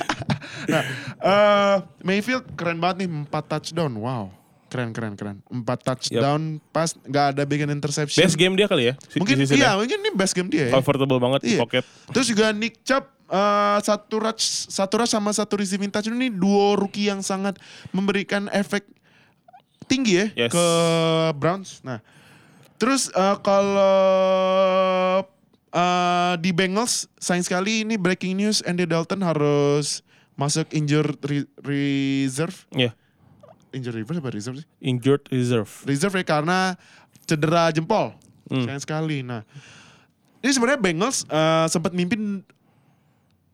Nah, 0.65 0.81
eh, 1.21 1.77
Mayfield 2.01 2.57
keren 2.57 2.81
banget 2.81 3.05
nih, 3.05 3.29
4 3.29 3.45
touchdown. 3.45 3.93
Wow. 4.01 4.33
Keren, 4.75 4.91
keren, 4.91 5.15
keren. 5.15 5.39
4 5.47 5.63
touchdown 5.79 6.41
pas 6.69 6.91
nggak 6.99 7.27
ada 7.31 7.43
bikin 7.47 7.71
interception. 7.71 8.19
Best 8.19 8.35
game 8.35 8.59
dia 8.59 8.67
kali 8.67 8.91
ya? 8.91 8.95
si- 9.07 9.23
Mungkin 9.23 9.39
di 9.39 9.47
iya, 9.55 9.71
ya? 9.71 9.79
mungkin 9.79 10.03
ini 10.03 10.11
best 10.13 10.35
game 10.35 10.51
dia 10.51 10.67
ya. 10.67 10.75
Comfortable 10.75 11.23
banget 11.23 11.41
di 11.41 11.55
Iya. 11.55 11.63
pocket. 11.63 11.87
Terus 12.11 12.27
juga 12.27 12.51
Nick 12.51 12.83
Chubb 12.83 13.07
eh, 13.25 13.79
satu 13.81 14.19
rush 14.19 14.67
satu 14.67 14.99
rush 14.99 15.15
sama 15.15 15.31
satu 15.31 15.55
receiving 15.55 15.89
touch 15.89 16.11
ini 16.11 16.27
duo 16.27 16.75
rookie 16.75 17.07
yang 17.07 17.23
sangat 17.23 17.55
memberikan 17.89 18.51
efek 18.51 18.83
tinggi 19.87 20.19
ya 20.19 20.27
Yes. 20.35 20.51
ke 20.51 20.67
Browns. 21.35 21.79
Nah, 21.81 22.03
terus 22.75 23.09
eh, 23.09 23.37
kalau 23.39 25.23
eh, 25.71 26.35
di 26.37 26.51
Bengals 26.51 27.07
sayang 27.17 27.43
sekali 27.43 27.83
ini 27.83 27.95
breaking 27.95 28.35
news 28.37 28.59
Andy 28.61 28.85
Dalton 28.85 29.23
harus 29.23 30.03
masuk 30.35 30.67
injured 30.73 31.15
re- 31.23 31.47
reserve. 31.63 32.67
Iya, 32.73 32.91
Injured 33.75 33.99
reserve 33.99 34.19
apa 34.19 34.31
reserve 34.31 34.57
sih? 34.63 34.67
injured 34.81 35.23
reserve. 35.29 35.71
reserve 35.85 36.15
ya 36.15 36.25
karena 36.25 36.59
cedera 37.25 37.69
jempol. 37.69 38.15
Hmm. 38.47 38.63
Sayang 38.63 38.81
sekali. 38.81 39.21
Nah, 39.21 39.43
ini 40.39 40.51
sebenarnya 40.51 40.79
Bengals 40.79 41.25
eh, 41.25 41.67
sempat 41.67 41.91
mimpin 41.91 42.45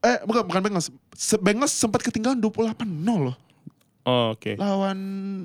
eh 0.01 0.19
bukan 0.23 0.45
bukan 0.45 0.61
Bengals. 0.63 0.89
Se- 1.13 1.37
Bengals 1.37 1.71
sempat 1.71 2.01
ketinggalan 2.01 2.37
28-0 2.37 2.77
loh 3.23 3.37
Oh, 4.03 4.33
oke. 4.33 4.57
lawan 4.57 4.99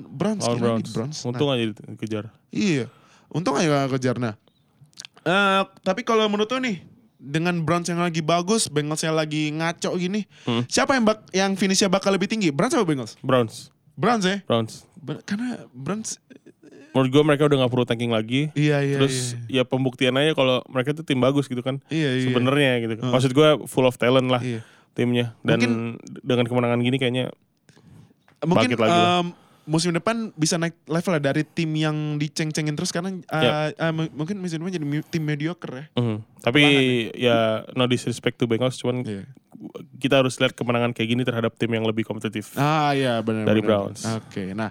Browns. 0.08 0.42
Lawan 0.42 0.80
nih, 0.80 0.88
Browns. 0.88 1.18
Nah, 1.20 1.28
Untung 1.30 1.48
aja 1.48 1.64
dikejar. 1.92 2.24
iya. 2.48 2.88
Untung 3.28 3.52
aja 3.52 3.84
kejar. 3.86 4.16
Nah, 4.16 4.32
eh, 5.22 5.62
tapi 5.82 6.00
kalau 6.00 6.24
menurut 6.24 6.48
lo 6.48 6.58
nih 6.58 6.80
dengan 7.16 7.52
Browns 7.60 7.84
yang 7.84 7.98
lagi 7.98 8.20
bagus, 8.20 8.66
Bengals 8.66 9.00
yang 9.00 9.12
lagi 9.12 9.52
ngaco 9.52 9.92
gini, 9.94 10.24
Hmm. 10.44 10.64
siapa 10.66 10.92
yang 10.92 11.04
bak 11.04 11.18
yang 11.30 11.52
finishnya 11.52 11.86
bakal 11.86 12.10
lebih 12.10 12.26
tinggi? 12.26 12.48
Browns 12.48 12.72
atau 12.72 12.84
Bengals? 12.84 13.20
Browns. 13.20 13.68
Browns 13.96 14.22
ya. 14.22 14.38
Browns. 14.44 14.84
Ber- 14.96 15.22
karena 15.22 15.64
Browns 15.70 16.20
Menurut 16.92 17.10
gue 17.10 17.22
mereka 17.22 17.44
udah 17.44 17.56
gak 17.58 17.68
perlu 17.70 17.84
tanking 17.84 18.08
lagi. 18.08 18.48
iya 18.52 18.80
iya 18.80 18.96
Terus 18.96 19.36
ya 19.46 19.62
pembuktian 19.62 20.14
aja 20.14 20.32
kalau 20.32 20.64
mereka 20.66 20.92
tuh 20.92 21.02
tim 21.02 21.18
bagus 21.18 21.44
gitu 21.44 21.60
kan. 21.60 21.76
iya. 21.88 22.08
iya, 22.08 22.10
iya. 22.18 22.26
Sebenarnya 22.26 22.70
gitu. 22.82 22.92
Maksud 23.02 23.32
gue 23.32 23.48
full 23.64 23.84
of 23.84 23.96
talent 23.96 24.26
lah 24.26 24.40
Iya. 24.40 24.64
timnya. 24.92 25.36
Dan 25.40 25.56
Mungkin- 25.58 25.80
dengan 26.22 26.44
kemenangan 26.44 26.80
gini 26.80 26.96
kayaknya 26.96 27.28
mungkin 28.42 28.68
lagi 28.70 28.80
lah. 28.80 29.20
em, 29.20 29.26
musim 29.66 29.90
depan 29.90 30.30
bisa 30.32 30.54
naik 30.54 30.78
level 30.84 31.12
lah 31.12 31.22
dari 31.22 31.42
tim 31.42 31.68
yang 31.74 31.96
diceng-cengin 32.16 32.72
terus 32.72 32.88
karena 32.90 33.10
eh, 33.10 33.42
Yep. 33.42 33.52
eh, 33.74 33.92
m- 33.92 34.12
mungkin 34.14 34.36
musim 34.38 34.56
depan 34.58 34.72
jadi 34.72 34.86
tim 35.04 35.22
mediocre 35.22 35.72
ya. 35.74 35.84
mhm. 35.96 36.16
Tapi 36.40 36.62
ya 37.12 37.36
no 37.72 37.84
disrespect 37.84 38.38
to 38.38 38.46
Bengals 38.46 38.78
cuman 38.78 39.02
Iya. 39.02 39.24
Kita 39.98 40.20
harus 40.22 40.36
lihat 40.38 40.52
kemenangan 40.52 40.92
kayak 40.92 41.08
gini 41.12 41.22
terhadap 41.24 41.52
tim 41.56 41.70
yang 41.72 41.84
lebih 41.84 42.06
kompetitif. 42.06 42.56
Ah 42.56 42.92
iya 42.92 43.20
benar. 43.20 43.48
Dari 43.48 43.60
benar. 43.60 43.68
Browns. 43.92 44.00
Oke, 44.06 44.52
nah 44.52 44.70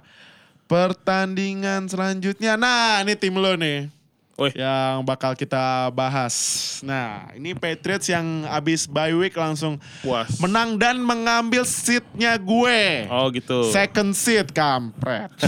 pertandingan 0.66 1.86
selanjutnya, 1.86 2.58
nah 2.58 3.02
ini 3.06 3.14
tim 3.18 3.36
lo 3.38 3.54
nih. 3.54 3.90
Wih. 4.36 4.52
Yang 4.52 4.96
bakal 5.04 5.32
kita 5.32 5.88
bahas. 5.90 6.36
Nah, 6.82 7.32
ini 7.32 7.56
Patriots 7.56 8.04
yang 8.06 8.44
abis 8.46 8.84
bye 8.84 9.12
week 9.12 9.32
langsung 9.34 9.80
Puas. 10.00 10.28
menang 10.38 10.76
dan 10.76 11.00
mengambil 11.00 11.64
seatnya 11.64 12.36
gue. 12.36 13.08
Oh 13.08 13.32
gitu. 13.32 13.72
Second 13.72 14.12
seat, 14.12 14.52
kampret. 14.52 15.32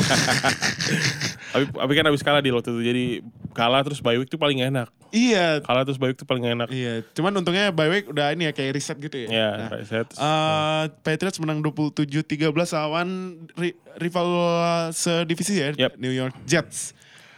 Tapi, 1.47 1.91
kan 1.91 2.05
abis 2.05 2.21
kalah 2.21 2.39
di 2.39 2.47
waktu 2.47 2.69
itu 2.69 2.81
jadi 2.83 3.05
kalah 3.51 3.81
terus 3.81 3.97
bye 3.97 4.13
week 4.13 4.29
tuh 4.29 4.37
paling 4.37 4.61
enak. 4.61 4.87
iya, 5.09 5.57
Kalah 5.59 5.81
terus 5.81 5.97
bye 5.97 6.07
week 6.07 6.15
tuh 6.15 6.23
paling 6.23 6.43
enak. 6.45 6.67
Iya, 6.69 7.01
cuman 7.11 7.33
untungnya 7.33 7.71
bye 7.71 7.87
week 7.87 8.05
udah 8.05 8.31
ini 8.31 8.45
ya 8.45 8.53
kayak 8.53 8.71
riset 8.71 8.97
gitu 8.99 9.25
ya. 9.25 9.27
Ya, 9.27 9.49
Nah, 9.57 9.67
right 9.69 9.83
set. 9.83 10.07
eh, 10.13 10.83
Patriots 11.01 11.39
menang 11.39 11.59
27-13 11.59 12.51
lawan 12.71 13.07
ri- 13.55 13.75
rival 13.97 14.27
uh, 14.29 14.87
sedivisi 14.91 15.57
ya, 15.57 15.71
Yep. 15.73 15.97
New 15.97 16.11
York 16.11 16.35
Jets. 16.45 16.91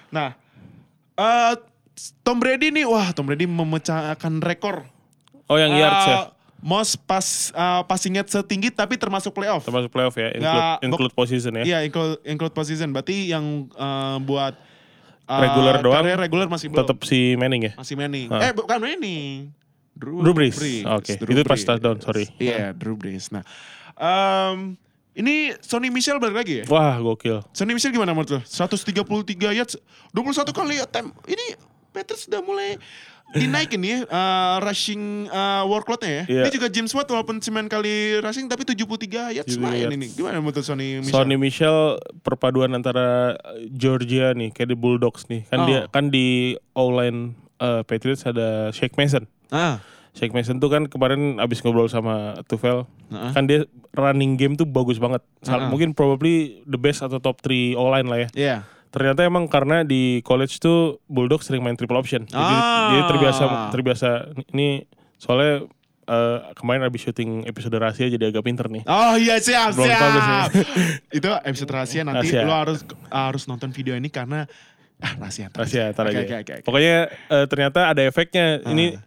Nah, 0.09 0.33
eh, 1.19 1.53
Tom 2.23 2.39
Brady 2.39 2.71
nih, 2.71 2.88
wah 2.88 3.12
Tom 3.12 3.27
Brady 3.27 3.43
memecahkan 3.43 4.39
rekor. 4.39 4.88
oh 5.51 5.58
yang 5.60 5.75
yards 5.75 6.05
ya. 6.08 6.15
Eh, 6.15 6.25
Most 6.60 6.99
pas 7.08 7.23
uh, 7.55 7.88
passing 7.88 8.19
yards 8.19 8.36
setinggi 8.36 8.67
tapi 8.67 8.99
termasuk 8.99 9.32
playoff. 9.32 9.63
Termasuk 9.63 9.88
playoff 9.95 10.12
ya. 10.19 10.27
Include, 10.36 10.43
Nggak, 10.43 10.77
include 10.84 11.13
position 11.15 11.51
ya. 11.55 11.63
Iya, 11.63 11.77
include, 11.88 12.19
include 12.27 12.51
position. 12.51 12.91
Berarti 12.91 13.32
yang 13.32 13.71
eh, 13.71 14.17
buat 14.27 14.60
eh, 15.23 15.39
Regular 15.39 15.79
doang, 15.79 16.03
regular 16.19 16.47
masih 16.51 16.67
belum. 16.67 16.84
Tetap 16.84 16.99
si 17.08 17.39
Manning 17.39 17.71
ya. 17.71 17.73
Masih 17.79 17.95
Manning. 17.95 18.27
Ah. 18.27 18.43
Eh 18.43 18.51
bukan 18.51 18.75
Manning. 18.75 19.55
Drew, 19.95 20.19
Drew 20.19 20.36
Brees. 20.36 20.55
Oke, 20.84 21.15
Drew 21.15 21.32
itu 21.32 21.43
pas 21.47 21.60
touchdown, 21.60 21.99
sorry. 22.03 22.27
Iya, 22.39 22.71
Drew 22.75 22.95
Brees. 22.95 23.32
Nah, 23.32 23.43
em, 23.95 24.75
ini 25.13 25.52
Sonny 25.60 25.89
Michel 25.89 26.22
balik 26.22 26.38
lagi 26.38 26.54
ya? 26.62 26.65
Wah 26.69 26.98
gokil. 26.98 27.41
Sonny 27.52 27.74
Michel 27.74 27.91
gimana 27.91 28.13
menurut 28.13 28.30
lo? 28.30 28.41
133 28.45 29.58
yards, 29.58 29.76
21 30.13 30.54
kali 30.54 30.76
attempt. 30.78 31.17
Ini 31.26 31.58
Patriots 31.89 32.30
udah 32.30 32.41
mulai 32.41 32.78
dinaikin 33.30 33.78
ya 33.86 34.10
eh, 34.10 34.56
rushing 34.65 35.28
eh, 35.28 35.63
workload-nya 35.65 36.10
ya. 36.10 36.24
Iya. 36.26 36.41
Ini 36.45 36.52
juga 36.54 36.67
James 36.69 36.93
Watt 36.93 37.10
walaupun 37.10 37.38
9 37.38 37.69
kali 37.69 38.17
rushing 38.22 38.50
tapi 38.50 38.65
73 38.65 39.38
yards 39.38 39.54
73 39.54 39.58
lumayan 39.58 39.89
ini. 39.93 40.08
Gimana 40.13 40.38
menurut 40.39 40.62
Sonny 40.62 41.02
Michel? 41.02 41.13
Sonny 41.13 41.36
Michel 41.38 41.78
perpaduan 42.22 42.74
antara 42.74 43.38
Georgia 43.69 44.34
nih 44.34 44.50
kayak 44.50 44.74
di 44.74 44.78
Bulldogs 44.78 45.26
nih. 45.28 45.45
Kan 45.50 45.58
Oh. 45.62 45.67
dia 45.67 45.80
kan 45.89 46.10
di 46.10 46.58
O-line 46.74 47.34
eh, 47.60 47.82
Patriots 47.86 48.24
ada 48.26 48.69
Shake 48.72 48.95
Mason. 48.95 49.26
Ah, 49.50 49.82
Shake 50.12 50.32
Mason 50.32 50.58
tuh 50.58 50.67
kan 50.67 50.86
kemarin 50.86 51.38
abis 51.38 51.60
ngobrol 51.60 51.86
sama 51.86 52.39
Tufel, 52.43 52.84
Heeh. 53.08 53.32
kan 53.32 53.43
dia 53.43 53.63
running 53.91 54.36
game 54.36 54.54
tuh 54.54 54.65
bagus 54.65 54.98
banget. 54.98 55.22
Heeh. 55.41 55.69
Mungkin 55.69 55.93
probably 55.93 56.62
the 56.63 56.76
best 56.76 57.00
atau 57.00 57.17
top 57.17 57.39
3 57.39 57.74
O-line 57.74 58.06
lah 58.06 58.19
ya. 58.19 58.30
iya. 58.34 58.58
Ternyata 58.89 59.22
emang 59.22 59.45
karena 59.45 59.86
di 59.86 60.26
college 60.26 60.58
tuh 60.58 60.98
Bulldogs 61.06 61.45
sering 61.45 61.62
main 61.62 61.78
triple 61.78 61.93
option. 61.93 62.26
Jadi 62.26 62.41
Ah. 62.58 62.89
dia 62.89 63.02
terbiasa 63.06 63.43
terbiasa 63.69 64.10
ini 64.50 64.82
soalnya 65.15 65.69
eh, 66.10 66.38
kemarin 66.58 66.82
abis 66.82 67.06
syuting 67.06 67.45
episode 67.45 67.78
rahasia 67.78 68.10
jadi 68.10 68.34
agak 68.34 68.41
pinter 68.41 68.65
nih. 68.65 68.82
Oh 68.89 69.13
iya 69.13 69.38
siap 69.38 69.78
Belum 69.78 69.86
siap. 69.86 70.50
Itu 71.22 71.30
episode 71.45 71.69
rahasia 71.69 72.02
nanti 72.02 72.34
Rahasia. 72.34 72.50
lo 72.50 72.54
harus 72.58 72.82
harus 73.08 73.45
nonton 73.45 73.69
video 73.69 73.93
ini 73.93 74.10
karena 74.10 74.50
ah 74.98 75.13
rahasia. 75.15 75.54
Rahasia 75.54 75.93
oke, 75.93 76.10
oke, 76.26 76.36
oke. 76.41 76.54
Pokoknya 76.65 76.98
eh, 77.30 77.45
ternyata 77.45 77.93
ada 77.93 78.02
efeknya. 78.02 78.65
Ah. 78.65 78.74
Ini 78.74 78.98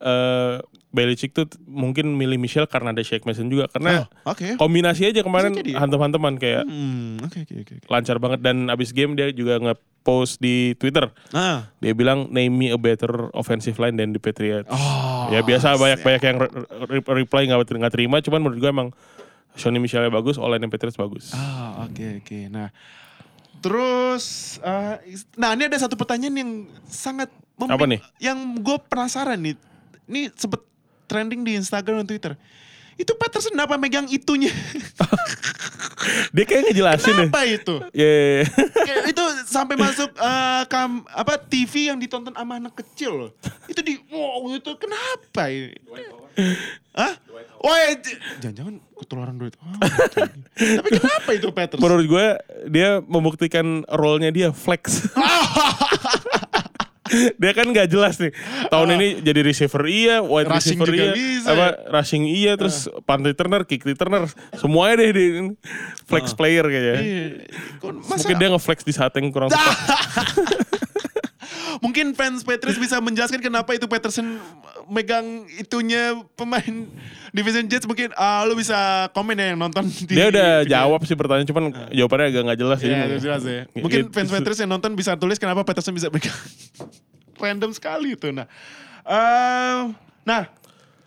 eh 0.00 0.56
Belichick 0.90 1.30
tuh 1.30 1.46
mungkin 1.62 2.18
milih 2.18 2.34
Michelle 2.34 2.66
karena 2.66 2.90
ada 2.90 2.98
Shake 2.98 3.22
Mason 3.22 3.46
juga 3.46 3.70
karena 3.70 4.10
Oh, 4.24 4.32
oke. 4.32 4.58
kombinasi 4.58 5.06
aja 5.06 5.22
kemarin 5.22 5.54
ya? 5.54 5.78
hantem-hanteman 5.78 6.34
kayak 6.34 6.66
Hmm, 6.66 7.22
oke 7.22 7.46
oke. 7.46 7.54
oke. 7.62 7.74
lancar 7.86 8.18
banget 8.18 8.40
dan 8.40 8.66
abis 8.66 8.90
game 8.90 9.14
dia 9.14 9.30
juga 9.30 9.60
nge-post 9.60 10.40
di 10.40 10.74
Twitter. 10.74 11.06
Ah. 11.30 11.70
Dia 11.78 11.92
bilang 11.92 12.26
name 12.28 12.50
me 12.50 12.66
a 12.68 12.76
better 12.76 13.30
offensive 13.32 13.76
line 13.76 13.94
than 13.94 14.10
the 14.10 14.18
Patriots. 14.18 14.66
Oh. 14.66 15.30
ya 15.30 15.40
biasa 15.40 15.78
banyak-banyak 15.78 16.22
yang 16.24 16.36
re- 16.40 16.54
re- 16.90 17.10
reply 17.14 17.46
nggak 17.46 17.62
nggak 17.62 17.94
terima 17.94 18.18
cuman 18.18 18.40
menurut 18.40 18.58
gue 18.58 18.70
emang 18.72 18.90
Sonny 19.52 19.78
Michelle 19.78 20.08
bagus, 20.08 20.34
online 20.36 20.58
yang 20.60 20.72
Patriots 20.72 20.96
bagus. 20.96 21.30
Ah, 21.30 21.84
oke 21.84 22.18
oke. 22.18 22.38
Nah, 22.48 22.70
terus 23.60 24.56
eh, 24.58 24.96
nah 25.36 25.52
ini 25.52 25.66
ada 25.66 25.76
satu 25.76 25.94
pertanyaan 25.94 26.34
yang 26.34 26.50
sangat 26.84 27.30
Apa 27.60 27.84
nih? 27.84 28.00
Yang 28.18 28.38
gue 28.58 28.76
penasaran 28.88 29.36
nih. 29.36 29.54
Ini 30.10 30.34
sempet 30.34 30.60
trending 31.06 31.46
di 31.46 31.54
Instagram 31.54 32.02
dan 32.02 32.08
Twitter. 32.10 32.32
Itu 32.98 33.16
Patterson 33.16 33.56
kenapa 33.56 33.80
megang 33.80 34.04
itunya? 34.10 34.52
Dia 36.36 36.44
kayak 36.44 36.62
ngejelasin 36.68 37.12
deh. 37.12 37.28
Kenapa 37.28 37.42
itu? 37.48 37.74
Ya, 37.96 38.04
ya, 38.04 38.28
ya. 38.28 38.44
Kayak 38.84 39.04
itu 39.08 39.24
sampai 39.48 39.74
masuk 39.76 40.10
eh, 40.12 40.62
kam 40.68 41.04
apa 41.08 41.40
TV 41.40 41.88
yang 41.88 41.96
ditonton 41.96 42.36
sama 42.36 42.60
anak 42.60 42.76
kecil 42.76 43.10
loh. 43.16 43.30
Itu 43.68 43.80
di 43.80 43.96
wow 44.12 44.44
itu 44.52 44.70
kenapa 44.76 45.48
ini? 45.48 45.76
Hah? 46.92 47.14
Ya, 47.60 47.92
j- 47.96 48.20
jangan-jangan 48.40 48.74
ketularan 48.96 49.36
duit. 49.36 49.54
Oh, 49.60 49.72
Tapi 50.56 50.88
kenapa 50.96 51.30
itu 51.32 51.48
Peterson? 51.52 51.80
Menurut 51.80 52.04
gue 52.08 52.26
dia 52.68 53.00
membuktikan 53.00 53.84
role-nya 53.88 54.28
dia 54.32 54.48
flex. 54.52 55.08
dia 57.40 57.52
kan 57.52 57.66
nggak 57.68 57.88
jelas 57.90 58.16
nih. 58.22 58.32
Tahun 58.70 58.88
ini 58.96 59.06
jadi 59.20 59.40
receiver 59.42 59.82
iya, 59.86 60.22
wide. 60.22 60.46
Rushing 60.46 60.78
receiver 60.78 60.94
iya, 60.94 61.12
bisa 61.14 61.48
apa 61.50 61.66
ya? 61.66 61.70
rushing 61.90 62.24
iya, 62.26 62.52
terus 62.54 62.86
punt 63.04 63.22
returner, 63.26 63.62
kick 63.66 63.82
returner, 63.82 64.30
semuanya 64.56 64.94
deh 65.02 65.10
di 65.12 65.26
flex 66.06 66.32
player 66.34 66.64
kayaknya. 66.66 66.96
Iya. 67.02 67.26
Masa, 68.00 68.16
Mungkin 68.16 68.36
dia 68.38 68.48
nge-flex 68.54 68.78
di 68.86 68.94
saat 68.94 69.12
yang 69.18 69.26
kurang 69.34 69.50
tepat. 69.50 69.76
Mungkin 71.84 72.12
fans 72.12 72.44
Patriots 72.44 72.76
bisa 72.76 73.00
menjelaskan 73.00 73.40
kenapa 73.40 73.72
itu 73.72 73.88
Peterson 73.88 74.36
megang 74.90 75.24
itunya 75.52 76.02
pemain 76.34 76.90
Division 77.36 77.64
Jets 77.64 77.86
mungkin 77.86 78.10
ah, 78.12 78.42
lu 78.42 78.52
bisa 78.52 78.74
komen 79.10 79.32
ya 79.32 79.54
yang 79.54 79.60
nonton 79.60 79.86
di 79.86 80.10
Dia 80.10 80.28
udah 80.28 80.50
video. 80.60 80.68
jawab 80.68 81.00
sih 81.02 81.14
pertanyaan, 81.14 81.46
cuman 81.46 81.64
jawabannya 81.88 82.26
agak 82.28 82.42
nggak 82.44 82.58
jelas 82.58 82.78
Iya, 82.80 83.16
jelas 83.16 83.42
ya. 83.42 83.62
Mungkin 83.72 84.00
it- 84.04 84.12
fans 84.12 84.28
Patriots 84.28 84.58
yang 84.58 84.68
nonton 84.68 84.92
bisa 84.92 85.14
tulis 85.14 85.38
kenapa 85.38 85.62
Peterson 85.62 85.92
bisa 85.92 86.10
megang 86.10 86.34
random 87.40 87.70
sekali 87.70 88.12
itu. 88.12 88.28
Nah, 88.28 88.50
eh, 89.02 89.80
nah 90.22 90.42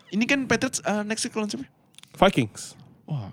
ini 0.08 0.24
kan 0.24 0.40
Patriots 0.44 0.80
eh, 0.80 1.02
next 1.02 1.22
week 1.22 1.34
lawan 1.34 1.46
siapa? 1.46 1.68
Vikings. 2.16 2.74
Wah, 3.04 3.28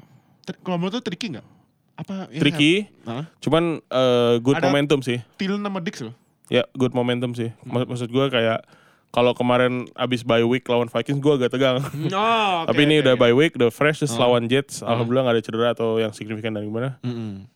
kalau 0.60 0.76
menurut 0.76 1.00
lu 1.00 1.04
tricky 1.04 1.32
nggak? 1.32 1.48
Apa? 1.94 2.26
ya, 2.28 2.42
Tricky, 2.42 2.90
Hah? 3.04 3.30
cuman 3.38 3.80
eh, 3.80 4.36
good 4.40 4.58
Ada- 4.58 4.68
momentum 4.68 5.00
sih. 5.00 5.22
Thielen 5.36 5.62
sama 5.62 5.80
Dix 5.80 6.02
loh. 6.02 6.16
Ya, 6.50 6.68
good 6.74 6.92
momentum 6.92 7.32
sih. 7.32 7.56
Mak- 7.62 7.88
Maksud 7.88 8.10
gue 8.10 8.26
kayak 8.28 8.66
kalau 9.12 9.36
kemarin 9.36 9.92
abis 9.94 10.24
bye 10.24 10.44
week 10.44 10.64
lawan 10.72 10.88
Vikings 10.88 11.20
gue 11.20 11.34
agak 11.36 11.52
tegang. 11.52 11.84
Oh, 12.16 12.64
Tapi 12.68 12.88
ini 12.88 13.04
udah 13.04 13.20
bye 13.20 13.36
week, 13.36 13.60
udah 13.60 13.68
fresh, 13.68 14.00
terus 14.04 14.16
lawan 14.16 14.48
Jets. 14.48 14.80
Alhamdulillah 14.82 15.28
gak 15.28 15.36
ada 15.36 15.44
cedera 15.44 15.68
atau 15.76 16.00
yang 16.00 16.16
signifikan 16.16 16.56
dari 16.56 16.72
mana. 16.72 16.96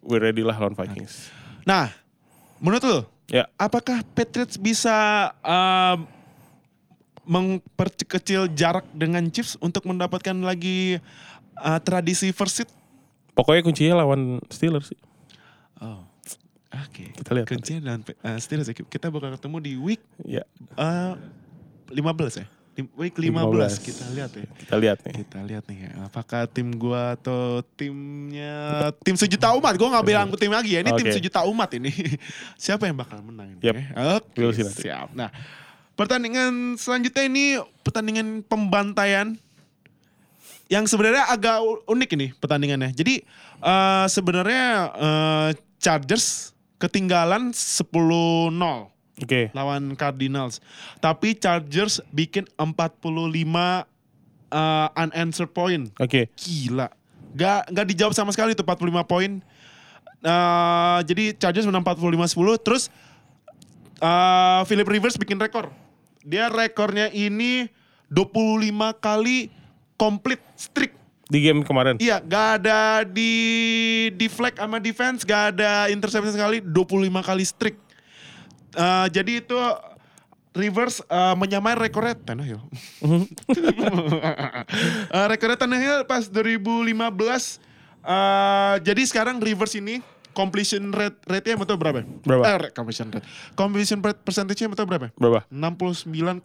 We 0.03 0.19
ready 0.19 0.43
lah 0.43 0.59
lawan 0.59 0.75
Vikings. 0.75 1.31
Nah, 1.63 1.89
menurut 2.59 2.83
lu, 2.83 2.99
Ya, 3.25 3.49
apakah 3.57 4.05
Patriots 4.13 4.53
bisa 4.53 4.93
um, 5.41 6.05
memperkecil 7.25 8.53
jarak 8.53 8.85
dengan 8.93 9.25
Chiefs 9.33 9.57
untuk 9.57 9.81
mendapatkan 9.89 10.37
lagi 10.45 11.01
uh, 11.57 11.79
tradisi 11.81 12.29
first 12.29 12.61
seed? 12.61 12.69
pokoknya 13.35 13.67
kuncinya 13.67 13.93
lawan 13.99 14.39
Steelers 14.47 14.95
sih. 14.95 14.99
Oh, 15.83 16.07
oke. 16.71 17.03
Kita 17.19 17.29
lihat 17.35 17.51
Kuncinya 17.51 17.81
dan 17.83 17.99
uh, 18.23 18.39
Steelers 18.39 18.71
ya. 18.71 18.77
Kita 18.77 19.11
bakal 19.11 19.35
ketemu 19.35 19.57
di 19.59 19.73
week 19.75 19.99
Ya, 20.23 20.47
uh, 20.79 21.19
15 21.91 22.41
ya. 22.41 22.45
Week 22.75 23.15
15, 23.15 23.31
15. 23.79 23.87
kita 23.87 24.05
lihat 24.11 24.31
ya. 24.35 24.43
kita 24.59 24.75
lihat 24.75 24.99
nih. 24.99 25.15
Kita 25.23 25.39
lihat 25.47 25.63
nih 25.63 25.77
ya. 25.87 25.91
Apakah 26.11 26.43
tim 26.51 26.75
gua 26.75 27.15
atau 27.15 27.63
timnya 27.79 28.91
tim 28.99 29.15
sejuta 29.15 29.55
umat? 29.55 29.79
Gua 29.79 29.95
nggak 29.95 30.03
bilang 30.03 30.27
tim 30.35 30.51
lagi 30.51 30.75
ya. 30.75 30.83
Ini 30.83 30.91
tim 30.91 31.07
Oke. 31.07 31.15
sejuta 31.15 31.47
umat 31.47 31.71
ini. 31.71 31.87
Siapa 32.63 32.83
yang 32.83 32.99
bakal 32.99 33.23
menang 33.23 33.55
ini? 33.55 33.63
Yep. 33.63 33.75
ya? 33.79 33.85
Oke, 34.19 34.43
nanti. 34.43 34.91
siap. 34.91 35.07
Nah, 35.15 35.31
pertandingan 35.95 36.75
selanjutnya 36.75 37.23
ini 37.23 37.63
pertandingan 37.79 38.43
pembantaian 38.43 39.39
yang 40.67 40.83
sebenarnya 40.83 41.31
agak 41.31 41.63
unik 41.87 42.09
ini 42.19 42.27
pertandingannya. 42.35 42.91
Jadi 42.91 43.23
eh, 43.63 44.05
sebenarnya 44.11 44.91
eh, 44.99 45.49
Chargers 45.79 46.51
ketinggalan 46.75 47.55
10-0 47.55 48.51
Oke, 49.23 49.47
lawan 49.55 49.95
Cardinals. 49.95 50.59
Tapi 50.99 51.39
Chargers 51.39 52.03
bikin 52.11 52.43
45 52.59 52.99
uh, 54.51 54.87
unanswered 54.95 55.51
point. 55.55 55.87
oke. 55.95 56.27
Gila. 56.35 56.91
Gak, 57.35 57.67
gak 57.71 57.85
dijawab 57.87 58.13
sama 58.15 58.31
sekali 58.31 58.55
itu 58.55 58.63
45 58.63 58.91
poin. 59.07 59.31
Uh, 60.23 60.99
jadi 61.07 61.35
Chargers 61.35 61.67
menang 61.67 61.83
45-10. 61.83 62.63
Terus 62.63 62.83
uh, 63.99 64.63
Philip 64.67 64.87
Rivers 64.87 65.19
bikin 65.19 65.39
rekor. 65.39 65.71
Dia 66.25 66.49
rekornya 66.49 67.11
ini 67.11 67.69
25 68.09 68.71
kali 68.99 69.51
complete 69.95 70.43
streak. 70.55 70.95
Di 71.25 71.41
game 71.41 71.65
kemarin. 71.65 71.97
Iya, 71.97 72.21
gak 72.21 72.47
ada 72.61 73.01
di 73.01 73.33
di 74.13 74.29
flag 74.29 74.53
sama 74.57 74.77
defense, 74.77 75.25
gak 75.25 75.57
ada 75.57 75.89
interception 75.89 76.33
sekali, 76.33 76.61
25 76.61 77.09
kali 77.25 77.43
streak. 77.45 77.77
Eh, 78.75 79.07
jadi 79.09 79.31
itu 79.39 79.57
Rivers 80.55 81.03
eh, 81.03 81.35
menyamai 81.35 81.75
rekornya 81.75 82.15
Tannehill. 82.15 82.59
Eh, 85.15 85.25
rekornya 85.31 85.55
Tannehill 85.55 86.03
pas 86.03 86.27
2015. 86.27 87.59
eh, 88.05 88.75
jadi 88.83 89.01
sekarang 89.07 89.39
Rivers 89.39 89.73
ini 89.79 90.03
completion 90.35 90.91
rate 90.91 91.15
rate-nya 91.23 91.55
betul 91.55 91.79
berapa? 91.79 92.03
Berapa? 92.27 92.43
Eh, 92.43 92.75
completion 92.75 93.07
rate. 93.09 93.23
Completion 93.55 94.03
rate 94.03 94.19
percentage-nya 94.19 94.67
betul 94.67 94.85
berapa? 94.85 95.15
Berapa? 95.15 95.47
69,5 95.47 96.43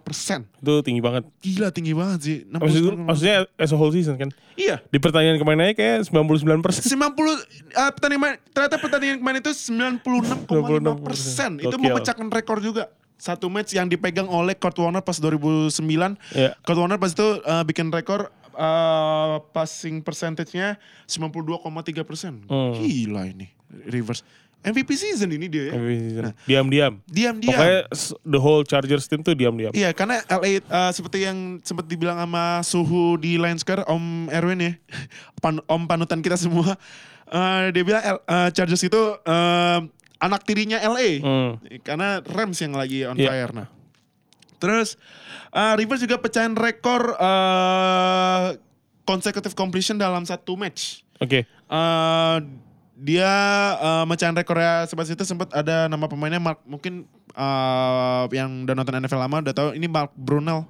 persen. 0.00 0.48
Itu 0.58 0.80
tinggi 0.80 1.04
banget. 1.04 1.28
Gila 1.44 1.68
tinggi 1.68 1.92
banget 1.92 2.18
sih. 2.24 2.36
Maksud, 2.48 2.96
69,5%. 2.96 3.04
maksudnya 3.04 3.36
as 3.60 3.70
a 3.70 3.76
whole 3.76 3.92
season 3.92 4.16
kan. 4.16 4.32
Iya. 4.56 4.80
Di 4.88 4.96
pertandingan 4.98 5.38
kemarin 5.38 5.68
aja 5.68 5.74
kayak 5.76 6.08
99 6.08 6.64
persen. 6.64 6.82
90 6.88 7.04
uh, 7.04 7.90
pertandingan 7.92 8.40
ternyata 8.50 8.76
pertandingan 8.80 9.16
kemarin 9.20 9.38
itu 9.38 9.52
96,5 9.54 11.06
persen 11.06 11.50
itu 11.60 11.76
memecahkan 11.76 12.26
rekor 12.32 12.58
juga 12.58 12.88
satu 13.18 13.50
match 13.50 13.74
yang 13.74 13.90
dipegang 13.90 14.30
oleh 14.30 14.54
Kurt 14.54 14.78
Warner 14.78 15.02
pas 15.02 15.18
2009 15.18 15.74
Iya. 16.34 16.54
Kurt 16.62 16.78
Warner 16.78 16.98
pas 17.02 17.10
itu 17.10 17.42
uh, 17.42 17.62
bikin 17.66 17.90
rekor 17.90 18.30
uh, 18.58 19.38
passing 19.48 20.02
percentage-nya 20.02 20.74
92,3 21.06 21.62
persen 22.02 22.42
Hmm. 22.44 22.74
gila 22.74 23.24
ini 23.24 23.46
Rivers 23.86 24.26
MVP 24.58 24.90
season 24.92 25.30
ini 25.30 25.46
dia 25.46 25.70
ya 25.70 25.78
Nah. 26.20 26.34
Diam-diam. 26.42 26.98
diam-diam 27.06 27.54
Pokoknya 27.54 27.78
the 28.26 28.36
whole 28.36 28.66
Chargers 28.66 29.06
team 29.06 29.22
tuh 29.22 29.30
diam-diam. 29.32 29.70
Iya 29.70 29.94
karena 29.94 30.18
LA 30.26 30.58
uh, 30.60 30.90
seperti 30.90 31.22
yang 31.22 31.62
sempat 31.62 31.86
dibilang 31.86 32.18
sama 32.18 32.58
suhu 32.60 33.14
di 33.16 33.38
Lionscar 33.38 33.86
Om 33.86 34.26
Erwin 34.28 34.58
ya 34.58 34.72
pan, 35.42 35.62
Om 35.62 35.86
panutan 35.86 36.18
kita 36.18 36.34
semua 36.34 36.74
uh, 37.28 37.62
dia 37.70 37.82
bilang 37.82 38.02
uh, 38.18 38.50
Chargers 38.50 38.82
itu 38.82 38.98
uh, 38.98 39.78
anak 40.18 40.42
tirinya 40.42 40.82
LA 40.82 41.22
Hmm. 41.22 41.62
karena 41.80 42.18
Rams 42.20 42.58
yang 42.58 42.74
lagi 42.74 43.06
on 43.06 43.14
Iya. 43.14 43.30
fire 43.30 43.52
nah 43.54 43.68
terus 44.58 44.98
uh, 45.50 45.74
Rivers 45.74 46.02
juga 46.02 46.18
pecahin 46.18 46.54
rekor 46.54 47.14
uh, 47.16 48.54
consecutive 49.02 49.56
completion 49.56 49.96
dalam 49.96 50.22
satu 50.22 50.54
match 50.54 51.06
Oke. 51.18 51.42
Eh, 51.48 52.36
dia 52.98 53.32
uh, 53.78 54.04
mecahin 54.06 54.34
rekornya 54.34 54.86
seperti 54.86 55.14
itu 55.14 55.22
sempat 55.26 55.50
ada 55.54 55.86
nama 55.86 56.06
pemainnya 56.06 56.42
Mark 56.42 56.62
mungkin 56.66 57.06
eh, 57.30 58.24
yang 58.34 58.66
udah 58.66 58.74
nonton 58.74 58.98
NFL 58.98 59.22
lama 59.22 59.42
udah 59.42 59.54
tahu 59.54 59.68
ini 59.74 59.86
Mark 59.86 60.14
Brunel 60.14 60.66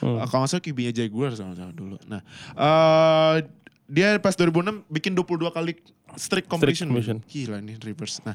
Hmm. 0.00 0.16
Eh, 0.16 0.24
kalau 0.24 0.40
nggak 0.40 0.56
salah 0.56 0.64
QB-nya 0.64 0.92
Jaguar 1.04 1.36
sama-sama 1.36 1.68
dulu 1.68 2.00
nah 2.08 2.24
eh, 2.56 3.44
dia 3.92 4.16
pas 4.24 4.32
2006 4.32 4.88
bikin 4.88 5.12
22 5.12 5.52
kali 5.52 5.76
streak 6.16 6.48
completion, 6.48 6.88
completion. 6.88 7.20
gila 7.28 7.60
ini 7.60 7.76
Rivers 7.76 8.24
nah 8.24 8.32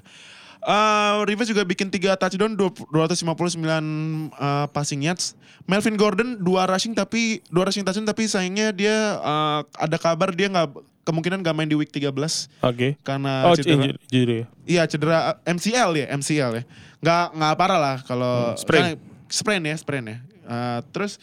eh, 0.67 1.15
Rivers 1.23 1.47
juga 1.47 1.63
bikin 1.63 1.87
3 1.87 2.13
touchdown 2.13 2.53
20 2.53 2.91
259 2.91 3.63
eh, 3.63 4.67
passing 4.69 5.01
yards 5.01 5.33
Melvin 5.63 5.95
Gordon 5.95 6.35
dua 6.37 6.63
rushing 6.63 6.91
tapi 6.91 7.39
dua 7.47 7.65
rushing 7.65 7.81
touchdown 7.81 8.05
tapi 8.05 8.27
sayangnya 8.27 8.69
dia 8.69 8.95
eh, 9.17 9.59
ada 9.77 9.97
kabar 9.97 10.31
dia 10.31 10.47
nggak 10.47 10.75
kemungkinan 11.03 11.39
nggak 11.39 11.55
main 11.55 11.65
di 11.65 11.73
week 11.73 11.87
13 11.87 12.11
Oke. 12.61 12.99
karena 12.99 13.47
Oh, 13.47 13.55
cedera. 13.55 13.95
injury, 14.11 14.43
ya. 14.43 14.45
Iya 14.67 14.83
cedera 14.85 15.17
uh, 15.33 15.35
MCL 15.47 15.89
ya, 15.95 16.05
MCL 16.11 16.51
ya. 16.51 16.63
Nggak 16.99 17.23
nggak 17.31 17.53
parah 17.55 17.79
lah 17.79 17.97
kalau 18.03 18.51
Hmm, 18.51 18.59
sprain. 18.59 18.83
kan 18.83 18.91
sprain 19.31 19.61
ya, 19.63 19.75
sprain 19.79 20.03
ya. 20.03 20.17
Uh, 20.43 20.79
terus 20.91 21.15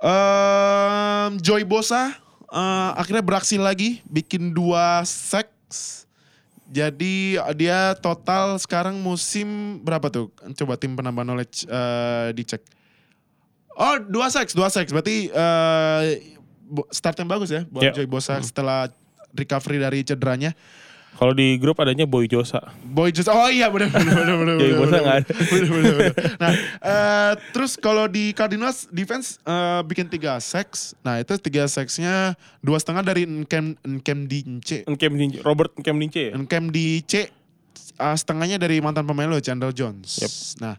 um, 0.00 1.36
Joy 1.38 1.62
Bosa 1.64 2.16
uh, 2.48 2.90
akhirnya 2.96 3.20
beraksi 3.20 3.60
lagi 3.60 4.00
bikin 4.04 4.56
dua 4.56 5.04
sacks. 5.04 6.07
Jadi 6.68 7.40
dia 7.56 7.96
total 7.96 8.60
sekarang 8.60 9.00
musim 9.00 9.80
berapa 9.80 10.12
tuh? 10.12 10.28
Coba 10.52 10.76
tim 10.76 10.92
penambah 10.92 11.24
knowledge 11.24 11.64
uh, 11.64 12.28
dicek. 12.36 12.60
Oh, 13.72 13.96
dua 14.04 14.28
sacks, 14.28 14.52
dua 14.52 14.68
sacks. 14.68 14.92
Berarti 14.92 15.32
uh, 15.32 16.02
start 16.92 17.16
yang 17.16 17.30
bagus 17.30 17.48
ya 17.48 17.64
buat 17.72 17.88
Ya. 17.88 17.92
Joy 17.96 18.04
Bosa 18.04 18.36
setelah 18.44 18.92
recovery 19.32 19.80
dari 19.80 20.00
cederanya. 20.04 20.52
Kalau 21.18 21.34
di 21.34 21.58
grup 21.58 21.74
adanya 21.82 22.06
Boy 22.06 22.30
Josa. 22.30 22.62
Boy 22.86 23.10
just 23.10 23.26
oh 23.26 23.50
iya 23.50 23.66
benar 23.66 23.90
benar 23.90 24.14
benar 24.22 24.36
benar. 24.38 24.54
Jadi 24.54 24.70
benar, 24.70 24.78
Bosa 24.78 24.86
benar, 24.86 25.02
nggak 25.02 25.16
ada. 25.18 25.32
benar, 25.34 25.68
benar, 25.68 25.94
benar. 25.98 26.14
Nah, 26.38 26.52
eh, 26.78 27.32
terus 27.50 27.72
kalau 27.74 28.06
di 28.06 28.30
Cardinals 28.30 28.86
defense 28.94 29.42
eh, 29.42 29.80
bikin 29.82 30.06
tiga 30.06 30.38
sacks. 30.38 30.94
Nah, 31.02 31.18
itu 31.18 31.34
tiga 31.42 31.66
sacksnya 31.66 32.38
dua 32.62 32.78
setengah 32.78 33.02
dari 33.02 33.26
Nkem 33.26 33.74
Nkem 33.82 34.18
Dince. 34.30 34.86
Nkem 34.86 35.12
Dince, 35.18 35.42
Robert 35.42 35.74
Nkem 35.74 35.98
Dince 35.98 36.22
ya? 36.30 36.32
Nkem 36.38 36.70
Dince 36.70 37.22
eh, 37.98 38.16
setengahnya 38.16 38.62
dari 38.62 38.78
mantan 38.78 39.02
pemain 39.02 39.26
lo 39.26 39.42
Chandler 39.42 39.74
Jones. 39.74 40.22
Yep. 40.22 40.32
Nah, 40.62 40.74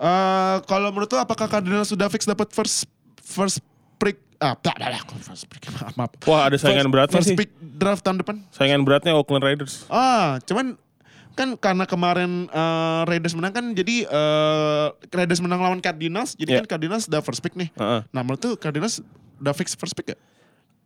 eh, 0.00 0.56
kalau 0.64 0.88
menurut 0.96 1.12
lo 1.12 1.20
apakah 1.20 1.44
Cardinals 1.44 1.92
sudah 1.92 2.08
fix 2.08 2.24
dapat 2.24 2.48
first 2.56 2.88
first 3.20 3.60
pick 4.02 4.18
ah, 4.38 4.54
blah, 4.54 4.74
blah, 4.74 4.88
blah, 4.90 5.02
first 5.20 5.46
pick 5.46 5.62
maaf, 5.72 5.94
maaf. 5.94 6.10
Wah 6.24 6.46
ada 6.46 6.56
saingan 6.56 6.82
First- 6.82 6.92
beratnya 6.92 7.14
first 7.14 7.28
sih. 7.28 7.38
pick 7.38 7.50
draft 7.56 8.02
tahun 8.02 8.18
depan. 8.18 8.36
Saingan 8.50 8.82
beratnya 8.82 9.14
Oakland 9.14 9.40
Raiders. 9.40 9.86
Ah, 9.86 10.42
cuman 10.42 10.74
kan 11.32 11.56
karena 11.56 11.84
kemarin 11.84 12.44
eh, 12.46 13.00
Raiders 13.06 13.32
menang 13.32 13.52
kan 13.52 13.64
jadi 13.70 14.04
eh, 14.04 14.86
Raiders 15.08 15.38
menang 15.38 15.60
lawan 15.60 15.78
Cardinals, 15.78 16.34
jadi 16.34 16.50
Yeah. 16.50 16.60
kan 16.60 16.76
Cardinals 16.76 17.06
udah 17.06 17.20
first 17.20 17.40
pick 17.40 17.54
nih. 17.54 17.70
Heeh. 17.72 18.00
Nah 18.06 18.20
menurut 18.20 18.38
tuh 18.38 18.52
Cardinals 18.54 19.00
udah 19.38 19.52
fix 19.52 19.72
first 19.72 19.94
pick 19.94 20.12
gak? 20.12 20.20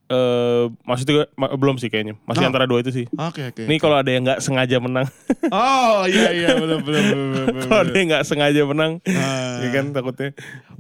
Eh 0.07 0.65
maksudnya 0.83 1.27
ma- 1.35 1.51
belum 1.51 1.77
sih 1.77 1.87
kayaknya. 1.87 2.15
Masih 2.23 2.43
Oh. 2.43 2.49
antara 2.49 2.65
dua 2.65 2.79
itu 2.79 2.91
sih. 2.91 3.07
Oke 3.13 3.43
oke. 3.45 3.63
Ini 3.63 3.77
kalau 3.77 3.97
ada 3.97 4.07
yang 4.07 4.23
nggak 4.23 4.39
sengaja 4.39 4.79
menang, 4.79 5.07
Oh 5.49 6.07
iya 6.07 6.31
iya 6.31 6.51
betul, 6.61 6.79
betul. 6.81 7.03
kalau 7.65 7.81
ada 7.83 7.93
yang 7.93 8.09
nggak 8.09 8.25
sengaja 8.25 8.63
menang, 8.65 8.93
Ah. 9.05 9.59
ya 9.61 9.69
kan 9.73 9.91
takutnya. 9.91 10.31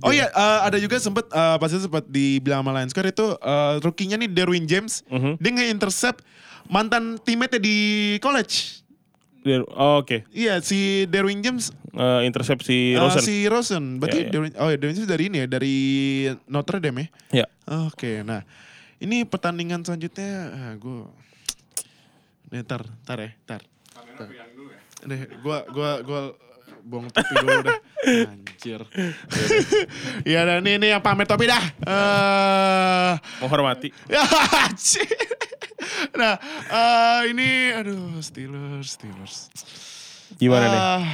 Oh 0.01 0.11
iya, 0.11 0.27
eh, 0.27 0.59
ada 0.62 0.77
juga 0.77 0.97
sempat 0.97 1.27
eh, 1.27 1.57
pasti 1.57 1.77
sempat 1.81 2.05
dibilang 2.05 2.62
sama 2.62 2.70
Lions 2.72 2.91
Square 2.91 3.11
itu 3.11 3.27
eh, 3.33 3.74
rookie-nya 3.81 4.16
nih 4.16 4.29
Derwin 4.29 4.64
James, 4.64 5.03
Mhm. 5.07 5.37
dia 5.37 5.51
nge-intercept 5.53 6.22
mantan 6.66 7.18
teammate 7.18 7.59
di 7.59 7.77
college. 8.18 8.83
Oh, 9.70 10.03
Oke, 10.03 10.27
Iya, 10.29 10.59
si 10.59 11.07
Derwin 11.07 11.39
James 11.39 11.70
Eh, 11.89 12.20
intercepsi 12.24 12.93
eh, 12.93 12.99
Rosen. 12.99 13.22
si 13.22 13.47
Rosen. 13.47 13.85
Berarti 13.97 14.18
Ya, 14.18 14.24
ya. 14.24 14.31
Derwin, 14.33 14.53
oh 14.57 14.68
ya 14.68 14.77
Derwin 14.77 14.95
James 14.97 15.07
dari 15.09 15.24
ini 15.24 15.37
ya, 15.39 15.47
dari 15.49 15.74
Notre 16.47 16.79
Dame 16.79 17.09
ya. 17.31 17.43
Ya. 17.43 17.47
Oke, 17.87 18.20
nah 18.20 18.43
ini 19.03 19.26
pertandingan 19.28 19.84
selanjutnya, 19.84 20.30
ah, 20.53 20.72
gue, 20.76 21.05
nih 22.53 22.62
tar, 22.64 22.82
tar 23.05 23.18
ya, 23.20 23.30
tar. 23.44 23.62
Tar. 24.16 24.28
Nih, 25.05 25.28
gua, 25.44 25.68
gua, 25.68 25.90
gua 26.01 26.20
buang 26.86 27.11
topi 27.11 27.34
dulu 27.42 27.66
dah. 27.66 27.78
Anjir. 28.30 28.80
Iya, 30.28 30.42
dan 30.47 30.62
ini, 30.64 30.78
ini 30.80 30.86
yang 30.94 31.03
pamer 31.03 31.26
topi 31.26 31.51
dah. 31.51 31.62
Eh, 31.62 33.12
Menghormati. 33.42 33.90
ya, 34.09 34.22
anjir. 34.66 35.07
Nah, 36.16 36.38
eh, 36.70 37.20
ini, 37.30 37.74
aduh, 37.74 38.18
Steelers, 38.22 38.97
Steelers. 38.97 39.36
Gimana 40.40 40.64
nih? 40.66 40.80
Ah, 40.80 41.05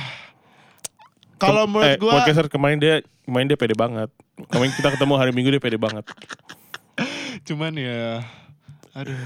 Kalau 1.41 1.67
menurut 1.67 1.91
eh, 1.91 1.97
gua, 1.99 2.23
podcaster 2.23 2.47
kemarin 2.47 2.79
dia 2.79 3.03
kemarin 3.27 3.51
dia 3.51 3.59
pede 3.59 3.75
banget. 3.75 4.09
Kemarin 4.49 4.73
kita 4.79 4.89
ketemu 4.95 5.15
hari 5.19 5.33
Minggu 5.35 5.51
dia 5.59 5.63
pede 5.63 5.77
banget. 5.81 6.07
Cuman 7.43 7.73
ya, 7.75 8.23
aduh, 8.93 9.19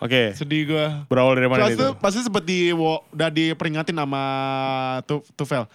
Oke, 0.00 0.32
sedih 0.32 0.64
gua. 0.66 1.04
berawal 1.06 1.36
dari 1.36 1.48
mana 1.48 1.68
Pas 1.68 1.76
itu? 1.76 1.88
pasti 2.00 2.20
sempat 2.24 2.40
di 2.40 2.72
udah 2.72 3.28
diperingatin 3.28 3.96
sama 3.96 4.22
Tu- 5.04 5.24
Tufel. 5.36 5.68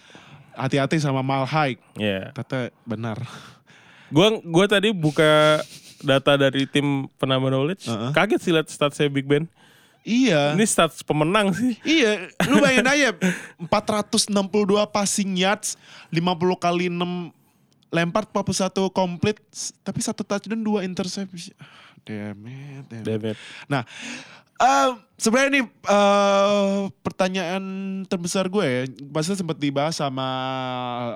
Hati-hati 0.55 0.97
sama 0.97 1.20
Malhaik. 1.20 1.78
Ya. 1.93 2.32
Tata 2.32 2.72
benar. 2.88 3.20
Gua 4.09 4.39
gua 4.41 4.66
tadi 4.66 4.95
buka 4.95 5.59
data 6.01 6.39
dari 6.39 6.63
tim 6.66 7.05
penambah 7.20 7.51
knowledge. 7.51 7.86
Heeh. 7.86 8.09
Kaget 8.16 8.39
sih 8.39 8.51
liat 8.55 8.72
statsnya 8.72 9.11
Big 9.11 9.28
Ben. 9.28 9.45
Iya. 10.05 10.53
Ini 10.53 10.63
stats 10.63 11.01
pemenang 11.01 11.49
sih. 11.51 11.76
Iya, 11.82 12.30
lu 12.45 12.61
bayangin 12.61 12.86
aja 12.86 13.09
462 13.74 14.86
passing 14.93 15.34
yards, 15.36 15.82
50 16.13 16.22
kali 16.55 16.93
6 16.93 17.35
lempar 17.96 18.28
41 18.28 18.91
komplit, 18.91 19.39
tapi 19.88 20.00
satu 20.04 20.28
touchdown 20.28 20.60
dua 20.60 20.84
interception. 20.84 21.56
Damn 22.04 22.43
it, 22.46 22.84
damn 22.91 23.02
it. 23.02 23.06
Damn 23.08 23.24
it. 23.32 23.38
Nah, 23.72 23.82
eh, 24.60 24.89
sebenarnya 25.18 25.50
ini 25.58 25.62
eh, 25.66 26.82
pertanyaan 27.02 27.64
terbesar 28.06 28.52
gue 28.52 28.66
ya, 28.68 28.82
pasti 29.10 29.39
sempat 29.39 29.58
dibahas 29.58 29.96
sama 29.96 30.28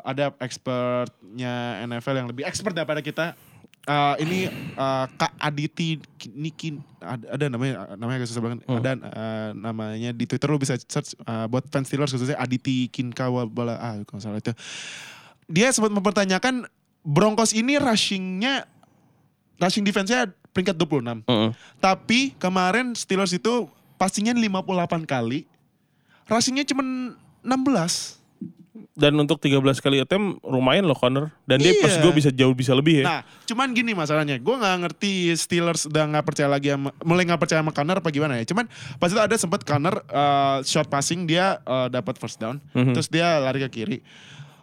ada 0.07 0.31
expertnya 0.39 1.83
NFL 1.85 2.15
yang 2.25 2.27
lebih 2.31 2.47
expert 2.47 2.73
daripada 2.73 3.03
kita. 3.03 3.35
Eh, 3.89 4.15
ini 4.21 4.39
eh, 4.75 5.05
Kak 5.17 5.33
Aditi 5.39 5.97
Niki 6.35 6.77
ada, 6.99 7.25
ada 7.37 7.45
namanya 7.47 7.73
namanya 7.95 8.17
agak 8.21 8.29
susah 8.29 8.43
banget. 8.43 8.59
Hmm. 8.67 8.77
Ada 8.81 8.91
eh, 8.97 9.49
namanya 9.55 10.09
di 10.11 10.25
Twitter 10.27 10.49
lu 10.51 10.59
bisa 10.59 10.75
search 10.77 11.15
eh, 11.15 11.45
buat 11.47 11.65
fans 11.69 11.87
Steelers 11.87 12.11
khususnya 12.11 12.37
Aditi 12.37 12.91
Kinkawabala 12.91 13.75
ah 13.79 13.95
kalau 14.03 14.21
salah 14.21 14.41
itu. 14.41 14.51
Dia 15.49 15.73
sempat 15.73 15.89
mempertanyakan 15.89 16.69
Broncos 17.01 17.51
ini 17.51 17.81
rushingnya 17.81 18.69
rushing 19.57 19.83
defense-nya 19.83 20.29
peringkat 20.53 20.75
26. 20.77 21.25
Heeh. 21.25 21.51
Tapi 21.81 22.37
kemarin 22.37 22.95
Steelers 22.95 23.33
itu 23.33 23.67
passingnya 23.97 24.31
58 24.31 25.03
kali. 25.03 25.43
Rushingnya 26.29 26.63
cuma 26.63 26.83
16. 27.41 28.19
Dan 28.99 29.15
untuk 29.15 29.39
13 29.39 29.79
kali 29.79 30.03
attempt 30.03 30.43
lumayan 30.43 30.83
loh 30.83 30.95
Connor. 30.95 31.31
Dan 31.47 31.59
dia 31.59 31.71
Iya. 31.71 31.83
pas 31.83 31.93
gue 31.97 32.11
bisa 32.13 32.29
jauh 32.31 32.51
bisa 32.51 32.75
lebih 32.75 33.03
ya. 33.03 33.05
Nah, 33.07 33.21
cuman 33.47 33.71
gini 33.71 33.95
masalahnya. 33.95 34.35
Gue 34.39 34.55
nggak 34.55 34.75
ngerti 34.85 35.31
Steelers 35.35 35.87
udah 35.87 36.03
nggak 36.03 36.25
percaya 36.27 36.51
lagi 36.51 36.71
sama, 36.71 36.91
mulai 37.03 37.23
nggak 37.23 37.39
percaya 37.39 37.63
sama 37.63 37.71
Connor 37.71 38.03
apa 38.03 38.09
gimana 38.11 38.35
ya. 38.39 38.43
Cuman 38.43 38.67
pas 38.99 39.07
itu 39.07 39.19
ada 39.19 39.35
sempat 39.39 39.63
Connor 39.63 40.03
uh, 40.11 40.59
short 40.63 40.91
passing 40.91 41.23
dia 41.25 41.63
uh, 41.63 41.87
dapat 41.87 42.19
first 42.19 42.39
down. 42.39 42.59
Mhm. 42.75 42.91
Terus 42.95 43.07
dia 43.07 43.39
lari 43.39 43.63
ke 43.63 43.71
kiri. 43.71 43.99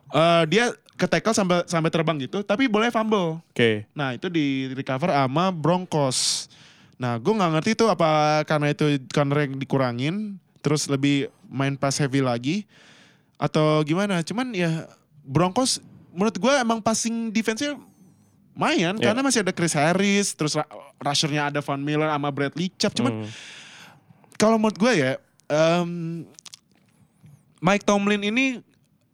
Uh, 0.07 0.47
dia 0.47 0.71
ke 0.97 1.05
tackle 1.05 1.35
sampai 1.35 1.67
sampai 1.69 1.91
terbang 1.93 2.17
gitu, 2.23 2.41
tapi 2.41 2.71
boleh 2.71 2.89
fumble. 2.89 3.43
Oke. 3.53 3.85
Nah 3.93 4.15
itu 4.17 4.31
di 4.31 4.71
recover 4.73 5.13
sama 5.13 5.53
Broncos. 5.53 6.49
Nah 6.97 7.21
gue 7.21 7.33
nggak 7.35 7.53
ngerti 7.59 7.71
itu 7.77 7.85
apa 7.91 8.41
karena 8.49 8.73
itu 8.73 8.87
corner 9.13 9.45
yang 9.45 9.61
dikurangin, 9.61 10.15
terus 10.65 10.89
lebih 10.89 11.29
main 11.51 11.77
pass 11.77 12.01
heavy 12.01 12.25
lagi, 12.25 12.65
atau 13.37 13.85
gimana? 13.85 14.25
Cuman 14.25 14.57
ya 14.57 14.89
Broncos 15.21 15.83
menurut 16.17 16.39
gue 16.41 16.53
emang 16.57 16.81
passing 16.81 17.29
defense-nya 17.29 17.77
lumayan 18.57 18.97
Ya. 18.97 19.13
karena 19.13 19.21
masih 19.21 19.45
ada 19.45 19.53
Chris 19.53 19.77
Harris, 19.77 20.33
terus 20.33 20.57
rushernya 20.97 21.53
ada 21.53 21.61
Van 21.61 21.77
Miller 21.77 22.09
sama 22.09 22.33
Bradley 22.33 22.73
Chubb. 22.81 22.97
Cuman 22.97 23.13
Hmm. 23.21 23.29
kalau 24.41 24.57
menurut 24.57 24.81
gue 24.81 24.93
ya, 24.97 25.21
em, 25.53 26.25
Mike 27.61 27.85
Tomlin 27.85 28.25
ini 28.25 28.65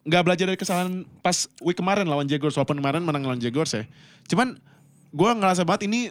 nggak 0.03 0.23
belajar 0.27 0.45
dari 0.51 0.59
kesalahan 0.59 1.07
pas 1.23 1.47
week 1.63 1.79
kemarin 1.79 2.07
lawan 2.07 2.27
Jaguars, 2.27 2.59
walaupun 2.59 2.79
kemarin 2.83 3.03
menang 3.07 3.23
lawan 3.23 3.41
Jaguars 3.41 3.71
ya. 3.75 3.87
Cuman 4.27 4.59
gue 5.13 5.31
ngerasa 5.31 5.63
banget 5.63 5.87
ini 5.87 6.11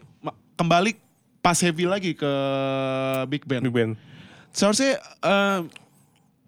kembali 0.56 0.96
pas 1.42 1.58
heavy 1.60 1.89
lagi 1.89 2.12
ke 2.14 2.32
Big 3.28 3.44
Ben. 3.50 3.66
Big 3.66 3.74
Ben. 3.74 3.92
Seharusnya 4.54 5.02
eh, 5.02 5.60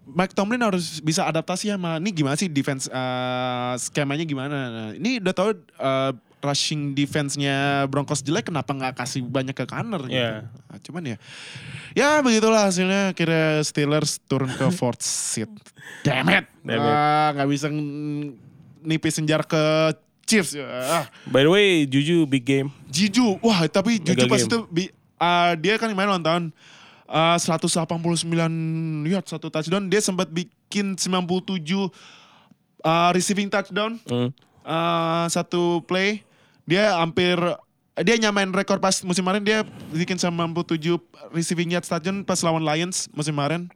Mike 0.04 0.36
Tomlin 0.36 0.62
harus 0.62 1.00
bisa 1.00 1.24
adaptasi 1.24 1.72
sama 1.72 1.98
ini 1.98 2.12
gimana 2.12 2.36
sih 2.36 2.48
defense 2.48 2.88
eh, 2.88 3.74
skemanya 3.80 4.24
gimana. 4.24 4.58
Nah, 4.70 4.89
ini 4.96 5.20
udah 5.20 5.34
tahu 5.36 5.50
eh, 5.58 6.12
rushing 6.44 6.91
defense-nya 6.91 7.88
Broncos 7.88 8.20
jelek 8.20 8.52
kenapa 8.52 8.70
nggak 8.70 9.00
kasih 9.00 9.24
banyak 9.24 9.56
ke 9.56 9.64
Connor 9.64 10.04
gitu. 10.06 10.20
Nah, 10.44 10.80
cuman 10.84 11.04
ya 11.08 11.18
ya 11.96 12.20
begitulah 12.20 12.68
hasilnya 12.68 13.16
kira 13.16 13.64
Steelers 13.64 14.20
turun 14.28 14.52
ke 14.52 14.68
fourth 14.70 15.00
seat. 15.00 15.48
Damn 16.04 16.28
it. 16.30 16.46
Damn 16.62 16.84
it. 16.84 16.91
Ah, 16.91 17.28
nggak 17.32 17.48
bisa 17.48 17.68
nipisin 18.82 19.24
jarak 19.24 19.48
ke 19.48 19.64
Chiefs. 20.24 20.56
Ah. 20.56 21.08
By 21.28 21.44
the 21.44 21.52
way, 21.52 21.68
Juju 21.84 22.24
big 22.24 22.44
game. 22.44 22.72
Jiju, 22.88 23.39
wah 23.39 23.64
tapi 23.68 24.00
Mega 24.00 24.24
pas 24.26 24.39
game. 24.39 24.48
itu 24.48 24.58
ah, 25.16 25.52
dia 25.56 25.76
kan 25.76 25.91
main 25.91 26.08
ulang 26.08 26.24
tahun 26.24 26.44
ah, 27.06 27.36
189 27.36 28.28
yard 29.04 29.26
satu 29.28 29.48
touchdown, 29.48 29.88
dia 29.88 30.00
sempat 30.00 30.28
bikin 30.28 30.96
97 30.96 31.91
ah, 32.82 33.12
receiving 33.12 33.48
touchdown 33.48 34.00
Hmm. 34.08 34.32
ah, 34.64 35.28
satu 35.28 35.84
play. 35.84 36.24
Dia 36.64 36.95
hampir 36.97 37.36
dia 37.95 38.16
nyamain 38.18 38.49
rekor 38.49 38.80
pas 38.80 38.95
musim 39.03 39.22
kemarin 39.22 39.43
dia 39.43 39.61
bikin 39.91 40.18
97 40.18 40.80
receiving 41.30 41.70
yards 41.70 41.86
touchdown 41.86 42.24
pas 42.24 42.41
lawan 42.41 42.64
Lions 42.64 43.05
musim 43.11 43.34
kemarin. 43.34 43.70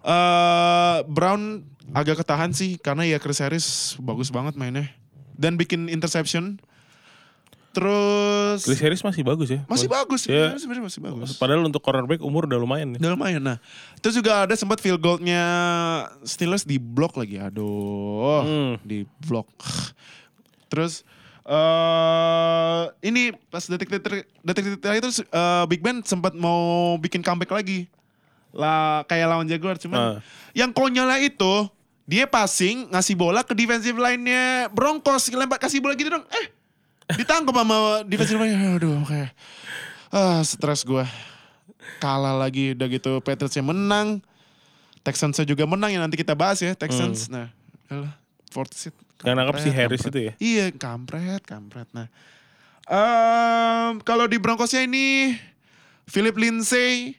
eh 0.00 0.98
Brown 1.06 1.62
agak 1.90 2.18
ketahan 2.18 2.50
sih 2.50 2.78
karena 2.78 3.02
ya 3.02 3.18
Chris 3.18 3.38
Harris 3.38 3.66
bagus 3.98 4.28
banget 4.28 4.54
mainnya 4.54 4.90
dan 5.34 5.54
bikin 5.54 5.86
interception. 5.86 6.58
Terus 7.68 8.64
Chris 8.64 8.80
Harris 8.80 9.02
masih 9.04 9.22
bagus 9.22 9.48
ya. 9.48 9.60
masih 9.68 9.86
bagus 9.86 10.26
Ya. 10.26 10.50
sebenarnya 10.56 10.88
masih 10.88 10.98
bagus. 10.98 11.36
Padahal 11.36 11.62
untuk 11.62 11.78
cornerback 11.78 12.18
umur 12.20 12.48
udah 12.48 12.58
lumayan 12.58 12.96
ya. 12.96 12.98
Udah 12.98 13.12
lumayan 13.14 13.42
nah. 13.44 13.58
Terus 14.00 14.18
juga 14.18 14.48
ada 14.48 14.54
sempat 14.56 14.80
field 14.80 14.98
goalnya 14.98 15.44
Steelers 16.24 16.64
di 16.64 16.80
block 16.80 17.14
lagi. 17.14 17.38
Aduh, 17.38 18.42
Hmm. 18.42 18.72
di 18.82 19.06
block. 19.22 19.46
Terus 20.66 21.06
eh 21.48 22.82
ini 23.00 23.32
pas 23.48 23.64
detik-detik 23.64 24.28
detik-detik 24.44 24.80
terakhir 24.84 25.02
terus 25.08 25.24
eh, 25.24 25.64
Big 25.66 25.80
Ben 25.80 26.04
sempat 26.04 26.36
mau 26.36 26.94
bikin 27.00 27.24
comeback 27.24 27.48
lagi. 27.48 27.88
Lah 28.52 29.04
kayak 29.08 29.26
lawan 29.28 29.48
Jaguar 29.48 29.80
cuman 29.80 29.98
Ah. 29.98 30.18
yang 30.52 30.72
konyolnya 30.72 31.20
itu 31.24 31.68
dia 32.04 32.24
passing 32.28 32.88
ngasih 32.92 33.16
bola 33.16 33.44
ke 33.44 33.52
defensive 33.52 33.96
line-nya 33.96 34.68
Broncos 34.72 35.28
lempar 35.32 35.56
kasih 35.56 35.80
bola 35.80 35.96
gitu 35.96 36.12
dong. 36.12 36.24
Eh 36.32 36.46
ditangkap 37.16 37.56
sama 37.56 38.04
defensive 38.04 38.40
line. 38.40 38.76
Aduh 38.76 39.00
kayak 39.08 39.32
ah 40.12 40.40
stres 40.44 40.84
gua 40.84 41.08
kalah 41.98 42.36
lagi 42.36 42.76
udah 42.76 42.88
gitu 42.88 43.20
Patriots 43.24 43.56
yang 43.56 43.68
menang 43.68 44.20
Texans 45.00 45.40
juga 45.44 45.64
menang 45.64 45.88
ya 45.88 46.00
nanti 46.04 46.20
kita 46.20 46.36
bahas 46.36 46.60
ya 46.60 46.76
Texans 46.76 47.32
nah 47.32 47.48
alah, 47.88 48.12
fourth 48.52 48.76
seat 48.76 48.92
Yang 49.20 49.34
nangkap 49.34 49.56
si 49.56 49.62
Kampret, 49.64 49.76
Harris 49.76 50.00
kampret. 50.00 50.12
itu 50.12 50.18
ya. 50.20 50.32
iya 50.38 50.66
kampret 50.70 51.42
kampret 51.42 51.88
nah 51.90 52.06
em, 52.84 53.98
kalau 54.00 54.24
di 54.24 54.36
Broncosnya 54.36 54.82
ini 54.82 55.34
Philip 56.04 56.34
Lindsay 56.34 57.18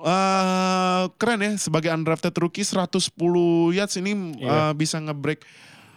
eh, 0.00 1.02
keren 1.14 1.40
ya 1.40 1.52
sebagai 1.56 1.88
undrafted 1.88 2.34
rookie 2.34 2.64
110 2.64 3.12
yards 3.70 3.94
ini 3.96 4.12
Iya. 4.36 4.70
eh, 4.70 4.72
bisa 4.74 4.98
nge-break 4.98 5.44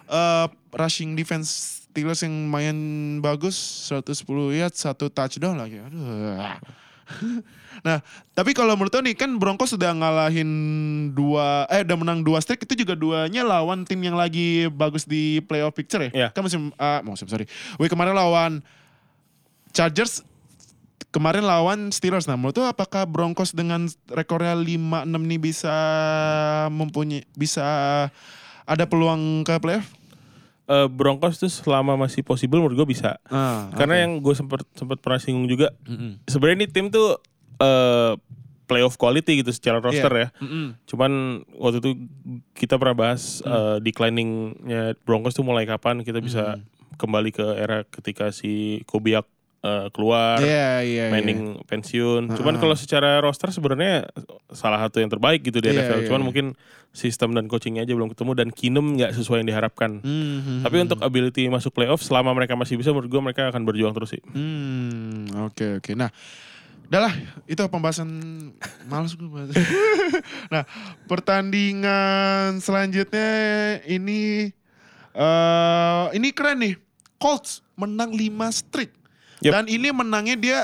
eh, 0.07 0.45
rushing 0.71 1.13
defense 1.13 1.75
Steelers 1.87 2.21
yang 2.21 2.45
main 2.45 2.77
bagus 3.19 3.57
110 3.89 4.21
yards 4.53 4.77
satu 4.77 5.09
touchdown 5.09 5.57
lagi. 5.57 5.81
Aduh. 5.81 6.37
nah, 7.87 8.03
tapi 8.35 8.51
kalau 8.51 8.75
menurut 8.75 8.93
lo 8.93 9.01
nih 9.03 9.15
kan 9.15 9.31
Broncos 9.39 9.73
sudah 9.73 9.95
ngalahin 9.95 10.49
dua 11.15 11.65
eh 11.71 11.81
udah 11.83 11.97
menang 11.97 12.19
dua 12.21 12.43
streak 12.43 12.67
itu 12.67 12.83
juga 12.85 12.93
duanya 12.93 13.47
lawan 13.47 13.87
tim 13.87 13.99
yang 14.03 14.19
lagi 14.19 14.67
bagus 14.67 15.07
di 15.07 15.39
playoff 15.45 15.75
picture 15.75 16.07
ya. 16.07 16.11
Iya. 16.11 16.27
Kan 16.35 16.43
musim 16.45 16.75
ah 16.77 16.99
musim 17.01 17.25
sorry. 17.27 17.47
Week 17.79 17.91
kemarin 17.91 18.13
lawan 18.13 18.59
Chargers 19.71 20.23
kemarin 21.11 21.47
lawan 21.47 21.89
Steelers. 21.89 22.29
Nah, 22.29 22.37
menurut 22.37 22.57
lo 22.61 22.69
apakah 22.69 23.09
Broncos 23.09 23.55
dengan 23.55 23.89
rekornya 24.11 24.53
5-6 24.53 25.07
nih 25.07 25.39
bisa 25.41 25.75
mempunyai 26.69 27.25
bisa 27.33 27.65
ada 28.67 28.83
peluang 28.85 29.41
ke 29.47 29.57
playoff? 29.57 29.96
Eh, 30.67 30.87
Broncos 30.87 31.37
tuh 31.37 31.47
selama 31.47 31.95
masih 31.95 32.21
possible 32.21 32.59
menurut 32.59 32.75
gue 32.75 32.87
bisa. 32.89 33.23
Ah, 33.25 33.71
Karena 33.71 34.03
yang 34.03 34.19
gue 34.19 34.35
sempat 34.35 34.67
sempat 34.73 34.99
pernah 34.99 35.15
singgung 35.15 35.47
juga, 35.47 35.71
sebenarnya 36.25 36.57
ini 36.57 36.67
tim 36.67 36.87
tuh 36.87 37.23
eh, 37.57 38.13
playoff 38.63 38.95
quality 38.95 39.39
gitu 39.39 39.49
secara 39.49 39.79
roster 39.79 40.11
Iya. 40.11 40.21
ya. 40.21 40.29
Cuman 40.85 41.11
waktu 41.55 41.79
itu 41.79 41.91
kita 42.53 42.75
pernah 42.75 42.93
bahas 42.93 43.39
Hmm. 43.39 43.47
eh, 43.49 43.77
decliningnya 43.79 44.81
Broncos 45.01 45.33
tuh 45.33 45.41
mulai 45.41 45.63
kapan 45.63 46.03
kita 46.03 46.19
bisa 46.19 46.59
kembali 46.93 47.31
ke 47.31 47.45
era 47.55 47.81
ketika 47.83 48.29
si 48.29 48.83
Kubiak 48.83 49.23
eh, 49.59 49.87
keluar, 49.89 50.37
iya, 50.39 50.79
iya. 50.81 51.05
Manning 51.09 51.61
pensiun. 51.63 52.29
Cuman 52.33 52.55
Ah. 52.55 52.59
kalau 52.59 52.75
secara 52.75 53.17
roster 53.19 53.49
sebenarnya 53.49 54.05
salah 54.49 54.79
satu 54.79 54.99
yang 54.99 55.09
terbaik 55.09 55.41
gitu 55.41 55.57
di 55.57 55.69
Iya, 55.69 55.81
NFL. 55.81 55.99
iya, 55.99 56.07
Cuman 56.07 56.21
iya. 56.21 56.27
mungkin 56.27 56.45
sistem 56.91 57.29
dan 57.31 57.45
coachingnya 57.45 57.83
aja 57.83 57.93
belum 57.93 58.09
ketemu 58.09 58.31
dan 58.33 58.49
Keenum 58.49 58.97
nggak 58.97 59.13
sesuai 59.13 59.41
yang 59.41 59.49
diharapkan. 59.49 60.01
Hmm, 60.01 60.61
Tapi 60.61 60.75
untuk 60.81 60.97
ability 60.99 61.45
masuk 61.45 61.69
playoff 61.71 62.01
selama 62.01 62.33
mereka 62.33 62.53
masih 62.53 62.73
bisa 62.73 62.89
menurut 62.89 63.05
gue 63.07 63.21
mereka 63.23 63.49
akan 63.49 63.61
berjuang 63.63 63.93
terus 63.93 64.13
sih. 64.13 64.21
Hmm, 64.31 65.29
oke 65.45 65.77
oke. 65.77 65.91
Nah, 65.93 66.09
udahlah 66.87 67.13
itu 67.45 67.59
pembahasan 67.63 68.09
males 68.89 69.13
gue 69.13 69.29
bahas. 69.29 69.53
nah, 70.53 70.63
pertandingan 71.05 72.57
selanjutnya 72.57 73.29
ini 73.85 74.49
eh 75.13 76.05
ini 76.13 76.29
keren 76.31 76.59
nih. 76.59 76.75
Colts 77.17 77.65
menang 77.73 78.13
5 78.13 78.21
streak. 78.51 78.93
Yep. 79.41 79.51
Dan 79.53 79.65
ini 79.69 79.87
menangnya 79.89 80.35
dia 80.35 80.59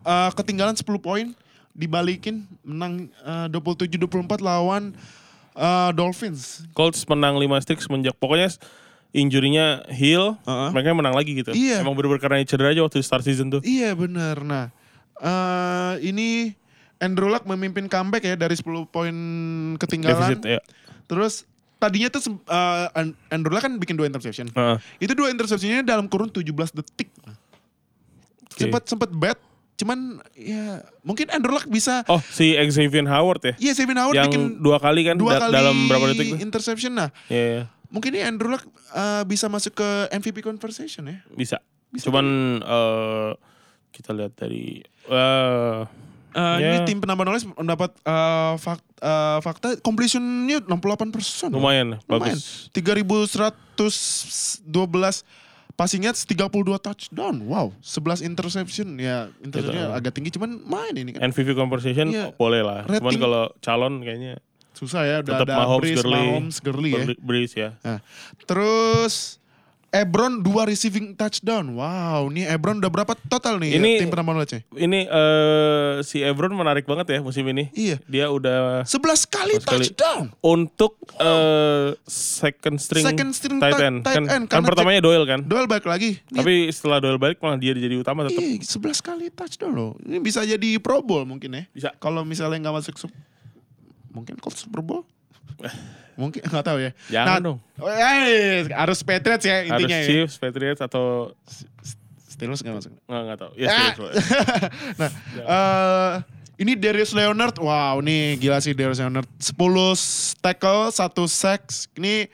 eh, 0.00 0.30
ketinggalan 0.32 0.72
10 0.72 0.84
poin 0.98 1.26
dibalikin 1.74 2.46
menang 2.62 3.10
eh, 3.20 3.46
27-24 3.50 4.40
lawan 4.40 4.96
eh, 5.52 5.90
Dolphins. 5.92 6.64
Colts 6.72 7.04
menang 7.04 7.36
5 7.36 7.64
streak 7.64 7.80
semenjak 7.84 8.16
pokoknya 8.16 8.54
injurinya 9.14 9.86
heal, 9.94 10.34
Uh-uh. 10.42 10.74
mereka 10.74 10.90
menang 10.90 11.14
lagi 11.14 11.38
gitu. 11.38 11.54
Iya. 11.54 11.86
Emang 11.86 11.94
bener-bener 11.94 12.18
karena 12.18 12.42
cedera 12.42 12.74
aja 12.74 12.82
waktu 12.82 12.98
start 12.98 13.22
season 13.22 13.46
tuh. 13.46 13.62
Iya 13.62 13.94
benar. 13.94 14.42
Nah, 14.42 14.64
eh 15.22 15.94
ini 16.02 16.50
Andrew 16.98 17.30
Luck 17.30 17.46
memimpin 17.46 17.86
comeback 17.86 18.24
ya 18.24 18.34
dari 18.34 18.58
10 18.58 18.64
poin 18.88 19.14
ketinggalan. 19.78 20.34
Defisit 20.34 20.42
ya. 20.42 20.60
Terus 21.06 21.46
tadinya 21.78 22.08
tuh 22.10 22.42
An- 22.90 23.14
Andrew 23.30 23.54
Luck 23.54 23.62
kan 23.62 23.78
bikin 23.78 23.94
dua 23.94 24.10
interception. 24.10 24.50
Heeh. 24.50 24.76
Itu 24.98 25.14
dua 25.14 25.30
interceptionnya 25.30 25.86
dalam 25.86 26.10
kurun 26.10 26.32
17 26.32 26.50
detik. 26.74 27.12
Oke. 28.54 28.62
Sempat 28.64 28.82
sempat 28.86 29.10
bad, 29.10 29.36
cuman 29.74 30.22
ya 30.32 30.80
mungkin 31.00 31.26
Andrew 31.28 31.50
Luck 31.50 31.66
bisa 31.66 32.06
Oh, 32.06 32.22
si 32.22 32.54
Xavier 32.54 33.04
Howard 33.04 33.42
ya. 33.42 33.52
Iya, 33.60 33.72
Xavier 33.74 33.98
Howard 33.98 34.14
yang 34.14 34.30
bikin 34.30 34.42
dua 34.58 34.78
kali 34.78 35.00
kan 35.02 35.14
dua 35.18 35.30
da- 35.34 35.38
kali 35.42 35.52
dalam 35.52 35.76
berapa 35.84 36.04
detik 36.08 36.28
interception. 36.38 36.92
Nah, 36.94 37.08
Iya, 37.26 37.44
iya. 37.44 37.62
mungkin 37.88 38.10
ini 38.10 38.20
Andrew 38.22 38.48
Luck 38.48 38.64
eh, 38.92 39.22
bisa 39.24 39.46
masuk 39.46 39.72
ke 39.74 39.88
MVP 40.12 40.40
conversation 40.40 41.04
ya. 41.04 41.20
bisa. 41.28 41.60
Bisa 41.90 42.06
Cuman 42.06 42.58
eh, 42.58 43.30
kita 43.90 44.10
lihat 44.10 44.34
dari 44.34 44.82
eh 45.04 45.80
Eh, 46.34 46.58
Ya. 46.58 46.74
Ini 46.74 46.82
tim 46.82 46.98
penambah 46.98 47.22
knowledge 47.22 47.46
mendapat 47.48 47.94
eh, 47.96 48.52
fak- 48.58 48.82
eh, 48.98 49.38
fakta 49.38 49.78
completionnya 49.78 50.58
68 50.60 51.14
lumayan, 51.48 51.94
Lumayan. 52.10 52.34
bagus. 52.34 52.66
3112 52.74 55.22
passing 55.74 56.02
yards 56.02 56.22
32 56.22 56.50
touchdown. 56.78 57.42
Wow, 57.44 57.74
11 57.80 58.22
interception. 58.22 58.94
Ya, 58.96 59.28
interceptionnya 59.40 59.90
Gitu. 59.90 59.98
agak 59.98 60.12
tinggi 60.14 60.30
cuman 60.30 60.50
main 60.60 60.94
ini 60.94 61.10
kan. 61.12 61.20
MVP 61.24 61.52
conversation 61.52 62.08
Iya. 62.08 62.30
boleh 62.32 62.62
lah. 62.62 62.86
Cuman 62.86 63.02
Rating- 63.04 63.20
kalau 63.20 63.44
calon 63.60 64.00
kayaknya 64.00 64.38
Susah 64.74 65.06
ya, 65.06 65.22
udah 65.22 65.38
tetap 65.38 65.46
ada 65.46 65.54
Mahomes, 65.62 65.82
Breeze, 65.86 65.96
Gurley, 65.96 66.18
Mahomes, 66.26 66.56
Gurley 66.58 66.90
ya. 66.90 67.04
Bre- 67.06 67.20
Breeze 67.22 67.54
ya. 67.54 67.70
Nah, 67.80 67.98
terus 68.44 69.38
Ebron 69.94 70.42
dua 70.42 70.66
receiving 70.66 71.14
touchdown. 71.14 71.78
Wow, 71.78 72.26
ini 72.34 72.42
Ebron 72.42 72.82
udah 72.82 72.90
berapa 72.90 73.14
total 73.30 73.62
nih 73.62 73.78
Ini- 73.78 74.02
tim 74.02 74.10
penambah 74.10 74.34
knowledge 74.34 74.66
Ini 74.74 75.06
eh 75.06 75.94
si 76.02 76.18
Ebron 76.18 76.50
menarik 76.50 76.82
banget 76.82 77.14
ya 77.14 77.18
musim 77.22 77.46
ini. 77.46 77.70
Iya. 77.70 78.02
Dia 78.10 78.26
udah 78.26 78.82
11 78.82 79.22
kali 79.30 79.54
11 79.62 79.62
kali. 79.62 79.86
touchdown. 79.86 80.24
untuk 80.42 80.98
eh, 81.22 81.94
second 82.10 82.82
string, 82.82 83.06
Second 83.06 83.30
string 83.30 83.62
tight 83.62 83.78
end. 83.78 84.02
tight 84.02 84.18
kan, 84.18 84.24
end, 84.26 84.44
kan 84.50 84.58
karena 84.58 84.66
pertamanya 84.66 85.00
Doyle 85.00 85.22
kan. 85.30 85.46
Doel 85.46 85.70
balik 85.70 85.86
lagi. 85.86 86.18
Tapi 86.26 86.74
setelah 86.74 86.98
Doyle 86.98 87.22
balik 87.22 87.38
malah 87.38 87.54
dia 87.54 87.70
jadi 87.70 87.94
utama 87.94 88.26
tetap. 88.26 88.42
Iya, 88.42 88.66
11 88.66 88.98
kali 88.98 89.30
touchdown 89.30 89.72
loh. 89.78 89.90
Ini 90.02 90.18
bisa 90.18 90.42
jadi 90.42 90.82
Pro 90.82 90.98
Bowl 91.06 91.22
mungkin 91.22 91.54
ya. 91.54 91.62
Bisa. 91.70 91.94
Kalau 92.02 92.26
misalnya 92.26 92.58
nggak 92.58 92.82
masuk 92.82 92.98
mungkin 94.10 94.34
Colts 94.42 94.66
Super 94.66 94.82
Bowl. 94.82 95.06
Mungkin 96.14 96.40
nggak 96.50 96.64
tahu 96.64 96.78
ya. 96.78 96.90
Jangan 97.08 97.40
dong. 97.40 97.58
oh, 97.78 97.88
eh, 97.88 98.66
harus 98.70 99.00
Patriots 99.00 99.42
ya 99.42 99.56
Harus 99.62 99.68
intinya 99.70 99.98
ya. 99.98 100.06
Chiefs, 100.06 100.34
Patriots 100.36 100.80
atau 100.80 101.34
Steelers 102.24 102.60
nggak 102.60 102.74
masuk. 102.74 102.90
nggak 103.04 103.22
nggak 103.24 103.38
tahu. 103.38 103.52
Ya 103.54 103.68
Ah. 103.68 103.90
Steelers. 103.92 104.16
nah, 105.00 105.10
eh, 105.36 106.12
ini 106.56 106.72
Darius 106.74 107.10
Leonard, 107.10 107.54
wow, 107.58 107.98
nih 107.98 108.38
gila 108.38 108.58
sih 108.58 108.72
Darius 108.72 108.98
Leonard. 108.98 109.26
10 109.38 109.54
tackle, 110.38 110.90
1 110.90 110.98
sack. 111.24 111.66
Ini 111.94 112.26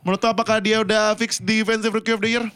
menurut 0.00 0.20
lo 0.20 0.28
apakah 0.30 0.60
dia 0.60 0.80
udah 0.80 1.12
fix 1.14 1.36
defensive 1.38 1.90
rookie 1.90 2.12
of 2.12 2.20
the 2.20 2.30
year? 2.30 2.46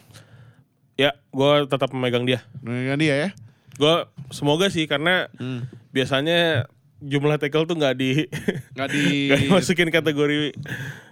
ya, 0.93 1.09
gue 1.27 1.51
tetap 1.65 1.89
memegang 1.89 2.23
dia. 2.23 2.45
Dengan 2.57 2.95
dia 2.95 3.15
ya. 3.17 3.29
Gue 3.73 4.05
semoga 4.29 4.69
sih 4.69 4.85
karena 4.85 5.25
Hmm. 5.35 5.65
biasanya 5.89 6.69
jumlah 7.01 7.35
tackle 7.35 7.65
tuh 7.65 7.73
nggak 7.73 7.95
di 7.95 8.29
Nggak 8.71 8.87
di- 8.87 9.25
nggak 9.27 9.41
dimasukin 9.43 9.89
kategori 9.89 10.53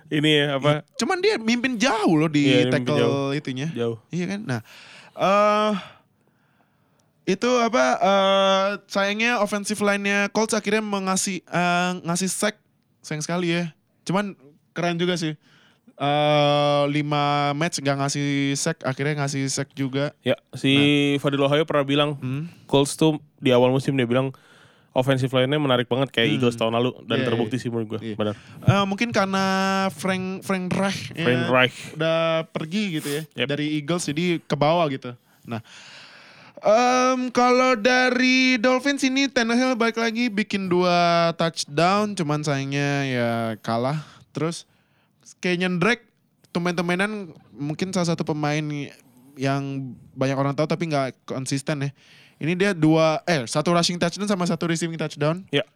ini 0.10 0.32
ya 0.36 0.56
apa 0.56 0.86
Cuman 0.96 1.18
dia 1.18 1.36
mimpin 1.36 1.76
jauh 1.76 2.14
loh 2.16 2.28
di 2.28 2.46
mimpin 2.46 2.70
tackle 2.72 2.98
jauh. 2.98 3.30
itunya. 3.32 3.68
jauh. 3.72 3.98
Iya 4.08 4.26
kan? 4.28 4.40
Nah, 4.44 4.62
eh 5.16 5.74
itu 7.28 7.50
apa 7.60 7.84
eh 7.96 8.68
sayangnya 8.86 9.38
offensive 9.38 9.78
line-nya 9.80 10.30
Colts 10.30 10.54
akhirnya 10.54 10.82
mengasih 10.82 11.42
eh, 11.44 11.92
ngasih 12.02 12.26
sack 12.28 12.58
sayang 13.00 13.22
sekali 13.22 13.52
ya. 13.52 13.70
Cuman 14.02 14.34
keren 14.72 14.96
juga 14.96 15.14
sih. 15.14 15.38
Eh 15.94 16.84
lima 16.88 17.52
match 17.54 17.78
nggak 17.78 17.98
ngasih 17.98 18.26
sack, 18.56 18.82
akhirnya 18.82 19.20
ngasih 19.20 19.46
sack 19.46 19.70
juga. 19.74 20.16
Ya, 20.22 20.40
si 20.54 20.72
Fadil 21.18 21.38
Ohio 21.40 21.64
pernah 21.64 21.84
bilang 21.84 22.10
Hmm. 22.16 22.48
Colts 22.66 22.96
tuh 22.96 23.20
di 23.36 23.52
awal 23.52 23.70
musim 23.70 23.94
dia 23.94 24.06
bilang 24.06 24.32
offensive 24.90 25.30
line-nya 25.30 25.58
menarik 25.58 25.86
banget 25.86 26.10
kayak 26.10 26.30
Eagles 26.34 26.56
tahun 26.56 26.74
lalu 26.74 26.98
dan 27.06 27.22
Iya, 27.22 27.26
terbukti 27.30 27.56
iya. 27.56 27.62
sih 27.62 27.70
menurut 27.70 27.88
gue. 27.96 28.00
Iya. 28.02 28.16
Benar. 28.18 28.36
Eh, 28.66 28.86
mungkin 28.86 29.10
karena 29.10 29.46
Frank 29.94 30.42
Frank 30.42 30.66
Reich, 30.72 31.14
ya, 31.14 31.26
Frank 31.26 31.46
Reich. 31.48 31.78
udah 31.94 32.20
pergi 32.50 32.84
gitu 32.98 33.10
ya 33.10 33.24
Yep. 33.38 33.48
dari 33.48 33.66
Eagles 33.78 34.04
jadi 34.06 34.26
ke 34.40 34.56
bawah 34.56 34.90
gitu. 34.90 35.14
Nah, 35.46 35.62
em, 36.60 37.30
kalau 37.30 37.74
dari 37.74 38.58
Dolphins 38.58 39.02
ini 39.02 39.26
Tannehill 39.26 39.74
balik 39.74 39.98
lagi 39.98 40.28
bikin 40.28 40.68
dua 40.68 41.32
touchdown, 41.36 42.14
cuman 42.14 42.42
sayangnya 42.42 42.90
ya 43.06 43.32
kalah. 43.62 44.04
Terus 44.30 44.66
Kenyon 45.40 45.78
Drake 45.78 46.04
teman-temanan 46.50 47.30
mungkin 47.54 47.94
salah 47.94 48.10
satu 48.12 48.26
pemain 48.26 48.62
yang 49.38 49.64
banyak 50.12 50.36
orang 50.36 50.52
tahu 50.52 50.66
tapi 50.66 50.90
nggak 50.90 51.16
konsisten 51.24 51.86
ya. 51.86 51.92
Ini 52.40 52.56
dia 52.56 52.72
dua 52.72 53.20
eh 53.28 53.44
satu 53.44 53.76
rushing 53.76 54.00
touchdown 54.00 54.28
sama 54.28 54.48
satu 54.48 54.72
receiving 54.72 54.96
touchdown. 54.96 55.44
Ya. 55.52 55.68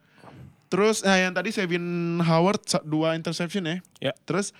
Terus 0.71 1.03
nah 1.03 1.19
yang 1.19 1.35
tadi 1.35 1.51
Sevin 1.51 1.83
Howard 2.23 2.63
dua 2.87 3.13
interception 3.13 3.67
ya. 3.67 3.77
Ya. 3.99 4.13
Terus 4.23 4.55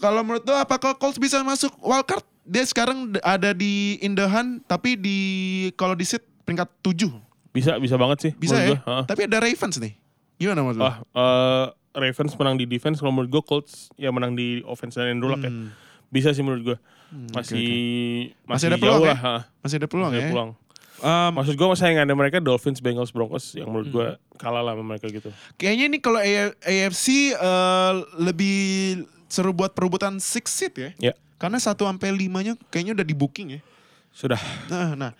kalau 0.00 0.24
menurut 0.24 0.42
lo 0.42 0.56
apakah 0.56 0.96
Colts 0.96 1.20
bisa 1.20 1.40
masuk 1.44 1.70
wildcard? 1.80 2.24
Dia 2.46 2.62
sekarang 2.62 3.14
ada 3.20 3.50
di 3.50 3.98
Indahan 4.00 4.62
tapi 4.64 4.94
di 4.94 5.18
kalau 5.74 5.92
di 5.92 6.06
seat 6.06 6.22
peringkat 6.46 6.70
7. 6.80 7.10
Bisa 7.50 7.74
bisa 7.80 7.96
banget 7.98 8.18
sih 8.22 8.32
Bisa 8.36 8.54
ya? 8.60 8.68
gue. 8.74 8.78
Tapi 9.04 9.20
ada 9.26 9.42
Ravens 9.42 9.76
nih. 9.82 9.98
Gimana 10.38 10.62
menurut 10.62 10.78
lo? 10.78 10.84
Ah, 10.86 10.96
eh, 11.10 11.66
Ravens 11.96 12.36
menang 12.36 12.54
di 12.54 12.68
defense 12.68 13.00
kalau 13.00 13.10
menurut 13.10 13.30
gue 13.32 13.42
Colts 13.42 13.88
ya 13.96 14.12
menang 14.12 14.36
di 14.36 14.60
offense 14.62 14.94
dan 14.94 15.10
Andrew 15.10 15.32
Luck 15.32 15.42
ya. 15.42 15.50
Hmm. 15.50 15.72
Bisa 16.06 16.30
sih 16.30 16.44
menurut 16.44 16.62
gue. 16.62 16.76
Masih 17.34 17.34
Masih 17.34 17.66
masih, 18.46 18.66
ada 18.68 18.76
jauh 18.76 18.82
peluang 18.82 19.02
ya? 19.02 19.16
lah. 19.18 19.40
Masih 19.58 19.76
ada 19.80 19.88
peluang 19.90 20.10
Masih 20.12 20.18
ya? 20.18 20.22
ada 20.22 20.32
peluang. 20.32 20.50
Um, 20.96 21.30
Maksud 21.34 21.54
gue 21.54 21.66
saingannya 21.74 22.12
mereka 22.12 22.40
Dolphins, 22.40 22.80
Bengals, 22.80 23.10
Broncos 23.10 23.52
yang 23.52 23.68
menurut 23.68 23.88
gue 23.88 24.08
Hmm. 24.12 24.36
kalah 24.36 24.60
lah 24.60 24.72
sama 24.72 24.84
mereka 24.86 25.08
gitu. 25.08 25.28
kayaknya 25.54 25.84
ini 25.86 25.98
kalau 25.98 26.20
AFC 26.58 27.32
eh, 27.32 27.92
lebih 28.16 28.56
seru 29.26 29.50
buat 29.50 29.72
perebutan 29.72 30.16
six 30.16 30.48
seat 30.50 30.74
ya. 30.74 30.90
Ya. 30.98 31.12
Karena 31.36 31.56
1 31.56 31.76
sampai 31.76 32.08
5-nya 32.10 32.56
kayaknya 32.68 32.96
udah 32.96 33.04
di 33.04 33.12
booking 33.12 33.48
ya. 33.50 33.60
Sudah. 34.10 34.40
Nah, 34.66 34.92
nah. 34.94 35.12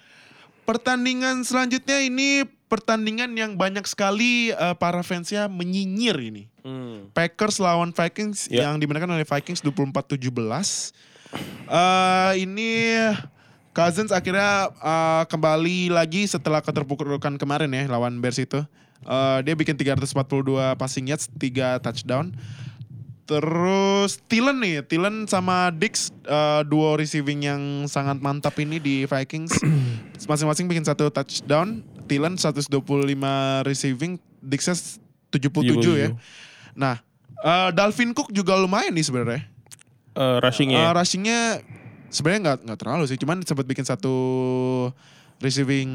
Pertandingan 0.65 1.45
selanjutnya 1.45 2.01
ini 2.01 2.43
pertandingan 2.67 3.31
yang 3.33 3.55
banyak 3.55 3.85
sekali 3.85 4.51
eh, 4.51 4.75
para 4.75 5.01
fansnya 5.01 5.47
menyinyir 5.47 6.17
ini. 6.19 6.43
Hmm. 6.61 7.13
Packers 7.13 7.57
lawan 7.57 7.93
Vikings 7.93 8.49
Ya. 8.49 8.67
yang 8.67 8.81
dimenangkan 8.81 9.13
oleh 9.13 9.23
Vikings 9.23 9.61
24-17. 9.61 10.91
Eh 11.67 12.33
ini 12.41 12.97
Cousins 13.77 14.09
akhirnya 14.09 14.73
eh, 14.73 15.25
kembali 15.29 15.93
lagi 15.93 16.25
setelah 16.25 16.65
keterpurukan 16.65 17.37
kemarin 17.37 17.69
ya 17.77 17.85
lawan 17.93 18.25
Bears 18.25 18.41
itu. 18.41 18.65
Eh, 19.05 19.39
dia 19.45 19.53
bikin 19.53 19.77
342 19.77 20.81
passing 20.81 21.13
yards, 21.13 21.29
3 21.37 21.85
touchdown. 21.85 22.33
Terus 23.27 24.23
Thielen 24.31 24.63
nih, 24.65 24.87
Thielen 24.87 25.29
sama 25.29 25.69
Dix 25.69 26.09
eh, 26.25 26.63
duo 26.65 26.97
receiving 26.97 27.45
yang 27.45 27.63
sangat 27.85 28.17
mantap 28.25 28.57
ini 28.57 28.81
di 28.81 29.05
Vikings. 29.05 29.61
Masing-masing 30.31 30.65
bikin 30.73 30.89
satu 30.89 31.13
touchdown. 31.13 31.85
Thielen 32.09 32.41
125 32.41 32.71
receiving, 33.67 34.17
Dixnya 34.41 34.79
77 35.35 36.01
ya. 36.01 36.09
Nah, 36.73 37.03
eh, 37.45 37.69
Dalvin 37.77 38.17
Cook 38.17 38.33
juga 38.33 38.57
lumayan 38.57 38.97
nih 38.97 39.05
sebenarnya. 39.05 39.43
Eh, 40.17 40.37
rushingnya. 40.41 40.81
Eh, 40.81 40.91
rushingnya 40.97 41.41
sebenarnya 42.17 42.41
nggak 42.43 42.59
nggak 42.65 42.79
terlalu 42.81 43.05
sih, 43.05 43.21
cuman 43.21 43.45
sempat 43.45 43.63
bikin 43.63 43.85
satu 43.85 44.15
receiving 45.37 45.91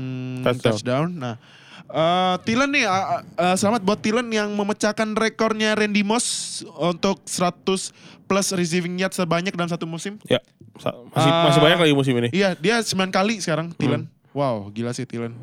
touchdown. 0.46 0.62
Touchdown. 0.70 1.08
Nah, 1.12 1.36
eh 1.84 2.36
Thielen 2.46 2.70
nih, 2.70 2.86
eh, 2.86 3.06
eh, 3.36 3.56
selamat 3.58 3.82
buat 3.82 3.98
Thielen 3.98 4.30
yang 4.30 4.54
memecahkan 4.54 5.18
rekornya 5.18 5.74
Randy 5.74 6.06
Moss 6.06 6.62
untuk 6.78 7.26
100 7.26 7.90
plus 8.24 8.48
receiving 8.54 8.96
yards 8.96 9.18
terbanyak 9.18 9.52
dalam 9.52 9.68
satu 9.68 9.84
musim. 9.84 10.22
ya. 10.24 10.38
Masih 10.78 11.28
Ah. 11.28 11.46
masih 11.46 11.60
banyak 11.60 11.80
lagi 11.82 11.94
musim 11.94 12.14
ini. 12.16 12.30
Iya, 12.32 12.54
dia 12.56 12.80
9 12.80 13.10
kali 13.10 13.42
sekarang 13.42 13.74
Thielen. 13.74 14.06
Wow, 14.32 14.70
gila 14.70 14.94
sih 14.94 15.04
Thielen. 15.04 15.36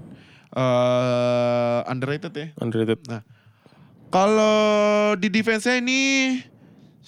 Eh 0.50 1.80
underrated 1.84 2.32
ya. 2.32 2.46
Underrated. 2.56 2.98
Nah, 3.04 3.20
kalau 4.08 4.56
di 5.14 5.28
defense-nya 5.28 5.78
ini 5.78 6.00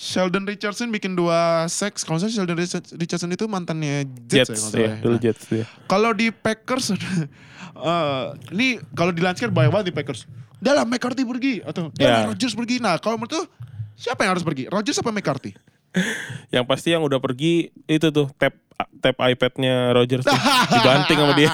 Sheldon 0.01 0.49
Richardson 0.49 0.89
bikin 0.89 1.13
dua 1.13 1.69
sacks. 1.69 2.09
Kalau 2.09 2.17
saya 2.17 2.33
Sheldon 2.33 2.57
Richard- 2.57 2.89
Richardson 2.97 3.29
itu 3.29 3.45
mantannya 3.45 4.09
Jets, 4.25 4.33
ya, 4.33 4.45
Jets, 4.49 4.63
nggak 4.65 4.81
ya, 4.81 4.89
ya. 4.89 4.95
dulu 4.97 5.13
Nah, 5.13 5.21
Jets 5.21 5.45
ya. 5.53 5.65
Kalau 5.85 6.11
di 6.17 6.27
Packers, 6.33 6.87
eh, 6.97 8.25
ini 8.51 8.69
kalau 8.97 9.13
dilansir 9.13 9.53
banyak 9.53 9.69
banget 9.69 9.87
di 9.93 9.95
Packers. 9.95 10.25
Udah 10.61 10.73
lah 10.73 10.85
McCarthy 10.89 11.25
pergi 11.25 11.61
atau 11.61 11.93
Ya. 12.01 12.25
Rodgers 12.25 12.57
pergi. 12.57 12.81
Nah 12.81 12.97
kalau 12.97 13.21
menurut 13.21 13.33
tuh 13.33 13.45
siapa 13.93 14.25
yang 14.25 14.33
harus 14.33 14.45
pergi? 14.45 14.73
Rodgers 14.73 14.97
apa 14.97 15.13
McCarthy? 15.13 15.53
Yang 16.55 16.65
pasti 16.71 16.95
yang 16.95 17.03
udah 17.03 17.19
pergi 17.19 17.69
itu 17.85 18.07
tuh 18.09 18.31
tap 18.39 18.55
tap 19.03 19.17
iPad-nya 19.19 19.91
Rogers 19.91 20.23
tuh 20.23 20.33
dibanting 20.77 21.19
sama 21.19 21.35
dia. 21.35 21.51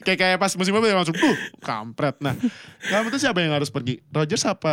kayak 0.00 0.18
kayak 0.18 0.38
pas 0.38 0.54
musim 0.54 0.72
apa 0.72 0.86
dia 0.86 0.94
langsung 0.96 1.12
tuh 1.12 1.34
kampret. 1.58 2.14
Nah 2.22 2.32
kalau 2.86 3.04
menurut 3.04 3.20
siapa 3.20 3.42
yang 3.42 3.52
harus 3.52 3.68
pergi? 3.68 3.98
Rodgers 4.08 4.46
apa 4.46 4.72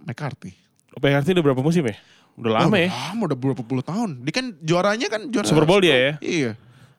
McCarthy? 0.00 0.54
PHRT 0.98 1.30
udah 1.34 1.44
berapa 1.44 1.60
musim 1.60 1.82
ya? 1.82 1.94
Udah 2.38 2.50
lama 2.54 2.70
Oh, 2.70 2.78
ya. 2.78 2.88
Lama 2.88 3.22
udah 3.26 3.38
berapa 3.38 3.62
puluh 3.62 3.82
tahun. 3.82 4.22
Dia 4.22 4.32
kan 4.32 4.46
juaranya 4.62 5.06
kan 5.10 5.20
juara 5.28 5.46
Super 5.46 5.66
Bowl 5.66 5.82
dia 5.82 5.96
ya. 5.98 6.12
Iya. 6.22 6.52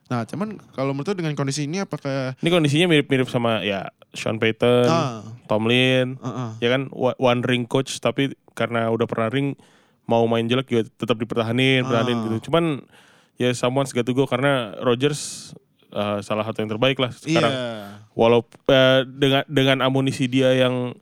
Nah, 0.09 0.25
cuman 0.25 0.57
kalau 0.73 0.91
menurut 0.91 1.13
dengan 1.13 1.37
kondisi 1.37 1.63
ini 1.63 1.79
apakah 1.79 2.33
Ini 2.41 2.49
kondisinya 2.49 2.89
mirip-mirip 2.89 3.29
sama 3.29 3.61
ya 3.61 3.93
Sean 4.11 4.41
Payton, 4.41 4.89
Ah. 4.89 5.21
Tomlin, 5.45 6.17
Heeh. 6.17 6.49
ya 6.59 6.69
kan 6.73 6.89
one 6.97 7.41
ring 7.45 7.63
coach 7.63 8.01
tapi 8.01 8.33
karena 8.57 8.89
udah 8.89 9.05
pernah 9.05 9.29
ring 9.29 9.53
mau 10.09 10.25
main 10.25 10.49
jelek 10.49 10.65
juga 10.65 10.83
tetap 10.89 11.13
dipertahanin, 11.15 11.85
pertahanin 11.85 12.17
Ah. 12.17 12.23
gitu. 12.25 12.49
Cuman 12.49 12.81
ya 13.37 13.53
someone's 13.53 13.93
got 13.93 14.03
to 14.03 14.11
go 14.11 14.25
karena 14.25 14.73
Rodgers 14.81 15.53
uh, 15.93 16.19
salah 16.19 16.41
satu 16.41 16.65
yang 16.65 16.73
terbaik 16.73 16.97
lah 16.97 17.13
sekarang. 17.13 17.53
Iya. 17.53 18.09
Walaupun 18.17 18.65
dengan 19.15 19.45
dengan 19.45 19.77
amunisi 19.85 20.25
dia 20.25 20.57
yang 20.57 20.97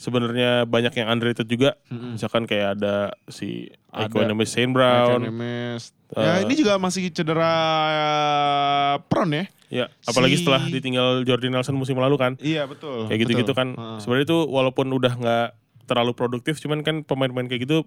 sebenarnya 0.00 0.64
banyak 0.64 0.96
yang 0.96 1.06
underrated 1.06 1.44
juga. 1.44 1.76
Misalkan 1.86 2.48
kayak 2.48 2.80
ada 2.80 3.12
si. 3.28 3.68
Equanimous 3.90 4.48
Saint 4.48 4.70
Brown. 4.70 5.20
Economist. 5.20 5.92
ya 6.10 6.40
Eh. 6.40 6.46
ini 6.46 6.54
juga 6.56 6.74
masih 6.74 7.10
cedera 7.10 7.52
eh, 7.90 8.94
prone 9.04 9.34
ya. 9.34 9.44
Ya, 9.70 9.86
apalagi 10.02 10.34
Si- 10.34 10.42
setelah 10.42 10.62
ditinggal 10.64 11.22
Jordi 11.22 11.46
Nelson 11.46 11.74
musim 11.74 11.94
lalu 11.94 12.16
kan. 12.16 12.32
Iya 12.38 12.66
betul. 12.66 13.06
Kayak 13.06 13.20
gitu-gitu 13.22 13.52
kan. 13.52 13.74
Heeh. 13.74 13.98
Sebenarnya 13.98 14.26
itu 14.26 14.38
walaupun 14.44 14.90
udah 14.90 15.12
nggak 15.12 15.46
terlalu 15.86 16.12
produktif, 16.12 16.58
cuman 16.58 16.80
kan 16.80 17.02
pemain-pemain 17.02 17.46
kayak 17.46 17.62
gitu 17.64 17.86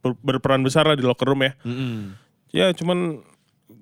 ber- 0.00 0.20
berperan 0.22 0.60
besar 0.60 0.84
lah 0.84 0.94
di 0.94 1.02
locker 1.02 1.26
room 1.26 1.40
ya. 1.40 1.52
Mm-mm. 1.62 2.16
Ya, 2.52 2.72
cuman 2.72 3.20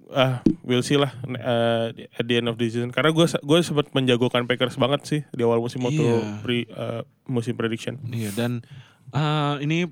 ah 0.09 0.41
we'll 0.63 0.81
see 0.81 0.97
lah 0.97 1.13
eh, 1.27 2.09
at 2.13 2.25
the 2.25 2.37
end 2.39 2.49
of 2.49 2.57
the 2.57 2.67
season. 2.67 2.89
Karena 2.89 3.11
gue 3.11 3.27
gue 3.27 3.59
sempat 3.61 3.93
menjagokan 3.93 4.45
Packers 4.45 4.77
banget 4.77 5.01
sih 5.05 5.21
di 5.31 5.43
awal 5.45 5.61
musim 5.61 5.83
waktu 5.83 6.01
Iya. 6.01 6.41
pre- 6.41 6.69
eh, 6.69 7.03
musim 7.27 7.55
prediction. 7.55 8.01
Iya 8.09 8.31
dan 8.33 8.65
eh, 9.11 9.55
ini 9.61 9.85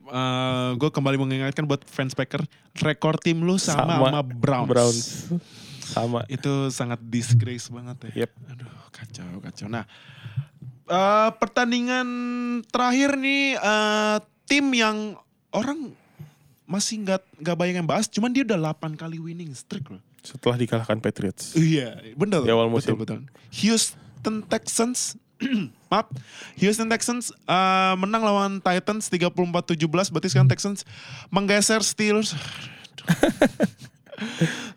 gue 0.76 0.90
kembali 0.90 1.16
mengingatkan 1.16 1.64
buat 1.64 1.84
fans 1.84 2.12
Packer 2.12 2.40
rekor 2.80 3.20
tim 3.20 3.44
lu 3.44 3.60
sama 3.60 4.00
sama, 4.00 4.20
Browns. 4.24 4.68
Browns. 4.68 5.00
Sama. 5.82 6.24
Itu 6.24 6.72
sangat 6.72 7.04
disgrace 7.04 7.68
banget 7.68 8.08
ya. 8.12 8.24
Yep. 8.24 8.30
Aduh 8.56 8.72
kacau 8.88 9.28
kacau. 9.44 9.66
Nah 9.68 9.84
eh, 10.88 11.30
pertandingan 11.36 12.06
terakhir 12.68 13.20
nih 13.20 13.56
eh, 13.56 14.16
tim 14.48 14.66
yang 14.72 15.16
orang 15.52 15.92
masih 16.72 17.04
nggak 17.04 17.20
nggak 17.44 17.56
banyak 17.60 17.76
yang 17.84 17.88
bahas, 17.88 18.08
cuman 18.08 18.32
dia 18.32 18.48
udah 18.48 18.72
8 18.72 18.96
kali 18.96 19.20
winning 19.20 19.52
streak 19.52 19.84
loh. 19.92 20.00
Setelah 20.24 20.56
dikalahkan 20.56 20.96
Patriots. 21.04 21.52
Iya, 21.52 22.00
bener. 22.16 22.40
Di 22.40 22.52
awal 22.54 22.72
musim. 22.72 22.96
Betul, 22.96 23.28
betul. 23.28 23.60
Houston 23.60 24.40
Texans, 24.48 25.20
maaf, 25.92 26.08
Houston 26.56 26.88
Texans 26.88 27.34
eh, 27.34 27.94
menang 28.00 28.24
lawan 28.24 28.52
Titans 28.64 29.12
34-17. 29.12 29.76
Berarti 30.08 30.28
sekarang 30.32 30.48
Texans 30.48 30.88
menggeser 31.28 31.84
Steelers. 31.84 32.32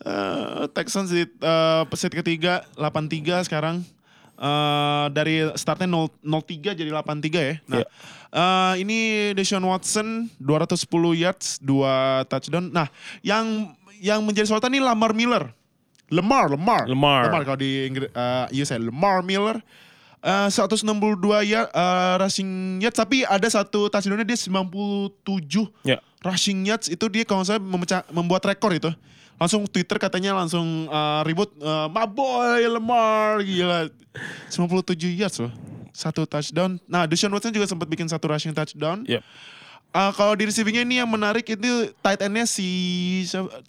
Eh, 0.04 0.64
Texans 0.76 1.14
di 1.14 1.24
eh, 1.24 1.84
pesit 1.88 2.12
ketiga 2.12 2.68
8-3 2.76 3.48
sekarang. 3.48 3.86
Eh, 4.36 5.06
dari 5.10 5.48
startnya 5.56 5.88
0 5.88 6.12
0-3 6.20 6.76
jadi 6.76 6.92
8-3 6.92 7.40
ya. 7.40 7.56
Nah, 7.66 7.80
Iya. 7.80 7.88
eh, 8.30 8.74
ini 8.84 8.98
Deshaun 9.32 9.64
Watson 9.64 10.28
210 10.38 11.16
yards, 11.16 11.56
2 11.60 11.88
touchdown. 12.28 12.68
Nah, 12.68 12.92
yang 13.22 13.72
yang 13.98 14.20
menjadi 14.22 14.44
sorotan 14.46 14.76
ini 14.76 14.84
Lamar 14.84 15.16
Miller. 15.16 15.56
Lemar, 16.12 16.52
Lemar. 16.52 16.84
Lemar. 16.86 17.32
kalau 17.42 17.56
di 17.56 17.88
Inggris 17.88 18.12
eh 18.12 18.46
iya 18.52 18.64
saya 18.64 18.78
Lemar 18.78 19.24
Miller. 19.24 19.64
Eh 20.20 20.50
162 20.52 20.84
ya 21.42 21.66
eh, 21.66 22.14
rushing 22.20 22.78
yards 22.78 22.98
tapi 22.98 23.24
ada 23.24 23.46
satu 23.46 23.88
touchdownnya 23.88 24.26
dia 24.26 24.36
97 24.36 25.72
Ya. 25.82 25.98
rushing 26.22 26.66
yards 26.66 26.90
itu 26.90 27.06
dia 27.08 27.24
kalau 27.24 27.42
saya 27.42 27.58
memecah 27.58 28.04
membuat 28.12 28.44
rekor 28.44 28.74
itu. 28.74 28.92
Langsung 29.36 29.68
Twitter 29.68 30.00
katanya 30.00 30.32
langsung 30.32 30.88
eh, 30.88 31.22
ribut 31.28 31.52
eh, 31.60 31.88
my 31.92 32.08
boy 32.08 32.64
Lemar 32.68 33.44
gila. 33.44 33.92
97 34.48 35.12
yards 35.12 35.38
loh. 35.44 35.52
Satu 35.96 36.28
touchdown. 36.28 36.80
Nah, 36.88 37.08
Deshaun 37.08 37.32
Watson 37.32 37.56
juga 37.56 37.68
sempat 37.68 37.88
bikin 37.88 38.08
satu 38.08 38.28
rushing 38.32 38.56
touchdown. 38.56 39.04
Yep. 39.08 39.24
Eh, 39.96 40.12
kalau 40.16 40.36
di 40.36 40.44
receivingnya 40.48 40.84
ini 40.84 40.96
yang 41.00 41.08
menarik 41.08 41.48
itu 41.48 41.92
tight 42.04 42.20
endnya 42.20 42.44
si? 42.44 42.68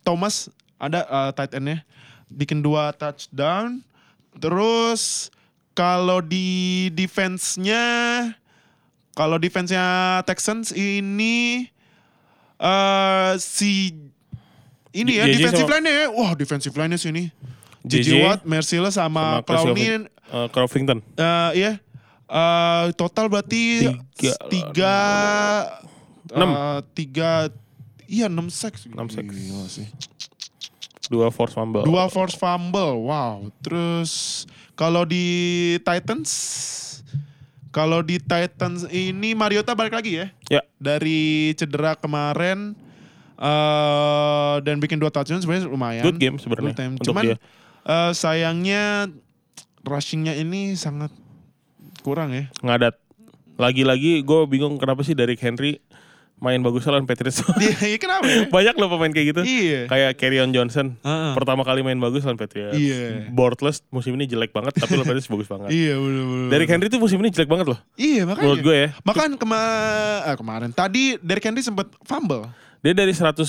Thomas 0.02 0.50
ada 0.78 1.06
eh, 1.06 1.30
tight 1.34 1.54
endnya 1.54 1.86
bikin 2.30 2.62
dua 2.62 2.90
touchdown. 2.94 3.82
Terus 4.38 5.30
kalau 5.78 6.18
di 6.18 6.88
defense-nya 6.94 7.84
kalau 9.16 9.38
defense-nya 9.38 10.20
Texans 10.26 10.74
ini 10.76 11.70
eh 12.56 13.32
si 13.36 13.92
ini 14.96 15.12
ya 15.14 15.24
JJ 15.24 15.32
defensive 15.36 15.62
sama- 15.62 15.74
line-nya 15.76 15.92
ya. 15.94 16.06
Wah, 16.08 16.30
defensive 16.32 16.74
line-nya 16.74 16.96
sini. 16.96 17.22
JJ 17.82 18.02
JJ 18.02 18.10
Watt, 18.20 18.40
Merciless 18.42 18.94
sama, 18.94 19.38
Sama 19.38 19.44
Clowney 19.44 20.08
Covington. 20.50 20.98
Eh, 21.14 21.50
iya. 21.54 21.72
Eh, 22.26 22.84
total 22.92 23.28
berarti 23.28 23.86
Tiga. 24.12 24.34
tiga, 24.50 24.96
Enam. 26.28 26.50
eh, 26.50 26.80
tiga, 26.92 27.30
iya 28.04 28.26
enam 28.26 28.50
sacks. 28.50 28.90
Enam 28.90 29.06
sacks. 29.06 29.30
Gila 29.30 29.66
sih. 29.68 29.86
Dua 31.06 31.30
force 31.30 31.54
fumble. 31.54 31.86
Dua 31.86 32.10
force 32.10 32.34
fumble, 32.34 33.06
wow. 33.06 33.46
Terus 33.62 34.42
kalau 34.74 35.06
di 35.06 35.22
Titans, 35.78 36.30
kalau 37.70 38.02
di 38.02 38.18
Titans 38.18 38.82
ini 38.90 39.30
Mariota 39.30 39.70
balik 39.70 39.94
lagi 39.94 40.18
ya 40.18 40.26
Ya. 40.50 40.66
dari 40.76 41.54
cedera 41.54 41.94
kemarin 41.94 42.74
eh 43.36 44.54
dan 44.60 44.80
bikin 44.80 44.96
dua 44.96 45.08
touchdown 45.08 45.40
sebenarnya 45.40 45.68
lumayan. 45.68 46.04
Good 46.04 46.18
game 46.18 46.36
sebenarnya 46.36 46.72
Good 46.72 46.80
time. 46.80 46.92
Cuman 47.00 47.22
dia. 47.24 47.36
eh, 47.84 48.12
sayangnya 48.12 49.12
rushingnya 49.82 50.34
ini 50.34 50.74
sangat 50.74 51.12
kurang 52.00 52.32
ya. 52.32 52.48
ngadat. 52.60 52.96
Lagi-lagi 53.56 54.20
gue 54.20 54.40
bingung 54.46 54.76
kenapa 54.76 55.00
sih 55.00 55.16
Derrick 55.16 55.40
Henry 55.40 55.80
main 56.36 56.60
bagus 56.60 56.84
lawan 56.84 57.08
Patriots. 57.08 57.40
Iya, 57.56 57.96
kenapa 57.96 58.28
ya? 58.28 58.44
Banyak 58.52 58.76
loh 58.76 58.92
pemain 58.92 59.08
kayak 59.08 59.26
gitu. 59.32 59.40
Iya. 59.40 59.88
Kayak 59.88 60.20
Kerryon 60.20 60.52
Johnson. 60.52 61.00
Heeh. 61.00 61.32
Pertama 61.32 61.64
kali 61.64 61.80
main 61.80 61.96
bagus 61.96 62.28
lawan 62.28 62.36
Patriots. 62.36 62.76
Iya. 62.76 63.32
Bortles 63.32 63.80
musim 63.88 64.12
ini 64.20 64.28
jelek 64.28 64.52
banget 64.52 64.76
tapi 64.76 65.00
lawan 65.00 65.08
Patriots 65.16 65.32
bagus 65.32 65.48
banget. 65.48 65.72
Iya, 65.72 65.96
bener-bener. 65.96 66.48
Derrick 66.52 66.68
Henry 66.68 66.88
tuh 66.92 67.00
musim 67.00 67.16
ini 67.24 67.32
jelek 67.32 67.48
banget 67.48 67.66
loh. 67.72 67.78
Iya, 67.96 68.28
makanya. 68.28 68.44
Menurut 68.44 68.60
gue 68.60 68.76
ya. 68.76 68.88
Bahkan 69.00 69.28
kema 69.40 69.60
ah, 70.28 70.36
kemarin 70.36 70.70
tadi 70.76 71.16
Derrick 71.24 71.46
Henry 71.48 71.64
sempat 71.64 71.88
fumble. 72.04 72.44
Dia 72.80 72.92
dari 72.92 73.12
118 73.12 73.46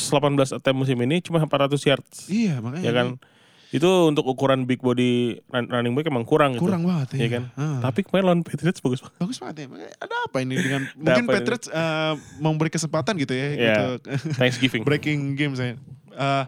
attempt 0.53 0.77
musim 0.77 0.97
ini 1.01 1.19
cuma 1.19 1.39
400 1.39 1.77
yards. 1.83 2.27
Iya, 2.27 2.59
makanya. 2.59 2.85
ya 2.85 2.91
kan? 2.91 3.07
Itu 3.67 4.07
untuk 4.07 4.23
ukuran 4.23 4.63
big 4.63 4.79
body 4.79 5.43
run- 5.51 5.67
running 5.67 5.91
back 5.91 6.07
emang 6.07 6.23
kurang 6.23 6.55
gitu. 6.55 6.63
Kurang 6.63 6.87
banget, 6.87 7.19
ya 7.19 7.19
iya. 7.19 7.27
kan? 7.27 7.43
Ah. 7.59 7.79
Tapi 7.83 8.07
kemarin 8.07 8.23
lawan 8.31 8.41
Patriots 8.41 8.79
bagus 8.79 9.03
banget. 9.03 9.19
Bagus 9.19 9.37
banget 9.43 9.55
ya. 9.59 9.65
Makanya 9.67 9.93
Ada 9.99 10.15
apa 10.23 10.37
ini 10.39 10.55
dengan 10.55 10.81
mungkin 11.03 11.23
ini? 11.27 11.33
Patriots 11.35 11.67
eh, 11.67 12.13
memberi 12.39 12.69
kesempatan 12.71 13.13
gitu 13.19 13.33
ya 13.35 13.47
Ya, 13.59 13.75
untuk 13.99 14.07
Thanksgiving. 14.39 14.81
breaking 14.87 15.35
game 15.35 15.53
saya. 15.53 15.75
Eh, 16.15 16.45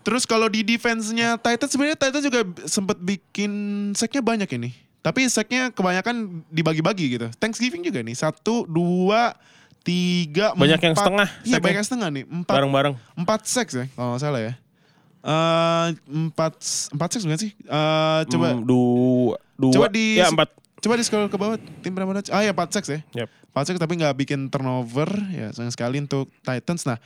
terus 0.00 0.24
kalau 0.24 0.48
di 0.48 0.64
defense-nya 0.64 1.36
Titans 1.36 1.68
sebenarnya 1.68 1.98
Titans 2.00 2.24
juga 2.24 2.40
sempat 2.64 2.96
bikin 2.96 3.52
sack-nya 3.92 4.24
banyak 4.24 4.48
ini. 4.56 4.72
Tapi 5.04 5.28
sack-nya 5.28 5.68
kebanyakan 5.76 6.40
dibagi-bagi 6.48 7.20
gitu. 7.20 7.28
Thanksgiving 7.36 7.84
juga 7.84 8.00
nih. 8.00 8.16
Satu, 8.16 8.64
dua, 8.64 9.36
tiga, 9.84 10.56
Banyak 10.56 10.80
yang 10.80 10.92
empat. 10.92 11.04
setengah 11.04 11.28
Iya, 11.44 11.56
banyak 11.60 11.76
yang 11.76 11.86
setengah 11.86 12.08
nih. 12.10 12.24
Empat, 12.24 12.54
Bareng-bareng. 12.54 12.94
empat 13.14 13.40
sacks 13.44 13.74
ya 13.74 13.84
kalau 13.92 14.08
nggak 14.10 14.22
salah 14.22 14.40
ya. 14.40 14.52
Eh 15.22 15.86
empat 16.06 16.52
empat 16.90 17.08
sacks 17.10 17.24
bukan 17.24 17.38
sih? 17.38 17.52
Eh 17.54 18.20
coba 18.26 18.48
Hmm, 18.50 18.64
dua, 18.64 19.36
dua. 19.54 19.72
coba 19.72 19.86
di 19.88 20.16
ya 20.16 20.28
empat. 20.28 20.48
coba 20.76 20.94
di 20.94 21.02
scroll 21.02 21.28
ke 21.28 21.36
bawah 21.36 21.56
tim 21.80 21.92
berapa 21.92 22.12
Ah 22.28 22.40
ya 22.40 22.50
4 22.50 22.68
sacks 22.70 22.88
ya. 22.88 23.00
Yep. 23.14 23.28
4 23.50 23.64
sacks 23.64 23.78
tapi 23.78 23.94
nggak 23.94 24.16
bikin 24.18 24.48
turnover 24.48 25.08
ya 25.30 25.48
sayang 25.50 25.70
sekali 25.70 25.96
untuk 25.96 26.28
Titans. 26.40 26.84
Nah, 26.84 27.00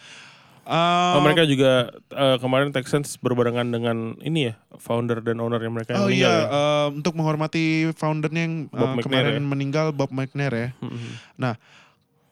eh, 0.67 1.15
Oh, 1.15 1.21
mereka 1.21 1.47
juga 1.47 1.87
eh, 2.09 2.37
kemarin 2.37 2.71
Texans 2.71 3.15
berbarengan 3.17 3.65
dengan 3.65 3.97
ini 4.19 4.51
ya, 4.51 4.55
founder 4.75 5.19
dan 5.21 5.39
owner 5.39 5.59
yang 5.59 5.73
mereka 5.73 5.95
yang 5.95 6.03
Oh 6.03 6.11
iya, 6.11 6.27
meninggal 6.27 6.35
ya. 6.35 6.47
eh, 6.51 6.87
untuk 6.93 7.13
menghormati 7.15 7.65
foundernya 7.93 8.43
yang 8.43 8.55
McNair 8.69 9.03
kemarin 9.31 9.35
ya. 9.37 9.47
meninggal 9.47 9.87
Bob 9.93 10.11
McNair 10.11 10.51
ya. 10.53 10.69
Mm-mm. 10.81 11.11
Nah, 11.37 11.55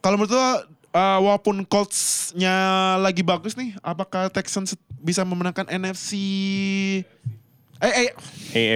kalau 0.06 0.22
menurut 0.22 0.38
lo 0.38 0.46
eh, 0.94 1.18
walaupun 1.18 1.66
Colts-nya 1.66 2.54
lagi 2.96 3.26
bagus 3.26 3.58
nih, 3.58 3.74
apakah 3.82 4.30
Texans 4.30 4.78
bisa 5.02 5.26
memenangkan 5.26 5.66
NFC 5.66 6.14
Eh, 7.76 7.92
eh, 7.92 8.08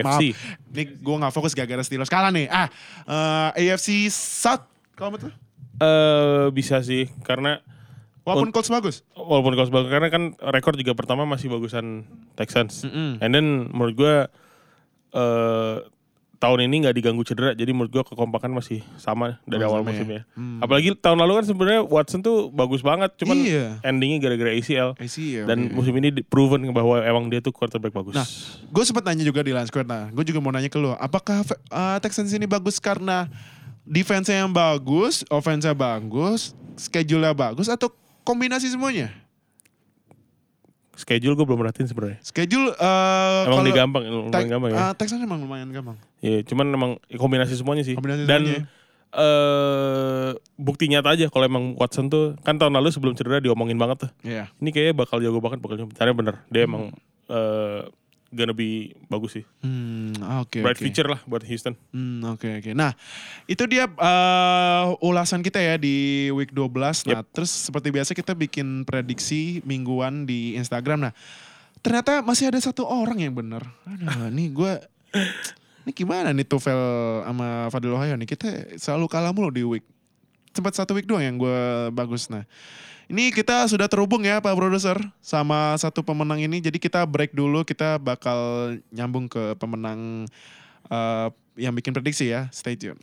maaf. 0.03 0.19
AFC. 0.19 0.35
Nih 0.75 0.87
gue 0.93 1.15
gak 1.17 1.33
fokus 1.33 1.55
gara-gara 1.55 1.81
Steelers 1.81 2.11
kalah 2.11 2.29
nih. 2.29 2.51
Ah, 2.51 2.67
eh, 3.55 3.71
AFC 3.71 4.11
South, 4.11 4.67
kalau 4.93 5.15
menurut 5.15 5.31
lo? 5.31 5.33
Eh 5.81 6.47
bisa 6.51 6.83
sih 6.83 7.07
karena 7.23 7.63
Walaupun 8.21 8.53
Colts 8.53 8.69
bagus. 8.69 9.01
walaupun 9.17 9.57
Colts 9.57 9.73
bagus 9.73 9.89
karena 9.89 10.13
kan 10.13 10.37
rekor 10.53 10.77
juga 10.77 10.93
pertama 10.93 11.25
masih 11.25 11.49
bagusan 11.49 12.05
Texans. 12.37 12.85
Mm-mm. 12.85 13.17
And 13.23 13.31
then 13.33 13.47
menurut 13.71 13.95
gua 13.97 14.15
eh 15.11 15.77
tahun 16.41 16.65
ini 16.65 16.89
nggak 16.89 16.97
diganggu 16.97 17.21
cedera 17.21 17.53
jadi 17.53 17.69
menurut 17.71 17.93
gua 17.93 18.01
kekompakan 18.01 18.49
masih 18.49 18.81
sama 18.97 19.37
dari 19.45 19.61
Oh, 19.61 19.77
awal 19.77 19.85
ya. 19.85 19.93
musimnya. 19.93 20.21
Hmm. 20.33 20.59
Apalagi 20.59 20.97
tahun 20.97 21.21
lalu 21.21 21.33
kan 21.37 21.45
sebenarnya 21.45 21.81
Watson 21.85 22.25
tuh 22.25 22.49
bagus 22.49 22.81
banget 22.81 23.13
cuman 23.21 23.37
Iya. 23.37 23.67
endingnya 23.85 24.19
gara-gara 24.25 24.51
ACL. 24.51 24.97
Ya, 24.97 25.45
Dan 25.45 25.69
oke. 25.69 25.77
musim 25.77 25.93
ini 26.01 26.09
proven 26.25 26.65
bahwa 26.73 27.05
emang 27.05 27.29
dia 27.29 27.39
tuh 27.39 27.53
quarterback 27.53 27.93
bagus. 27.93 28.17
Nah, 28.17 28.25
gue 28.67 28.85
sempat 28.89 29.05
nanya 29.05 29.23
juga 29.23 29.45
di 29.45 29.53
Square. 29.53 29.85
Nah, 29.85 30.09
gue 30.09 30.25
juga 30.25 30.41
mau 30.41 30.49
nanya 30.49 30.73
ke 30.73 30.81
lo, 30.81 30.97
apakah 30.97 31.45
uh, 31.69 32.01
Texans 32.01 32.33
ini 32.33 32.49
bagus 32.49 32.81
karena 32.81 33.29
defense-nya 33.85 34.49
yang 34.49 34.53
bagus, 34.53 35.21
offense-nya 35.29 35.77
bagus, 35.77 36.57
schedule-nya 36.81 37.37
bagus, 37.37 37.69
atau 37.69 37.93
kombinasi 38.25 38.73
semuanya? 38.73 39.13
Schedule 40.95 41.33
gue 41.33 41.47
belum 41.47 41.61
merhatiin 41.61 41.87
sebenarnya. 41.87 42.19
Schedule 42.21 42.75
uh, 42.77 43.47
Emang 43.47 43.65
dia 43.65 43.75
gampang, 43.75 44.03
lumayan 44.05 44.49
gampang 44.49 44.71
ya. 44.71 44.79
uh, 44.79 44.93
Texans 44.93 45.23
emang 45.23 45.41
lumayan 45.41 45.71
gampang. 45.71 45.97
Iya, 46.21 46.45
cuman 46.45 46.67
emang 46.71 46.91
kombinasi 47.15 47.57
semuanya 47.57 47.87
sih. 47.87 47.97
Kombinasi 47.97 48.29
Dan 48.29 48.43
semuanya. 48.45 48.65
eh 49.11 50.31
bukti 50.55 50.87
nyata 50.87 51.11
aja 51.11 51.27
kalau 51.27 51.43
emang 51.43 51.75
Watson 51.75 52.07
tuh 52.07 52.39
kan 52.43 52.55
tahun 52.55 52.79
lalu 52.79 52.95
sebelum 52.95 53.15
cedera 53.15 53.41
diomongin 53.41 53.75
banget 53.75 54.07
tuh. 54.07 54.11
Iya. 54.23 54.53
Ini 54.59 54.71
kayaknya 54.71 54.95
bakal 54.95 55.19
jago 55.19 55.41
banget 55.41 55.59
bakal 55.59 55.77
jago. 55.79 55.91
Caranya 55.95 56.17
bener. 56.17 56.35
Dia 56.47 56.63
emang 56.69 56.95
eh 57.27 57.83
gonna 58.31 58.55
be 58.55 58.95
bagus 59.11 59.43
sih. 59.43 59.45
Hmm, 59.61 60.15
oke 60.43 60.63
Bright 60.63 60.79
oke. 60.79 60.85
future 60.87 61.09
lah 61.11 61.21
buat 61.27 61.43
Houston. 61.43 61.75
Hmm, 61.91 62.23
oke 62.35 62.63
oke. 62.63 62.71
Nah, 62.73 62.95
itu 63.51 63.67
dia 63.67 63.91
uh, 63.91 64.95
ulasan 65.03 65.43
kita 65.43 65.59
ya 65.59 65.75
di 65.77 66.31
week 66.31 66.55
12. 66.55 67.11
Nah, 67.11 67.27
terus 67.27 67.51
seperti 67.51 67.91
biasa 67.91 68.15
kita 68.15 68.33
bikin 68.39 68.87
prediksi 68.87 69.61
mingguan 69.67 70.25
di 70.25 70.55
Instagram. 70.55 71.11
Nah, 71.11 71.13
ternyata 71.83 72.23
masih 72.23 72.55
ada 72.55 72.59
satu 72.63 72.87
orang 72.87 73.19
yang 73.19 73.35
benar. 73.35 73.67
Aduh, 73.85 74.31
nih 74.31 74.49
gue 74.55 74.73
ini 75.87 75.91
gimana 75.91 76.31
nih 76.31 76.47
Tufel 76.47 76.79
sama 77.27 77.67
Fadil 77.75 77.95
Ohio 77.95 78.15
nih? 78.15 78.29
Kita 78.31 78.79
selalu 78.79 79.07
kalah 79.11 79.35
mulu 79.35 79.51
di 79.51 79.67
week. 79.67 79.85
Sempat 80.55 80.79
satu 80.79 80.95
week 80.95 81.07
doang 81.07 81.23
yang 81.23 81.37
gue 81.39 81.91
bagus. 81.91 82.31
Nah, 82.31 82.47
ini 83.11 83.35
kita 83.35 83.67
sudah 83.67 83.91
terhubung 83.91 84.23
ya 84.23 84.39
Pak 84.39 84.55
Produser 84.55 84.95
sama 85.19 85.75
satu 85.75 85.99
pemenang 86.07 86.39
ini. 86.39 86.63
Jadi 86.63 86.79
kita 86.79 87.03
break 87.03 87.35
dulu, 87.35 87.67
kita 87.67 87.99
bakal 87.99 88.39
nyambung 88.95 89.27
ke 89.27 89.59
pemenang 89.59 90.31
eh, 90.87 91.29
yang 91.59 91.75
bikin 91.75 91.91
prediksi 91.91 92.31
ya. 92.31 92.47
Stay 92.55 92.79
tune. 92.79 93.03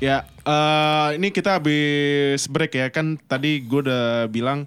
Ya, 0.00 0.24
eh, 0.48 1.08
ini 1.20 1.28
kita 1.28 1.60
habis 1.60 2.48
break 2.48 2.72
ya. 2.72 2.88
Kan 2.88 3.20
tadi 3.28 3.60
gue 3.60 3.84
udah 3.84 4.32
bilang 4.32 4.64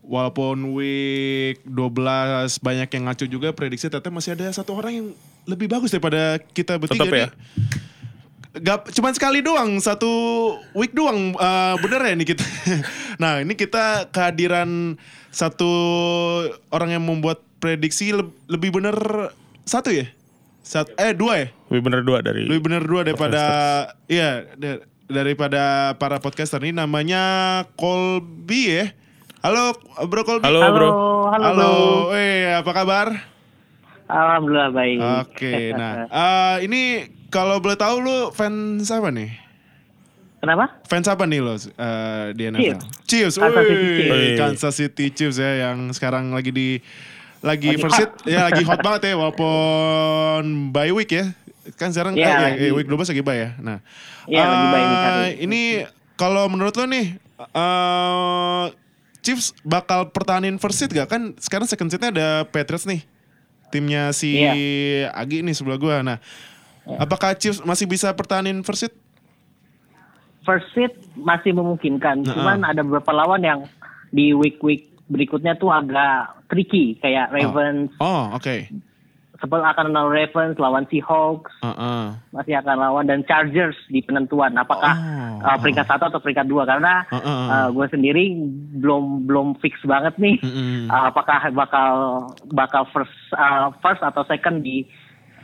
walaupun 0.00 0.72
week 0.72 1.60
12 1.68 2.64
banyak 2.64 2.88
yang 2.96 3.04
ngaco 3.12 3.24
juga 3.28 3.52
prediksi 3.52 3.88
ternyata 3.88 4.12
masih 4.12 4.36
ada 4.36 4.52
satu 4.52 4.76
orang 4.76 4.92
yang 4.92 5.08
lebih 5.44 5.68
bagus 5.68 5.88
daripada 5.88 6.36
kita 6.50 6.76
bertiga 6.76 7.04
Tetep 7.04 7.12
ya? 7.12 7.26
nih. 7.26 7.32
Gak, 8.54 8.94
cuman 8.94 9.10
sekali 9.10 9.42
doang, 9.42 9.76
satu 9.78 10.08
week 10.72 10.94
doang 10.94 11.34
eh, 11.34 11.74
bener 11.78 12.00
ya 12.00 12.14
nih 12.14 12.28
kita. 12.28 12.44
nah 13.22 13.38
ini 13.38 13.52
kita 13.52 14.06
kehadiran 14.08 14.94
satu 15.28 15.72
orang 16.70 16.94
yang 16.94 17.02
membuat 17.02 17.42
prediksi 17.58 18.14
leb- 18.14 18.30
lebih 18.46 18.70
bener 18.72 18.94
satu 19.64 19.90
ya? 19.90 20.06
Sat, 20.62 20.88
eh 20.94 21.12
dua 21.12 21.34
ya? 21.36 21.48
Lebih 21.68 21.82
bener 21.82 22.00
dua 22.00 22.18
dari 22.22 22.46
Lebih 22.46 22.62
bener 22.62 22.80
dua 22.80 23.02
daripada 23.02 23.42
iya 24.06 24.48
da- 24.54 24.80
daripada 25.04 25.92
para 25.94 26.16
podcaster 26.16 26.62
ini 26.62 26.72
namanya 26.72 27.20
Colby 27.74 28.72
ya. 28.72 28.86
Halo 29.42 29.76
Bro 30.06 30.24
Colby. 30.24 30.46
Halo, 30.46 30.60
Bro. 30.70 30.88
halo, 31.28 31.44
Halo. 31.44 31.68
bro. 32.08 32.16
Eh 32.16 32.54
apa 32.54 32.70
kabar? 32.70 33.33
Alhamdulillah 34.04 34.70
baik. 34.70 34.98
Oke, 35.24 35.72
nah 35.72 35.92
eh, 36.04 36.56
ini 36.62 36.82
kalau 37.28 37.56
boleh 37.56 37.74
tahu 37.74 37.98
lu 37.98 38.18
fans 38.30 38.88
apa 38.88 39.08
nih? 39.08 39.32
Kenapa? 40.38 40.76
Fans 40.84 41.08
apa 41.08 41.24
nih 41.24 41.40
lo 41.40 41.56
eh, 41.56 42.26
di 42.32 42.42
NFL? 42.44 42.84
Chiefs. 43.04 43.40
Kansas 43.40 43.64
City 43.64 43.88
Chiefs. 43.96 44.36
Kansas 44.36 44.74
City 44.76 45.04
Chiefs 45.08 45.36
ya 45.36 45.50
yang 45.66 45.88
sekarang 45.90 46.30
lagi 46.30 46.52
di 46.52 46.68
lagi, 47.40 47.72
Lagi 47.72 47.80
first 47.80 47.96
hot. 47.98 48.12
ya 48.24 48.44
lagi 48.44 48.60
hot 48.62 48.80
banget 48.80 49.08
ya 49.08 49.14
walaupun 49.16 50.42
bye 50.68 50.92
week 50.92 51.08
ya. 51.10 51.32
Kan 51.74 51.88
sekarang 51.90 52.12
Iya, 52.12 52.28
eh, 52.28 52.36
lagi. 52.44 52.56
eh, 52.60 52.72
week 52.72 52.84
12 52.86 53.08
lagi 53.08 53.22
bye 53.22 53.36
ya. 53.38 53.50
Nah. 53.56 53.78
Iya, 54.24 54.42
lagi 54.42 54.66
bye 54.68 54.84
week 54.84 55.00
eh. 55.00 55.30
Ini 55.40 55.60
kalau 56.14 56.44
menurut 56.46 56.72
lo 56.72 56.84
nih 56.84 57.16
eh 57.40 58.64
Chiefs 59.20 59.56
bakal 59.60 60.12
pertahanin 60.12 60.60
first 60.60 60.76
seat 60.76 60.92
gak? 60.92 61.08
Kan 61.08 61.32
sekarang 61.38 61.64
second 61.64 61.88
seatnya 61.88 62.12
ada 62.12 62.28
Patriots 62.44 62.84
nih. 62.84 63.00
Timnya 63.72 64.10
si 64.16 64.40
Iya. 64.40 65.12
Agi 65.12 65.40
nih 65.40 65.54
sebelah 65.56 65.78
gua. 65.78 65.96
Nah, 66.04 66.18
apakah 66.98 67.36
Chiefs 67.36 67.64
masih 67.64 67.88
bisa 67.88 68.12
pertahanin 68.12 68.60
first 68.64 68.88
seat? 68.88 68.94
First 70.44 70.68
seat 70.76 70.92
masih 71.16 71.56
memungkinkan, 71.56 72.20
Nah, 72.20 72.34
cuman 72.36 72.58
ada 72.68 72.84
beberapa 72.84 73.16
lawan 73.16 73.40
yang 73.40 73.60
di 74.12 74.36
week-week 74.36 74.92
berikutnya 75.08 75.56
tuh 75.56 75.72
agak 75.72 76.36
tricky, 76.52 76.96
kayak 77.00 77.32
Ravens, 77.32 77.92
Oh, 78.00 78.32
oke. 78.36 78.68
Sebel 79.44 79.60
akan 79.60 79.92
lawan 79.92 80.08
Ravens, 80.08 80.56
lawan 80.56 80.88
Seahawks, 80.88 81.52
Heeh. 81.60 82.16
masih 82.32 82.56
akan 82.64 82.76
lawan 82.80 83.04
dan 83.04 83.20
Chargers 83.28 83.76
di 83.92 84.00
penentuan 84.00 84.56
apakah 84.56 84.96
Oh, 85.44 85.52
uh, 85.52 85.60
peringkat 85.60 85.84
satu 85.84 86.08
atau 86.08 86.24
peringkat 86.24 86.48
dua 86.48 86.64
karena 86.64 87.04
Uh, 87.12 87.20
uh, 87.20 87.28
uh. 87.28 87.48
uh, 87.52 87.68
gue 87.68 87.86
sendiri 87.92 88.32
belum 88.80 89.28
belum 89.28 89.60
fix 89.60 89.76
banget 89.84 90.16
nih 90.16 90.40
Mm-mm. 90.40 90.88
uh, 90.88 91.12
apakah 91.12 91.52
bakal 91.52 91.92
bakal 92.56 92.88
first 92.88 93.12
uh, 93.36 93.68
first 93.84 94.00
atau 94.00 94.24
second 94.24 94.64
di 94.64 94.88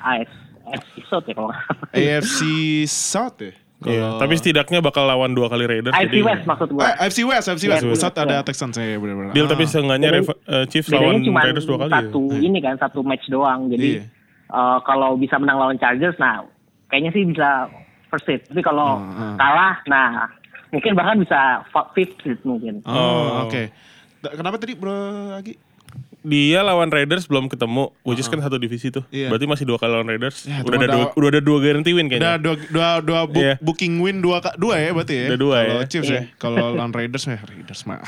AFC 0.00 1.04
South 1.04 1.28
ya 1.28 1.36
kalau. 1.36 1.52
AFC 1.92 2.40
South 2.88 3.36
ya? 3.44 3.52
Iya, 3.82 3.96
Kalau- 4.06 4.20
tapi 4.20 4.34
setidaknya 4.34 4.78
bakal 4.80 5.04
lawan 5.04 5.32
dua 5.32 5.48
kali 5.48 5.64
Raiders. 5.64 5.90
AFC 5.90 6.12
jadi- 6.12 6.20
West 6.22 6.44
maksud 6.44 6.68
gue 6.68 6.80
Eh, 6.80 6.94
AFC 7.00 7.18
West, 7.22 7.46
AFC 7.46 7.64
West. 7.64 7.80
Iya, 7.80 7.90
iya. 7.90 8.12
ada 8.20 8.36
Texans 8.42 8.74
saya 8.74 8.94
benar-benar. 8.94 9.32
Deal 9.32 9.44
Ah. 9.44 9.50
tapi 9.50 9.64
seenggaknya 9.64 10.08
Reva- 10.12 10.40
eh, 10.42 10.64
Chiefs 10.66 10.88
lawan 10.90 11.16
Raiders 11.24 11.64
dua 11.64 11.78
kali. 11.78 11.88
ya. 11.88 11.96
satu 11.98 12.20
ini 12.34 12.58
kan 12.58 12.76
satu 12.76 13.00
match 13.00 13.24
doang 13.26 13.68
jadi 13.68 13.88
Iya. 13.96 14.02
eh, 14.50 14.78
kalau 14.82 15.16
bisa 15.16 15.36
menang 15.36 15.56
lawan 15.56 15.76
Chargers, 15.76 16.14
nah 16.16 16.44
kayaknya 16.86 17.10
sih 17.10 17.24
bisa 17.24 17.72
first 18.06 18.26
seed. 18.26 18.44
Tapi 18.44 18.60
kalau 18.60 18.98
Hmm, 18.98 19.14
hmm. 19.14 19.36
kalah, 19.36 19.74
nah 19.86 20.28
mungkin 20.68 20.92
bahkan 20.92 21.16
bisa 21.16 21.64
fifth 21.94 22.20
seed 22.20 22.36
mungkin. 22.42 22.84
Oh, 22.84 22.92
Oh. 22.92 23.46
oke. 23.46 23.62
Da- 24.20 24.34
Kenapa 24.34 24.58
tadi 24.58 24.76
Bro 24.76 24.92
Agi? 25.32 25.56
Dia 26.20 26.60
lawan 26.60 26.88
Raiders 26.88 27.24
belum 27.24 27.46
ketemu, 27.46 27.90
which 28.04 28.16
is 28.16 28.26
kan 28.26 28.38
satu 28.38 28.54
divisi 28.54 28.88
tuh. 28.88 29.00
Iya. 29.08 29.32
Berarti 29.32 29.44
masih 29.44 29.64
dua 29.64 29.76
kali 29.76 29.88
lawan 29.88 30.04
Raiders. 30.04 30.44
Ya, 30.44 30.60
udah 30.60 30.76
ada 30.76 30.88
dua, 30.90 31.04
udah 31.16 31.28
ada 31.30 31.40
dua 31.40 31.56
guarantee 31.58 31.92
win 31.92 32.06
Udah 32.06 32.12
kayaknya. 32.12 32.38
dua 32.38 32.54
dua 32.68 32.88
dua 33.00 33.20
book- 33.24 33.40
Iya. 33.40 33.54
booking 33.58 33.92
win 33.98 34.16
dua 34.20 34.36
dua 34.54 34.74
ya 34.76 34.88
berarti 34.92 35.14
ya. 35.16 35.26
Udah 35.32 35.38
dua 35.40 35.56
Kalau 35.58 35.80
ya. 35.80 35.86
Chiefs 35.88 36.08
ya. 36.08 36.20
Kalau 36.36 36.56
lawan 36.70 36.90
Raiders 36.90 37.22
mah 37.24 37.40
Raiders 37.40 37.80
mah. 37.84 37.98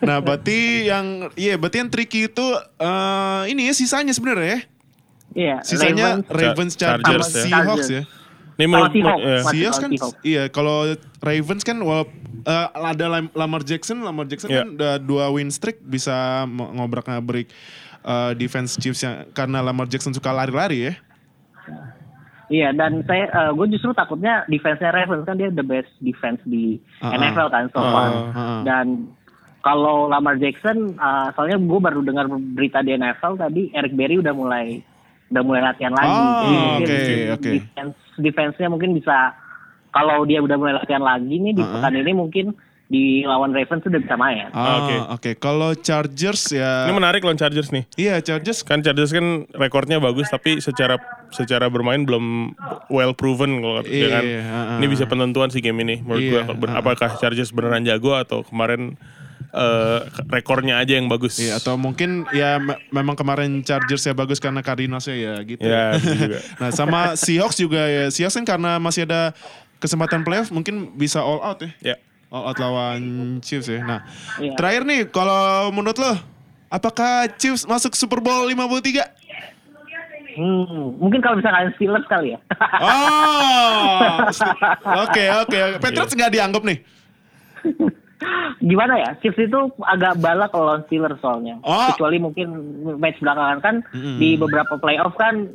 nah, 0.00 0.16
berarti 0.18 0.86
yang 0.86 1.30
iya 1.34 1.54
berarti 1.54 1.76
yang 1.78 1.88
tricky 1.90 2.26
itu 2.26 2.46
eh, 2.78 3.40
ini 3.48 3.66
ya 3.66 3.72
sisanya 3.74 4.10
sebenarnya 4.10 4.48
ya. 4.48 4.60
Iya, 5.28 5.56
Sisanya 5.60 6.24
Ravens, 6.24 6.32
Ravens, 6.32 6.72
Chargers 6.74 7.04
Chargers, 7.04 7.30
ya. 7.30 7.42
Seahawks 7.44 7.68
Chargers. 7.84 7.88
ya. 7.92 8.02
Nih 8.58 8.66
sama 8.66 8.74
menurut 8.76 8.92
Seahawks. 8.92 9.22
eh, 9.22 9.40
lawan 9.40 9.54
kan 9.78 9.90
Seahawks. 9.92 10.18
iya 10.22 10.44
kalau 10.48 10.76
Ravens 11.20 11.62
kan 11.62 11.78
wala- 11.78 12.10
eh, 12.40 12.66
ada 12.74 13.06
Lam- 13.08 13.32
Lamar 13.32 13.62
Jackson, 13.62 14.02
Lamar 14.02 14.26
Jackson 14.26 14.48
Iya. 14.48 14.58
kan 14.58 14.68
udah 14.74 14.92
dua 14.98 15.30
win 15.30 15.48
streak 15.48 15.78
bisa 15.80 16.42
ngobrak-ngabrik 16.48 17.46
eh, 18.00 18.32
defense 18.34 18.74
Chiefs 18.74 19.00
yang 19.00 19.30
karena 19.30 19.58
Lamar 19.60 19.86
Jackson 19.86 20.10
suka 20.10 20.28
lari-lari 20.28 20.78
ya. 20.84 20.94
Iya, 22.48 22.72
dan 22.72 23.04
saya 23.04 23.28
gue 23.52 23.66
justru 23.68 23.92
takutnya 23.92 24.40
defense-nya 24.46 24.88
Ravens 24.88 25.22
kan 25.22 25.36
dia 25.36 25.52
the 25.52 25.60
best 25.60 25.92
defense 26.00 26.40
di 26.42 26.80
Ah, 26.98 27.12
NFL 27.12 27.46
kan 27.46 27.68
so 27.68 27.76
ah, 27.76 27.84
far. 27.86 28.08
ah, 28.08 28.24
ah. 28.32 28.60
Dan 28.64 29.12
kalau 29.60 30.08
Lamar 30.08 30.40
Jackson, 30.40 30.96
uh, 30.96 31.28
soalnya 31.30 31.60
gue 31.60 31.76
baru 31.78 32.00
dengar 32.00 32.24
berita 32.30 32.80
di 32.80 32.96
NFL 32.96 33.36
tadi 33.36 33.68
Eric 33.70 33.92
Berry 33.92 34.16
udah 34.16 34.32
mulai 34.32 34.80
udah 35.28 35.42
mulai 35.42 35.62
latihan 35.62 35.92
lagi. 35.92 36.08
Oh, 36.10 36.78
oke, 36.78 36.98
oke. 37.34 37.50
defense 37.52 37.94
defense-nya 38.16 38.68
mungkin 38.68 38.90
bisa 38.92 39.36
kalau 39.90 40.22
dia 40.22 40.38
udah 40.38 40.54
mulai 40.54 40.74
latihan 40.74 41.00
lagi 41.00 41.34
nih 41.34 41.52
di 41.52 41.60
Ah, 41.60 41.66
ah. 41.66 41.72
pekan 41.78 41.94
ini 41.96 42.12
mungkin 42.12 42.46
di 42.86 43.20
lawan 43.20 43.52
Ravens 43.52 43.84
sudah 43.84 44.00
bisa 44.00 44.16
main. 44.16 44.48
Ah, 44.50 44.80
Oke. 44.80 44.96
oke. 45.10 45.30
Kalau 45.38 45.76
Chargers 45.76 46.48
ya 46.50 46.88
ini 46.88 46.94
menarik 46.94 47.20
lawan 47.20 47.36
Chargers 47.36 47.68
nih. 47.68 47.84
Iya, 47.94 48.18
Chargers 48.18 48.60
Kan 48.62 48.80
Chargers 48.80 49.12
kan 49.12 49.44
rekornya 49.52 49.96
bagus 49.98 50.24
tapi 50.26 50.56
secara 50.58 50.96
secara 51.28 51.68
bermain 51.68 52.00
belum 52.00 52.56
well 52.88 53.12
proven 53.12 53.60
kalau 53.60 53.74
kata 53.78 53.86
dia 53.86 53.92
Iya, 53.94 54.08
kan. 54.10 54.24
ah, 54.48 54.76
Ini 54.80 54.86
bisa 54.88 55.04
penentuan 55.04 55.48
sih 55.48 55.60
game 55.60 55.76
ini 55.78 56.00
menurut 56.00 56.22
Iya, 56.22 56.32
gua. 56.42 56.56
Ber- 56.56 56.70
ah, 56.70 56.74
ah. 56.74 56.80
Apakah 56.80 57.10
Chargers 57.14 57.52
beneran 57.52 57.84
jago 57.84 58.16
atau 58.16 58.40
kemarin 58.40 58.96
eh, 59.48 60.00
rekornya 60.26 60.76
aja 60.76 60.94
yang 60.94 61.06
bagus. 61.06 61.36
Iya, 61.36 61.56
atau 61.56 61.74
mungkin 61.74 62.28
ya 62.30 62.56
me- 62.56 62.78
memang 62.90 63.14
kemarin 63.14 63.60
Chargers 63.60 64.02
ya 64.02 64.12
bagus 64.12 64.38
karena 64.38 64.60
Cardinals 64.60 65.06
ya 65.06 65.40
gitu. 65.42 65.60
Ya, 65.60 65.96
betul 65.96 66.14
juga. 66.18 66.38
nah, 66.60 66.70
sama 66.70 67.00
Seahawks 67.14 67.56
juga 67.56 67.82
ya. 67.84 68.04
Seahawks 68.08 68.36
kan 68.36 68.46
karena 68.46 68.76
masih 68.76 69.04
ada 69.04 69.32
kesempatan 69.78 70.22
playoff 70.22 70.50
mungkin 70.50 70.92
bisa 70.94 71.18
all 71.18 71.40
out 71.40 71.60
ya. 71.60 71.70
Ya. 71.82 71.96
All 72.28 72.44
out 72.44 72.58
lawan 72.58 73.00
Chiefs 73.40 73.66
ya. 73.66 73.80
Nah, 73.80 74.04
Iya. 74.36 74.52
terakhir 74.54 74.82
nih 74.84 75.08
kalau 75.08 75.72
menurut 75.72 75.96
lo 75.96 76.12
apakah 76.68 77.24
Chiefs 77.34 77.64
masuk 77.64 77.92
Super 77.92 78.20
Bowl 78.20 78.44
53? 78.44 79.16
Hmm, 80.38 80.94
mungkin 81.02 81.18
kalau 81.18 81.34
bisa 81.34 81.50
kalian 81.50 81.72
Steelers 81.74 82.06
kali 82.06 82.30
ya. 82.30 82.38
Oh. 82.78 84.22
Oke, 85.08 85.24
oke. 85.34 85.58
oke. 85.58 85.78
Patriots 85.80 86.14
nggak 86.14 86.30
dianggap 86.30 86.62
nih. 86.62 86.78
Gimana 88.58 88.98
ya? 88.98 89.10
Chiefs 89.22 89.38
itu 89.38 89.70
agak 89.86 90.18
balak 90.18 90.50
kalau 90.50 90.74
lawan 90.74 90.82
Steelers 90.90 91.20
soalnya. 91.22 91.62
Oh. 91.62 91.94
Kecuali 91.94 92.18
mungkin 92.18 92.48
match 92.98 93.22
belakangan 93.22 93.58
kan 93.62 93.76
di 94.18 94.34
beberapa 94.34 94.74
playoff 94.82 95.14
kan 95.14 95.46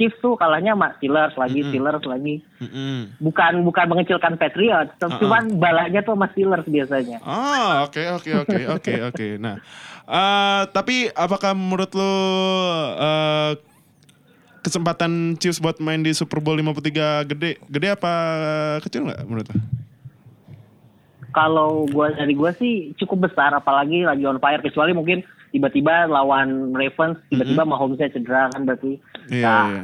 Chiefs 0.00 0.16
tuh 0.24 0.40
kalahnya 0.40 0.72
sama 0.72 0.96
Steelers 0.96 1.36
lagi, 1.36 1.60
Steelers 1.68 2.04
lagi. 2.08 2.40
Mm-mm. 2.64 3.20
Bukan 3.20 3.62
bukan 3.68 3.86
mengecilkan 3.92 4.40
Patriots, 4.40 4.96
tapi 4.96 5.20
cuman 5.20 5.60
balaknya 5.60 6.00
tuh 6.00 6.16
sama 6.16 6.32
Steelers 6.32 6.64
biasanya. 6.64 7.20
Ah, 7.20 7.84
oke 7.84 8.00
oke 8.16 8.30
oke 8.48 8.58
oke 8.80 8.92
oke. 9.12 9.26
Nah, 9.36 9.60
eh, 10.08 10.62
tapi 10.72 11.12
apakah 11.12 11.52
menurut 11.52 11.92
lo 11.92 12.14
eh, 12.96 13.52
kesempatan 14.64 15.36
Chiefs 15.36 15.60
buat 15.60 15.76
main 15.84 16.00
di 16.00 16.16
Super 16.16 16.40
Bowl 16.40 16.56
53 16.56 17.28
gede 17.28 17.60
gede 17.68 17.88
apa 17.92 18.12
kecil 18.80 19.04
nggak 19.04 19.28
menurut 19.28 19.48
lo? 19.52 19.87
Kalau 21.38 21.86
gua 21.94 22.10
dari 22.10 22.34
gua 22.34 22.50
sih 22.58 22.90
cukup 22.98 23.30
besar 23.30 23.54
apalagi 23.54 24.02
lagi 24.02 24.26
on 24.26 24.42
fire 24.42 24.58
kecuali 24.58 24.90
mungkin 24.90 25.22
tiba-tiba 25.54 26.10
lawan 26.10 26.74
Ravens 26.74 27.22
tiba-tiba 27.30 27.62
Mahomes-nya 27.62 28.10
cedera 28.10 28.50
kan 28.50 28.66
berarti. 28.66 28.98
Iya, 29.30 29.46
Nah, 29.46 29.64
iya. 29.70 29.82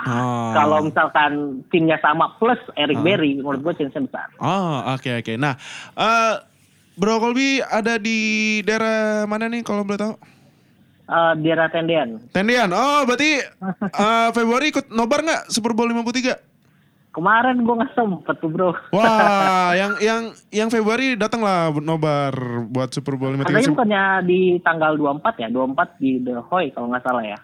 Ah. 0.00 0.52
Kalau 0.56 0.80
misalkan 0.80 1.60
timnya 1.68 2.00
sama 2.00 2.32
plus 2.40 2.56
Eric 2.80 3.04
Berry 3.04 3.36
menurut 3.36 3.60
gua 3.60 3.76
chance-nya 3.76 4.08
besar. 4.08 4.32
Oh, 4.40 4.96
oke 4.96 5.20
oke. 5.20 5.36
Nah, 5.36 5.60
eh 5.92 6.34
Bro 6.96 7.20
Colby 7.20 7.60
ada 7.60 8.00
di 8.00 8.60
daerah 8.64 9.28
mana 9.28 9.52
nih 9.52 9.60
kalau 9.60 9.84
boleh 9.84 10.00
tahu? 10.00 10.14
Di 11.36 11.44
daerah 11.44 11.68
tendean. 11.68 12.16
Tendian. 12.32 12.72
Oh, 12.72 13.04
berarti 13.04 13.44
eh, 13.76 14.28
Februari 14.32 14.72
ikut 14.72 14.88
nobar 14.88 15.20
nggak 15.20 15.52
Super 15.52 15.76
Bowl 15.76 15.92
53? 15.92 16.51
Kemarin 17.12 17.60
gue 17.60 17.74
nggak 17.76 17.92
sempet 17.92 18.36
tuh 18.40 18.48
bro. 18.48 18.72
Wah, 18.96 19.76
yang 19.80 19.92
yang 20.00 20.32
yang 20.48 20.68
Februari 20.72 21.12
datanglah 21.12 21.68
nobar 21.68 22.32
buat 22.72 22.88
Super 22.88 23.20
Bowl 23.20 23.36
53. 23.36 23.52
Katanya 23.52 23.72
bukannya 23.76 24.04
di 24.24 24.40
tanggal 24.64 24.96
24 24.96 25.44
ya, 25.44 25.48
24 25.52 26.00
di 26.00 26.10
The 26.24 26.40
Hoy 26.48 26.72
kalau 26.72 26.88
nggak 26.88 27.04
salah 27.04 27.24
ya. 27.24 27.38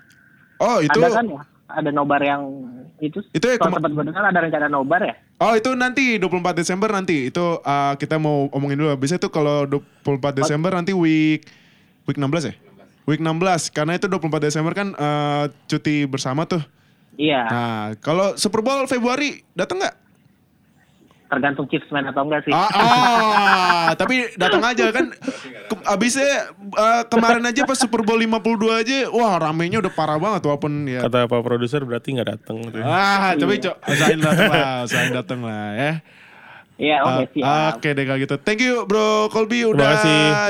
Oh, 0.59 0.81
itu 0.81 0.97
Ada 0.97 1.21
kan 1.21 1.27
ya? 1.29 1.43
Ada 1.69 1.91
nobar 1.93 2.25
yang 2.25 2.43
itu. 3.05 3.21
Itu 3.29 3.45
ya 3.45 3.61
kalau 3.61 3.77
sempat 3.77 3.93
gue 3.93 4.05
dengar 4.09 4.25
ada 4.25 4.41
rencana 4.41 4.73
nobar 4.73 5.05
ya. 5.05 5.15
Oh 5.39 5.53
itu 5.53 5.71
nanti 5.77 6.17
24 6.17 6.57
Desember 6.57 6.89
nanti 6.89 7.29
itu 7.29 7.45
uh, 7.61 7.95
kita 8.01 8.17
mau 8.17 8.49
omongin 8.57 8.81
dulu. 8.81 8.97
Biasanya 8.97 9.21
tuh 9.29 9.33
kalau 9.37 9.69
24 9.69 10.33
Desember 10.33 10.73
nanti 10.73 10.97
week 10.97 11.45
week 12.09 12.17
16 12.17 12.49
ya? 12.49 12.55
Week 13.05 13.21
16 13.21 13.77
karena 13.77 14.01
itu 14.01 14.09
24 14.09 14.49
Desember 14.49 14.73
kan 14.73 14.97
uh, 14.97 15.53
cuti 15.69 16.09
bersama 16.09 16.49
tuh. 16.49 16.65
Iya, 17.19 17.43
Nah 17.45 17.83
kalau 17.99 18.39
Super 18.39 18.63
Bowl 18.63 18.87
Februari 18.87 19.43
datang 19.53 19.83
nggak? 19.83 20.09
tergantung 21.29 21.69
Chiefs 21.69 21.85
main 21.93 22.09
atau 22.09 22.25
enggak 22.25 22.41
sih. 22.41 22.53
Ah, 22.57 22.73
ah, 22.73 23.87
tapi 23.93 24.33
datang 24.41 24.65
aja 24.65 24.89
kan. 24.89 25.13
Ke- 25.13 25.85
Abisnya 25.85 26.49
uh, 26.73 27.05
kemarin 27.05 27.45
aja 27.45 27.69
pas 27.69 27.77
Super 27.77 28.01
Bowl 28.01 28.17
52 28.17 28.41
aja, 28.73 29.13
wah 29.13 29.37
ramenya 29.37 29.77
udah 29.79 29.93
parah 29.93 30.17
banget 30.17 30.41
walaupun 30.41 30.89
ya. 30.89 31.05
Kata 31.05 31.29
Pak 31.29 31.45
Produser 31.45 31.85
berarti 31.85 32.17
nggak 32.17 32.29
datang. 32.29 32.65
Ah, 32.81 33.37
tapi 33.37 33.61
cok, 33.61 33.77
usahain 33.85 34.21
datang 34.21 34.49
lah, 34.49 34.77
usahain 34.89 35.13
datang 35.13 35.41
lah 35.45 35.65
ya. 35.77 35.93
Iya, 36.79 36.97
oke 37.03 37.13
Ah, 37.13 37.27
siap. 37.29 37.73
Oke 37.77 37.89
deh 37.93 38.05
kalau 38.07 38.19
gitu. 38.23 38.35
Thank 38.39 38.63
you 38.63 38.87
Bro 38.87 39.29
Colby 39.29 39.67
udah 39.67 39.93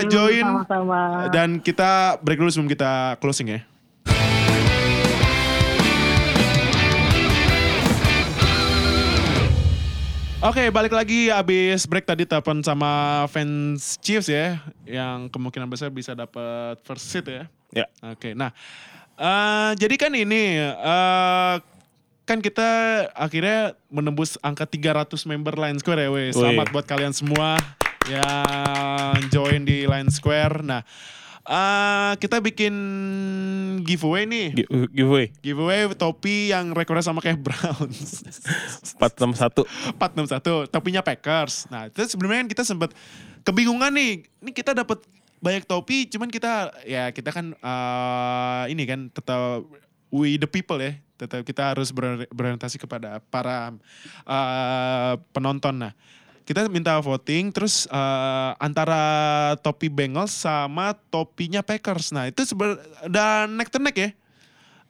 join. 0.07 0.45
Sama-sama. 0.47 1.27
Dan 1.33 1.59
kita 1.59 2.21
break 2.21 2.39
dulu 2.39 2.53
sebelum 2.53 2.71
kita 2.71 3.19
closing 3.19 3.51
ya. 3.51 3.61
Oke, 10.39 10.71
balik 10.71 10.95
lagi 10.95 11.35
abis 11.35 11.83
break 11.91 12.07
tadi 12.07 12.23
telepon 12.23 12.63
sama 12.63 13.27
fans 13.27 13.99
Chiefs 13.99 14.31
ya, 14.31 14.63
yang 14.87 15.27
kemungkinan 15.27 15.67
besar 15.67 15.91
bisa 15.91 16.15
dapat 16.15 16.79
first 16.87 17.11
seat 17.11 17.27
ya. 17.27 17.45
Ya. 17.75 17.87
Oke, 18.15 18.39
nah 18.39 18.55
eh, 19.19 19.71
jadi 19.75 19.99
kan 19.99 20.15
ini 20.15 20.63
eh, 20.63 21.55
kan 22.23 22.39
kita 22.39 22.71
akhirnya 23.19 23.75
menembus 23.91 24.39
angka 24.39 24.63
300 24.63 25.11
member 25.27 25.59
Line 25.59 25.83
Square 25.83 26.07
ya, 26.07 26.11
weh. 26.15 26.31
Selamat 26.31 26.71
Wih. 26.71 26.75
buat 26.79 26.87
kalian 26.87 27.11
semua 27.11 27.59
yang 28.07 29.19
join 29.35 29.67
di 29.67 29.91
Line 29.91 30.15
Square. 30.15 30.63
Nah, 30.63 30.87
eh, 31.49 32.13
kita 32.17 32.39
bikin 32.39 32.75
giveaway 33.81 34.25
nih. 34.25 34.47
Gi- 34.55 34.69
Giveaway 34.93 35.27
Giveaway 35.41 35.81
topi 35.93 36.53
yang 36.53 36.71
rekornya 36.71 37.01
sama 37.01 37.19
kayak 37.19 37.41
Browns. 37.41 38.23
461. 39.01 39.65
461 39.97 40.69
topinya 40.69 41.01
Packers. 41.01 41.65
Nah, 41.69 41.89
itu 41.89 42.05
sebelumnya 42.07 42.45
kan 42.45 42.49
kita 42.51 42.63
sempat 42.63 42.91
kebingungan 43.43 43.91
nih. 43.91 44.13
Ini 44.39 44.51
kita 44.53 44.77
dapat 44.77 45.01
banyak 45.39 45.65
topi, 45.65 46.05
cuman 46.07 46.29
kita 46.29 46.75
ya 46.83 47.09
kita 47.11 47.31
kan 47.31 47.55
eh, 47.55 48.63
ini 48.69 48.85
kan 48.85 49.09
tetap 49.09 49.65
we 50.11 50.37
the 50.37 50.47
people 50.47 50.77
ya. 50.77 50.93
Tetap 51.19 51.43
kita 51.43 51.75
harus 51.75 51.91
ber- 51.91 52.29
berorientasi 52.29 52.77
kepada 52.77 53.19
para 53.25 53.75
eh, 54.23 55.15
penonton. 55.33 55.81
Nah, 55.81 55.93
kita 56.49 56.65
minta 56.73 56.97
voting 56.97 57.53
terus 57.53 57.85
eh, 57.93 58.51
antara 58.57 59.05
topi 59.61 59.93
Bengals 59.93 60.33
sama 60.33 60.97
topinya 61.13 61.61
Packers. 61.61 62.09
Nah, 62.09 62.25
itu 62.33 62.41
sebenarnya 62.49 62.81
udah 63.05 63.45
neck 63.53 63.69
to 63.69 63.77
neck 63.77 63.97
ya. 64.01 64.11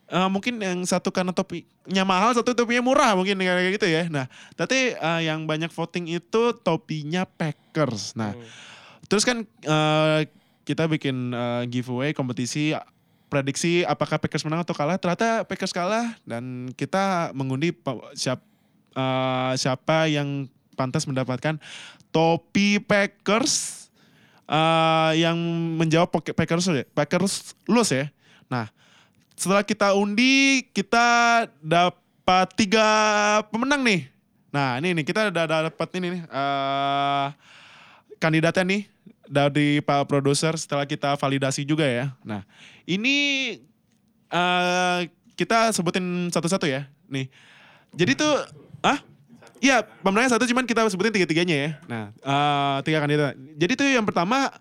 Eh, 0.07 0.29
mungkin 0.31 0.63
yang 0.63 0.79
satu 0.87 1.11
karena 1.11 1.35
topinya 1.35 2.07
mahal, 2.07 2.31
satu 2.39 2.55
topinya 2.55 2.87
murah 2.87 3.19
mungkin 3.19 3.43
kayak 3.43 3.75
gitu 3.75 3.91
ya. 3.91 4.07
Nah, 4.07 4.31
tapi 4.55 4.95
eh, 4.95 5.21
yang 5.27 5.51
banyak 5.51 5.75
voting 5.75 6.07
itu 6.07 6.55
topinya 6.63 7.27
Packers. 7.27 8.15
Nah, 8.15 8.39
terus 9.11 9.27
kan 9.27 9.43
eh, 9.43 10.31
kita 10.63 10.87
bikin 10.87 11.35
eh, 11.35 11.63
giveaway 11.75 12.15
kompetisi 12.15 12.71
prediksi 13.27 13.83
apakah 13.83 14.23
Packers 14.23 14.47
menang 14.47 14.63
atau 14.63 14.79
kalah. 14.79 14.95
Ternyata 14.95 15.43
Packers 15.43 15.75
kalah 15.75 16.15
dan 16.23 16.71
kita 16.79 17.35
mengundi 17.35 17.75
pe- 17.75 18.15
siap, 18.15 18.39
eh, 18.95 19.53
siapa 19.59 20.07
yang 20.07 20.47
pantas 20.79 21.03
mendapatkan 21.11 21.59
topi 22.14 22.79
Packers 22.79 23.87
eh, 24.47 25.12
yang 25.18 25.35
menjawab 25.74 26.14
Packers 26.14 26.70
Packers 26.95 27.59
lulus 27.66 27.91
ya. 27.91 28.07
Nah, 28.47 28.70
setelah 29.35 29.66
kita 29.66 29.99
undi 29.99 30.62
kita 30.70 31.47
dapat 31.59 32.47
tiga 32.55 32.87
pemenang 33.51 33.83
nih. 33.83 34.07
Nah, 34.55 34.79
ini 34.79 34.95
nih 34.97 35.05
kita 35.05 35.35
udah 35.35 35.47
dapat 35.66 35.89
ini 35.99 36.07
nih 36.14 36.22
eh, 36.31 37.26
kandidatnya 38.22 38.62
nih 38.62 38.83
dari 39.29 39.85
Pak 39.85 40.09
Produser 40.09 40.57
setelah 40.57 40.89
kita 40.89 41.18
validasi 41.18 41.66
juga 41.66 41.85
ya. 41.85 42.16
Nah, 42.24 42.47
ini 42.89 43.59
eh 44.29 45.01
kita 45.37 45.70
sebutin 45.76 46.33
satu-satu 46.33 46.66
ya. 46.66 46.89
Nih. 47.07 47.29
Jadi 47.95 48.18
tuh 48.18 48.35
ah 48.85 49.01
Iya, 49.59 49.83
pemenangnya 49.83 50.39
satu 50.39 50.47
cuman 50.47 50.65
kita 50.65 50.87
sebutin 50.87 51.15
tiga-tiganya 51.15 51.57
ya. 51.57 51.71
Nah, 51.91 52.05
eh, 52.15 52.77
tiga 52.87 52.99
kandidat. 53.03 53.35
Jadi 53.35 53.73
tuh 53.75 53.89
yang 53.91 54.07
pertama 54.07 54.55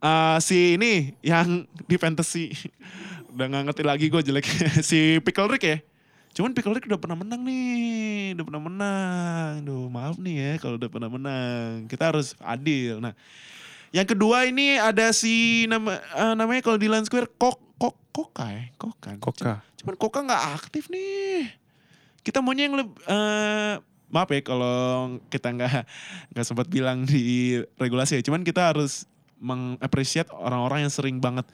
eh, 0.00 0.38
si 0.44 0.76
ini 0.76 1.16
yang 1.24 1.64
di 1.90 1.96
fantasy 1.96 2.52
udah 3.32 3.46
gak 3.48 3.64
ngerti 3.70 3.82
lagi 3.86 4.06
gue 4.10 4.20
jelek 4.24 4.46
si 4.88 5.20
Pickle 5.24 5.48
Rick 5.48 5.64
ya. 5.64 5.78
Cuman 6.36 6.54
Pickle 6.54 6.76
Rick 6.76 6.86
udah 6.86 7.00
pernah 7.00 7.18
menang 7.18 7.40
nih, 7.42 8.36
udah 8.36 8.44
pernah 8.46 8.62
menang. 8.62 9.52
Duh, 9.64 9.88
maaf 9.90 10.20
nih 10.20 10.36
ya 10.36 10.52
kalau 10.60 10.76
udah 10.76 10.90
pernah 10.92 11.10
menang. 11.10 11.88
Kita 11.88 12.12
harus 12.12 12.36
adil. 12.44 13.00
Nah, 13.00 13.16
yang 13.90 14.04
kedua 14.04 14.44
ini 14.44 14.76
ada 14.76 15.10
si 15.16 15.64
nama 15.66 15.96
eh, 15.96 16.34
namanya 16.36 16.60
kalau 16.60 16.76
di 16.76 16.86
Land 16.86 17.08
Square 17.08 17.32
Kok 17.40 17.80
Kok 17.80 17.96
Koka 18.12 18.46
ya, 18.50 18.64
Koka. 18.76 19.10
Koka. 19.22 19.52
Cuman 19.80 19.94
Koka 19.96 20.20
nggak 20.26 20.42
aktif 20.60 20.92
nih. 20.92 21.48
Kita 22.20 22.44
maunya 22.44 22.68
yang 22.68 22.76
lebih 22.76 22.92
maaf 24.08 24.28
ya 24.32 24.40
kalau 24.40 25.16
kita 25.28 25.52
nggak 25.52 25.72
nggak 26.32 26.46
sempat 26.46 26.66
bilang 26.68 27.04
di 27.04 27.58
regulasi 27.76 28.20
ya. 28.20 28.22
Cuman 28.24 28.42
kita 28.44 28.72
harus 28.74 29.04
mengapresiasi 29.38 30.34
orang-orang 30.34 30.88
yang 30.88 30.92
sering 30.92 31.22
banget 31.22 31.46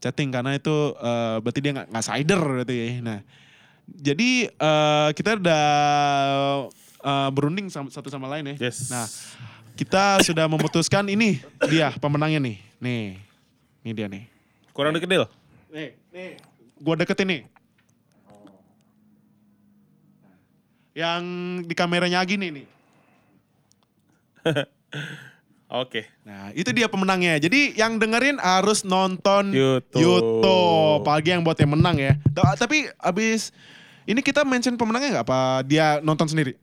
chatting 0.00 0.32
karena 0.32 0.56
itu 0.56 0.96
eh, 0.96 1.36
berarti 1.40 1.60
dia 1.60 1.72
nggak 1.76 2.04
sider 2.04 2.40
berarti 2.40 2.74
ya. 2.74 2.86
Nah, 3.02 3.18
jadi 3.86 4.30
eh, 4.50 5.08
kita 5.12 5.36
udah 5.40 5.64
eh, 7.04 7.28
berunding 7.32 7.66
sama, 7.68 7.88
satu 7.92 8.08
sama 8.08 8.30
lain 8.30 8.56
ya. 8.56 8.70
Yes. 8.70 8.88
Nah, 8.88 9.06
kita 9.76 10.24
sudah 10.24 10.48
memutuskan 10.48 11.04
ini 11.10 11.42
dia 11.68 11.92
pemenangnya 12.00 12.40
nih. 12.40 12.56
Nih, 12.80 13.04
ini 13.84 13.92
dia 13.92 14.08
nih. 14.08 14.24
Kurang 14.72 14.92
deket 14.96 15.08
Del. 15.08 15.24
Nih, 15.72 15.90
nih. 16.12 16.30
Gua 16.76 16.92
deketin 16.96 17.28
nih. 17.28 17.40
Yang 20.96 21.22
di 21.68 21.74
kameranya 21.76 22.24
Agi 22.24 22.40
nih. 22.40 22.64
Oke. 25.66 26.08
Nah, 26.24 26.54
itu 26.56 26.72
dia 26.72 26.88
pemenangnya. 26.88 27.36
Jadi 27.36 27.76
yang 27.76 28.00
dengerin 28.00 28.40
harus 28.40 28.80
nonton 28.80 29.52
YouTube. 29.52 30.00
YouTube. 30.00 31.04
Apalagi 31.04 31.36
yang 31.36 31.44
buat 31.44 31.58
yang 31.60 31.76
menang 31.76 32.00
ya. 32.00 32.16
Ta- 32.32 32.56
Tapi 32.56 32.88
abis 32.96 33.52
ini 34.08 34.24
kita 34.24 34.46
mention 34.48 34.78
pemenangnya 34.80 35.20
nggak? 35.20 35.26
Apa 35.28 35.38
dia 35.68 36.00
nonton 36.00 36.32
sendiri? 36.32 36.56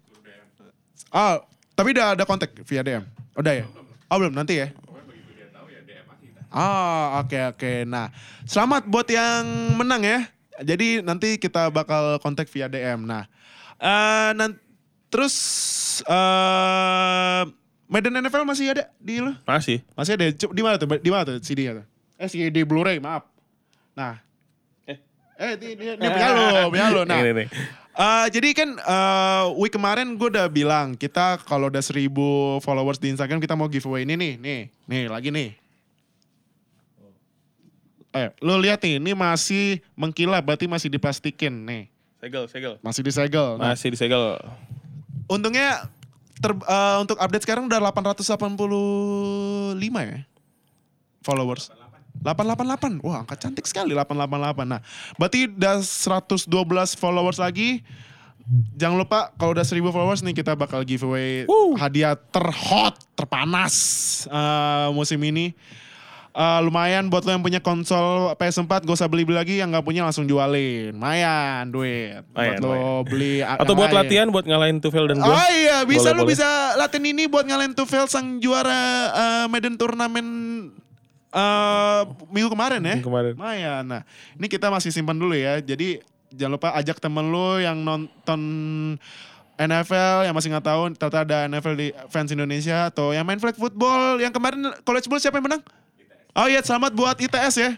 Ah, 1.14 1.38
tapi 1.78 1.94
udah 1.94 2.18
ada 2.18 2.26
kontak 2.26 2.50
via 2.66 2.82
DM. 2.82 3.06
Udah 3.38 3.54
ya? 3.54 3.66
Oh 4.10 4.18
belum, 4.18 4.34
nanti 4.34 4.66
ya? 4.66 4.74
Ah, 6.50 7.22
oke 7.22 7.38
oke. 7.54 7.86
Nah, 7.86 8.10
selamat 8.50 8.90
buat 8.90 9.06
yang 9.10 9.74
menang 9.78 10.02
ya. 10.02 10.26
Jadi 10.62 11.02
nanti 11.06 11.38
kita 11.38 11.70
bakal 11.70 12.18
kontak 12.18 12.50
via 12.50 12.66
DM. 12.66 13.06
Nah, 13.06 13.26
eh 13.84 14.30
nan- 14.34 14.60
terus 15.12 15.36
eh 16.08 17.44
Medan 17.92 18.18
NFL 18.18 18.42
masih 18.42 18.74
ada 18.74 18.90
di 18.98 19.22
lu? 19.22 19.38
Masih. 19.46 19.86
Masih 19.94 20.18
ada. 20.18 20.26
Cuk, 20.34 20.50
Di 20.50 20.62
mana 20.66 20.82
tuh? 20.82 20.88
Di 20.98 21.10
mana 21.14 21.22
tuh 21.30 21.38
CD-nya 21.38 21.84
tuh? 21.84 21.86
Eh 22.18 22.26
CD 22.26 22.66
Blu-ray, 22.66 22.98
maaf. 22.98 23.30
Nah. 23.94 24.18
Eh. 24.90 24.98
Eh, 25.38 25.54
di, 25.62 25.78
di, 25.78 25.86
di 25.94 26.08
punya 26.10 26.30
lu, 26.34 26.46
punya 26.74 26.88
lu. 26.90 27.02
Nah, 27.06 27.22
Ini, 27.22 27.46
eh, 27.94 28.26
jadi 28.34 28.50
kan 28.58 28.70
eh, 28.82 29.44
week 29.62 29.78
kemarin 29.78 30.18
gue 30.18 30.26
udah 30.26 30.50
bilang 30.50 30.98
kita 30.98 31.38
kalau 31.46 31.70
udah 31.70 31.86
seribu 31.86 32.58
followers 32.66 32.98
di 32.98 33.14
Instagram 33.14 33.38
kita 33.38 33.54
mau 33.54 33.70
giveaway 33.70 34.10
ini 34.10 34.18
nih, 34.18 34.34
nih, 34.42 34.62
nih 34.90 35.04
lagi 35.06 35.30
nih. 35.30 35.54
Eh, 38.14 38.30
lu 38.42 38.58
lihat 38.58 38.82
nih, 38.82 38.98
ini 38.98 39.14
masih 39.14 39.82
mengkilap, 39.94 40.42
berarti 40.42 40.66
masih 40.66 40.90
diplastikin 40.90 41.66
nih, 41.66 41.93
Segel, 42.24 42.48
segel. 42.48 42.74
masih 42.80 43.04
disegel. 43.04 43.60
Nah, 43.60 43.76
Masih 43.76 43.92
disegel. 43.92 44.40
untungnya 45.28 45.92
ter, 46.40 46.56
eh, 46.56 46.96
untuk 47.04 47.20
update 47.20 47.44
sekarang 47.44 47.68
udah 47.68 47.84
885 47.84 49.76
ya 50.08 50.24
followers. 51.20 51.68
888. 52.24 53.04
Wah, 53.04 53.28
angka 53.28 53.36
cantik 53.36 53.68
sekali 53.68 53.92
888. 53.92 54.64
Nah, 54.64 54.80
berarti 55.20 55.52
udah 55.52 55.84
112 55.84 56.96
followers 56.96 57.44
lagi. 57.44 57.84
Jangan 58.76 59.04
lupa 59.04 59.32
kalau 59.36 59.52
udah 59.52 59.68
1000 59.68 59.92
followers 59.92 60.24
nih 60.24 60.36
kita 60.36 60.56
bakal 60.56 60.84
giveaway 60.84 61.44
hadiah 61.76 62.16
terhot, 62.16 62.96
terpanas 63.20 63.76
eh, 64.28 64.88
musim 64.96 65.20
ini. 65.20 65.52
Eh, 66.34 66.60
lumayan 66.66 67.14
buat 67.14 67.22
lo 67.22 67.30
yang 67.30 67.46
punya 67.46 67.62
konsol 67.62 68.34
PS4 68.42 68.90
gak 68.90 68.98
usah 68.98 69.06
beli-beli 69.06 69.38
lagi 69.38 69.56
yang 69.62 69.70
gak 69.70 69.86
punya 69.86 70.02
langsung 70.02 70.26
jualin. 70.26 70.90
Lumayan 70.90 71.70
duit. 71.70 72.26
buat 72.26 72.58
Lumayan, 72.58 72.58
lo 72.58 72.70
lumayan. 72.74 73.06
beli 73.06 73.34
Atau 73.46 73.54
yang 73.70 73.78
buat 73.78 73.92
lain. 73.94 74.00
latihan 74.02 74.28
buat 74.34 74.46
ngalahin 74.50 74.78
Tufel 74.82 75.06
dan 75.06 75.22
gue. 75.22 75.30
Oh 75.30 75.50
iya, 75.54 75.86
bisa 75.86 76.10
Boleh, 76.10 76.26
boleh. 76.26 76.30
bisa 76.34 76.50
latihan 76.74 77.06
ini 77.06 77.24
buat 77.30 77.46
ngalahin 77.46 77.78
Tufel 77.78 78.10
sang 78.10 78.42
juara 78.42 78.82
eh, 79.14 79.46
Medan 79.46 79.78
turnamen 79.78 80.28
eh, 81.30 82.02
minggu 82.28 82.50
kemarin 82.50 82.82
ya. 82.82 82.98
Minggu 82.98 83.06
kemarin. 83.06 83.34
Lumayan. 83.38 83.84
Nah, 83.86 84.02
ini 84.34 84.48
kita 84.50 84.74
masih 84.74 84.90
simpan 84.90 85.14
dulu 85.14 85.38
ya. 85.38 85.62
Jadi 85.62 86.02
jangan 86.34 86.58
lupa 86.58 86.74
ajak 86.74 86.98
temen 86.98 87.30
lu 87.30 87.62
yang 87.62 87.78
nonton 87.78 88.42
NFL 89.54 90.26
yang 90.26 90.34
masih 90.34 90.50
nggak 90.50 90.66
tahu 90.66 90.82
ternyata 90.98 91.20
ada 91.22 91.38
NFL 91.46 91.78
di 91.78 91.88
fans 92.10 92.34
Indonesia 92.34 92.90
atau 92.90 93.14
yang 93.14 93.22
main 93.22 93.38
flag 93.38 93.54
football 93.54 94.18
yang 94.18 94.34
kemarin 94.34 94.66
college 94.82 95.06
ball 95.06 95.22
siapa 95.22 95.38
yang 95.38 95.46
menang? 95.46 95.62
Oh 96.34 96.50
iya, 96.50 96.66
selamat 96.66 96.98
buat 96.98 97.14
ITS 97.22 97.56
ya 97.62 97.72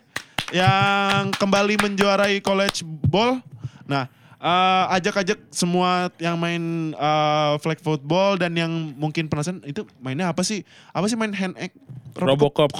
yang 0.56 1.36
kembali 1.36 1.76
menjuarai 1.76 2.39
college 2.39 2.88
ball. 2.88 3.43
Nah, 3.84 4.08
eh, 4.39 4.84
ajak-ajak 4.95 5.51
semua 5.51 6.08
yang 6.24 6.39
main 6.39 6.95
eh, 6.95 7.53
flag 7.60 7.84
football 7.84 8.39
dan 8.39 8.56
yang 8.56 8.72
mungkin 8.95 9.28
penasaran 9.28 9.60
itu 9.68 9.84
mainnya 9.99 10.32
apa 10.32 10.39
sih? 10.47 10.64
Apa 10.95 11.12
sih 11.12 11.20
main 11.20 11.36
hand 11.36 11.60
egg? 11.60 11.76
Robocop. 12.16 12.72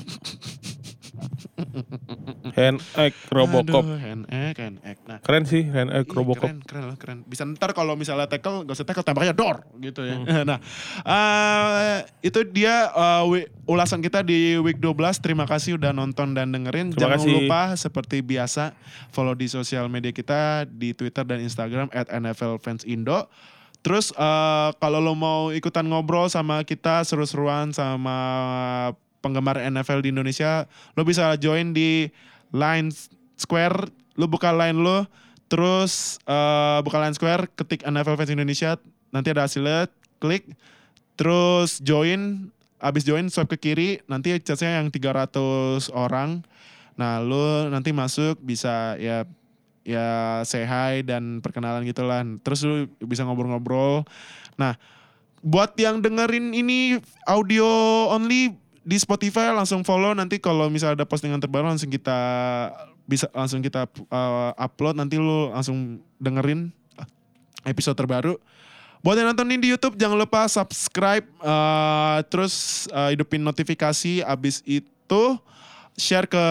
Hand 2.58 2.84
egg 3.00 3.16
Robocop. 3.32 3.84
Aduh, 3.84 3.96
hand 3.96 4.24
egg, 4.28 4.56
hand 4.60 4.78
egg. 4.84 5.00
Nah, 5.08 5.20
Keren 5.24 5.44
sih 5.48 5.64
hand 5.72 5.92
egg 5.92 6.08
Ih, 6.08 6.16
Robocop. 6.16 6.48
Keren, 6.48 6.60
keren 6.68 6.84
loh, 6.92 6.98
keren. 7.00 7.20
Bisa 7.24 7.48
ntar 7.48 7.72
kalau 7.72 7.96
misalnya 7.96 8.28
tackle, 8.28 8.68
gak 8.68 8.76
usah 8.76 8.88
tackle, 8.88 9.08
tembaknya 9.08 9.32
door 9.32 9.64
gitu 9.80 10.04
ya. 10.04 10.16
Hmm. 10.20 10.44
nah, 10.50 10.60
eh, 11.08 12.00
itu 12.24 12.44
dia 12.52 12.92
wi- 13.28 13.48
ulasan 13.66 14.04
kita 14.04 14.22
di 14.22 14.60
week 14.60 14.84
12. 14.84 15.24
Terima 15.24 15.48
kasih 15.48 15.80
udah 15.80 15.96
nonton 15.96 16.36
dan 16.36 16.52
dengerin. 16.52 16.92
Terima 16.92 17.16
Jangan 17.16 17.20
kasih. 17.24 17.32
lupa 17.32 17.62
seperti 17.80 18.18
biasa 18.20 18.76
follow 19.16 19.36
di 19.36 19.48
sosial 19.48 19.88
media 19.88 20.12
kita 20.12 20.68
di 20.68 20.92
Twitter 20.92 21.24
dan 21.24 21.40
Instagram 21.40 21.88
at 21.96 22.12
NFL 22.12 22.60
Fans 22.60 22.84
Indo. 22.84 23.28
Terus 23.86 24.10
eh, 24.12 24.70
kalau 24.82 24.98
lo 24.98 25.14
mau 25.14 25.54
ikutan 25.54 25.86
ngobrol 25.86 26.26
sama 26.28 26.66
kita 26.66 27.06
seru-seruan 27.06 27.70
sama 27.70 28.18
penggemar 29.26 29.58
NFL 29.58 30.06
di 30.06 30.14
Indonesia, 30.14 30.70
lo 30.94 31.02
bisa 31.02 31.34
join 31.42 31.74
di 31.74 32.06
Line 32.54 32.94
Square. 33.42 33.90
Lo 34.16 34.30
buka 34.30 34.54
line 34.54 34.78
lo, 34.78 35.10
terus 35.50 36.22
eh, 36.30 36.80
buka 36.86 37.02
line 37.02 37.18
Square, 37.18 37.50
ketik 37.58 37.82
NFL 37.82 38.16
Fans 38.22 38.32
Indonesia, 38.32 38.78
nanti 39.10 39.34
ada 39.34 39.50
hasilnya, 39.50 39.92
klik, 40.24 40.54
terus 41.20 41.84
join, 41.84 42.54
abis 42.80 43.04
join 43.04 43.28
swipe 43.28 43.60
ke 43.60 43.74
kiri, 43.74 43.90
nanti 44.08 44.38
chatnya 44.40 44.80
yang 44.80 44.88
300 44.88 45.92
orang. 45.92 46.46
Nah, 46.96 47.20
lo 47.20 47.68
nanti 47.68 47.92
masuk 47.92 48.40
bisa 48.40 48.96
ya 49.04 49.28
ya 49.86 50.42
say 50.48 50.64
hi 50.64 51.04
dan 51.04 51.44
perkenalan 51.44 51.84
gitu 51.84 52.08
lah. 52.08 52.24
Terus 52.42 52.64
lu 52.64 52.76
bisa 53.04 53.28
ngobrol-ngobrol. 53.28 54.08
Nah, 54.56 54.80
buat 55.46 55.78
yang 55.78 56.02
dengerin 56.02 56.58
ini 56.58 56.98
audio 57.30 57.68
only 58.10 58.58
di 58.86 59.02
Spotify 59.02 59.50
langsung 59.50 59.82
follow 59.82 60.14
nanti 60.14 60.38
kalau 60.38 60.70
misalnya 60.70 61.02
ada 61.02 61.08
postingan 61.10 61.42
terbaru 61.42 61.74
langsung 61.74 61.90
kita 61.90 62.18
bisa 63.10 63.26
langsung 63.34 63.66
kita 63.66 63.90
uh, 64.14 64.54
upload 64.54 64.94
nanti 65.02 65.18
lu 65.18 65.50
langsung 65.50 66.06
dengerin 66.22 66.70
episode 67.66 67.98
terbaru. 67.98 68.38
Buat 69.02 69.22
yang 69.22 69.34
nontonin 69.34 69.62
di 69.62 69.74
YouTube 69.74 69.98
jangan 69.98 70.18
lupa 70.18 70.46
subscribe 70.50 71.26
uh, 71.42 72.22
terus 72.30 72.86
uh, 72.94 73.10
hidupin 73.10 73.42
notifikasi 73.42 74.22
abis 74.22 74.62
itu 74.66 75.24
share 75.98 76.30
ke 76.30 76.46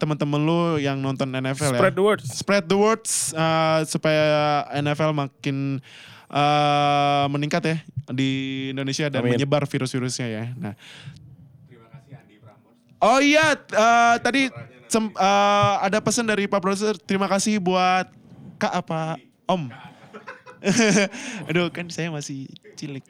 teman-teman 0.00 0.40
lu 0.40 0.60
yang 0.80 1.00
nonton 1.00 1.28
NFL 1.28 1.76
ya. 1.76 1.80
Spread 1.80 1.94
the 1.96 2.04
word. 2.04 2.20
Spread 2.24 2.64
the 2.68 2.78
words 2.80 3.12
uh, 3.36 3.84
supaya 3.84 4.64
NFL 4.72 5.12
makin 5.12 5.84
uh, 6.32 7.24
meningkat 7.28 7.62
ya 7.64 7.76
di 8.12 8.30
Indonesia 8.72 9.08
dan 9.12 9.20
Amin. 9.20 9.36
menyebar 9.36 9.68
virus-virusnya 9.68 10.28
ya. 10.28 10.44
Nah. 10.56 10.76
Oh 12.98 13.22
iya, 13.22 13.54
uh, 13.54 14.16
tadi 14.18 14.50
sem- 14.90 15.14
uh, 15.14 15.74
ada 15.78 16.02
pesan 16.02 16.26
dari 16.26 16.50
Pak 16.50 16.58
Produser. 16.58 16.98
Terima 16.98 17.30
kasih 17.30 17.62
buat 17.62 18.10
Kak 18.58 18.74
apa 18.74 19.14
Om. 19.46 19.70
Aduh 21.48 21.70
kan 21.70 21.86
saya 21.86 22.10
masih 22.10 22.50
cilik. 22.74 23.06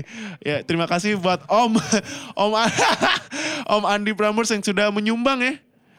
ya 0.48 0.62
terima 0.62 0.86
kasih 0.86 1.18
buat 1.18 1.42
Om 1.50 1.74
Om 2.42 2.52
Om 3.66 3.82
Andi 3.90 4.14
Prambors 4.14 4.54
yang 4.54 4.62
sudah 4.62 4.94
menyumbang 4.94 5.42
ya. 5.42 5.54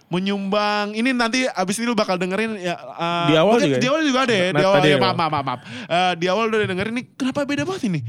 Menyumbang 0.08 0.94
ini 0.94 1.10
nanti 1.12 1.44
abis 1.50 1.82
ini 1.82 1.90
lu 1.90 1.98
bakal 1.98 2.16
dengerin 2.16 2.56
ya. 2.62 2.78
uh, 2.78 3.28
Di 3.28 3.36
awal 3.36 3.60
juga 3.60 3.76
ya? 3.76 3.82
Di 3.82 3.88
awal 3.90 4.02
juga 4.06 4.20
ada 4.24 4.34
ya. 4.34 4.48
Di 4.48 4.56
Nah, 4.56 4.68
awal 4.70 4.78
tadi 4.80 4.88
ya, 4.88 4.96
ya, 4.96 5.02
maaf, 5.02 5.16
maaf, 5.18 5.44
maaf. 5.44 5.60
Uh, 5.90 6.14
di 6.16 6.26
awal 6.30 6.46
udah 6.48 6.70
dengerin 6.70 6.94
ini 6.96 7.04
kenapa 7.18 7.44
beda 7.44 7.66
banget 7.66 7.84
ini? 7.92 8.00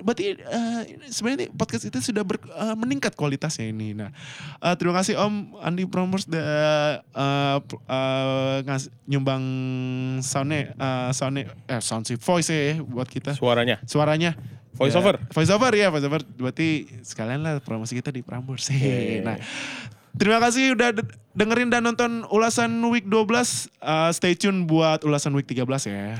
Berarti 0.00 0.36
uh, 0.36 0.80
sebenarnya 1.06 1.48
podcast 1.50 1.84
itu 1.84 1.98
sudah 2.00 2.20
ber- 2.20 2.40
uh, 2.50 2.72
meningkat 2.74 3.12
kualitasnya 3.12 3.68
ini. 3.68 3.92
Nah, 3.92 4.10
uh, 4.58 4.74
terima 4.74 4.96
kasih 4.96 5.14
Om 5.14 5.60
Andi 5.60 5.84
udah 5.84 6.32
uh, 7.12 7.58
uh, 7.60 8.56
ngas- 8.64 8.88
nyumbang 9.04 9.42
soundnya, 10.20 10.72
uh, 10.74 11.10
soundnya, 11.10 11.52
eh 11.66 11.80
sound 11.80 12.04
sih 12.04 12.16
voice 12.16 12.48
ya 12.48 12.80
buat 12.80 13.06
kita 13.06 13.32
Suaranya. 13.32 13.78
suaranya 13.84 14.36
Voice 14.70 14.94
Ya, 14.94 15.02
over? 15.02 15.14
voice 15.28 15.50
over 15.50 15.72
ya 15.74 15.90
voice 15.90 16.06
over 16.06 16.22
berarti 16.38 16.86
sekalian 17.02 17.42
lah 17.42 17.58
promosi 17.58 17.92
kita 17.92 18.08
di 18.08 18.22
Prambors 18.22 18.70
Iya. 18.70 19.20
nah 19.20 19.36
terima 20.14 20.38
kasih 20.38 20.72
udah 20.72 20.94
de- 20.94 21.10
dengerin 21.34 21.68
dan 21.68 21.82
nonton 21.84 22.22
ulasan 22.30 22.78
week 22.86 23.04
12 23.04 23.68
Uh, 23.80 24.12
stay 24.14 24.32
tune 24.32 24.64
buat 24.64 25.02
ulasan 25.02 25.34
week 25.34 25.48
13 25.48 25.66
ya 25.90 26.14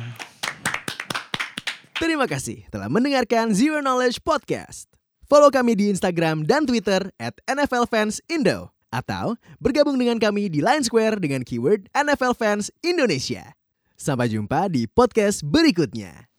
Terima 2.00 2.24
kasih 2.24 2.64
telah 2.72 2.88
mendengarkan 2.88 3.52
Zero 3.52 3.84
Knowledge 3.84 4.24
Podcast. 4.24 4.88
Follow 5.28 5.52
kami 5.52 5.76
di 5.76 5.92
Instagram 5.92 6.48
dan 6.48 6.64
Twitter 6.64 7.12
at 7.20 7.36
NFL 7.44 7.92
Fans 7.92 8.24
Indo. 8.24 8.72
Atau 8.88 9.36
bergabung 9.60 10.00
dengan 10.00 10.16
kami 10.16 10.48
di 10.48 10.64
Line 10.64 10.80
Square 10.80 11.20
dengan 11.20 11.44
keyword 11.44 11.92
NFL 11.92 12.40
Fans 12.40 12.72
Indonesia. 12.80 13.52
Sampai 14.00 14.32
jumpa 14.32 14.72
di 14.72 14.88
podcast 14.88 15.44
berikutnya. 15.44 16.29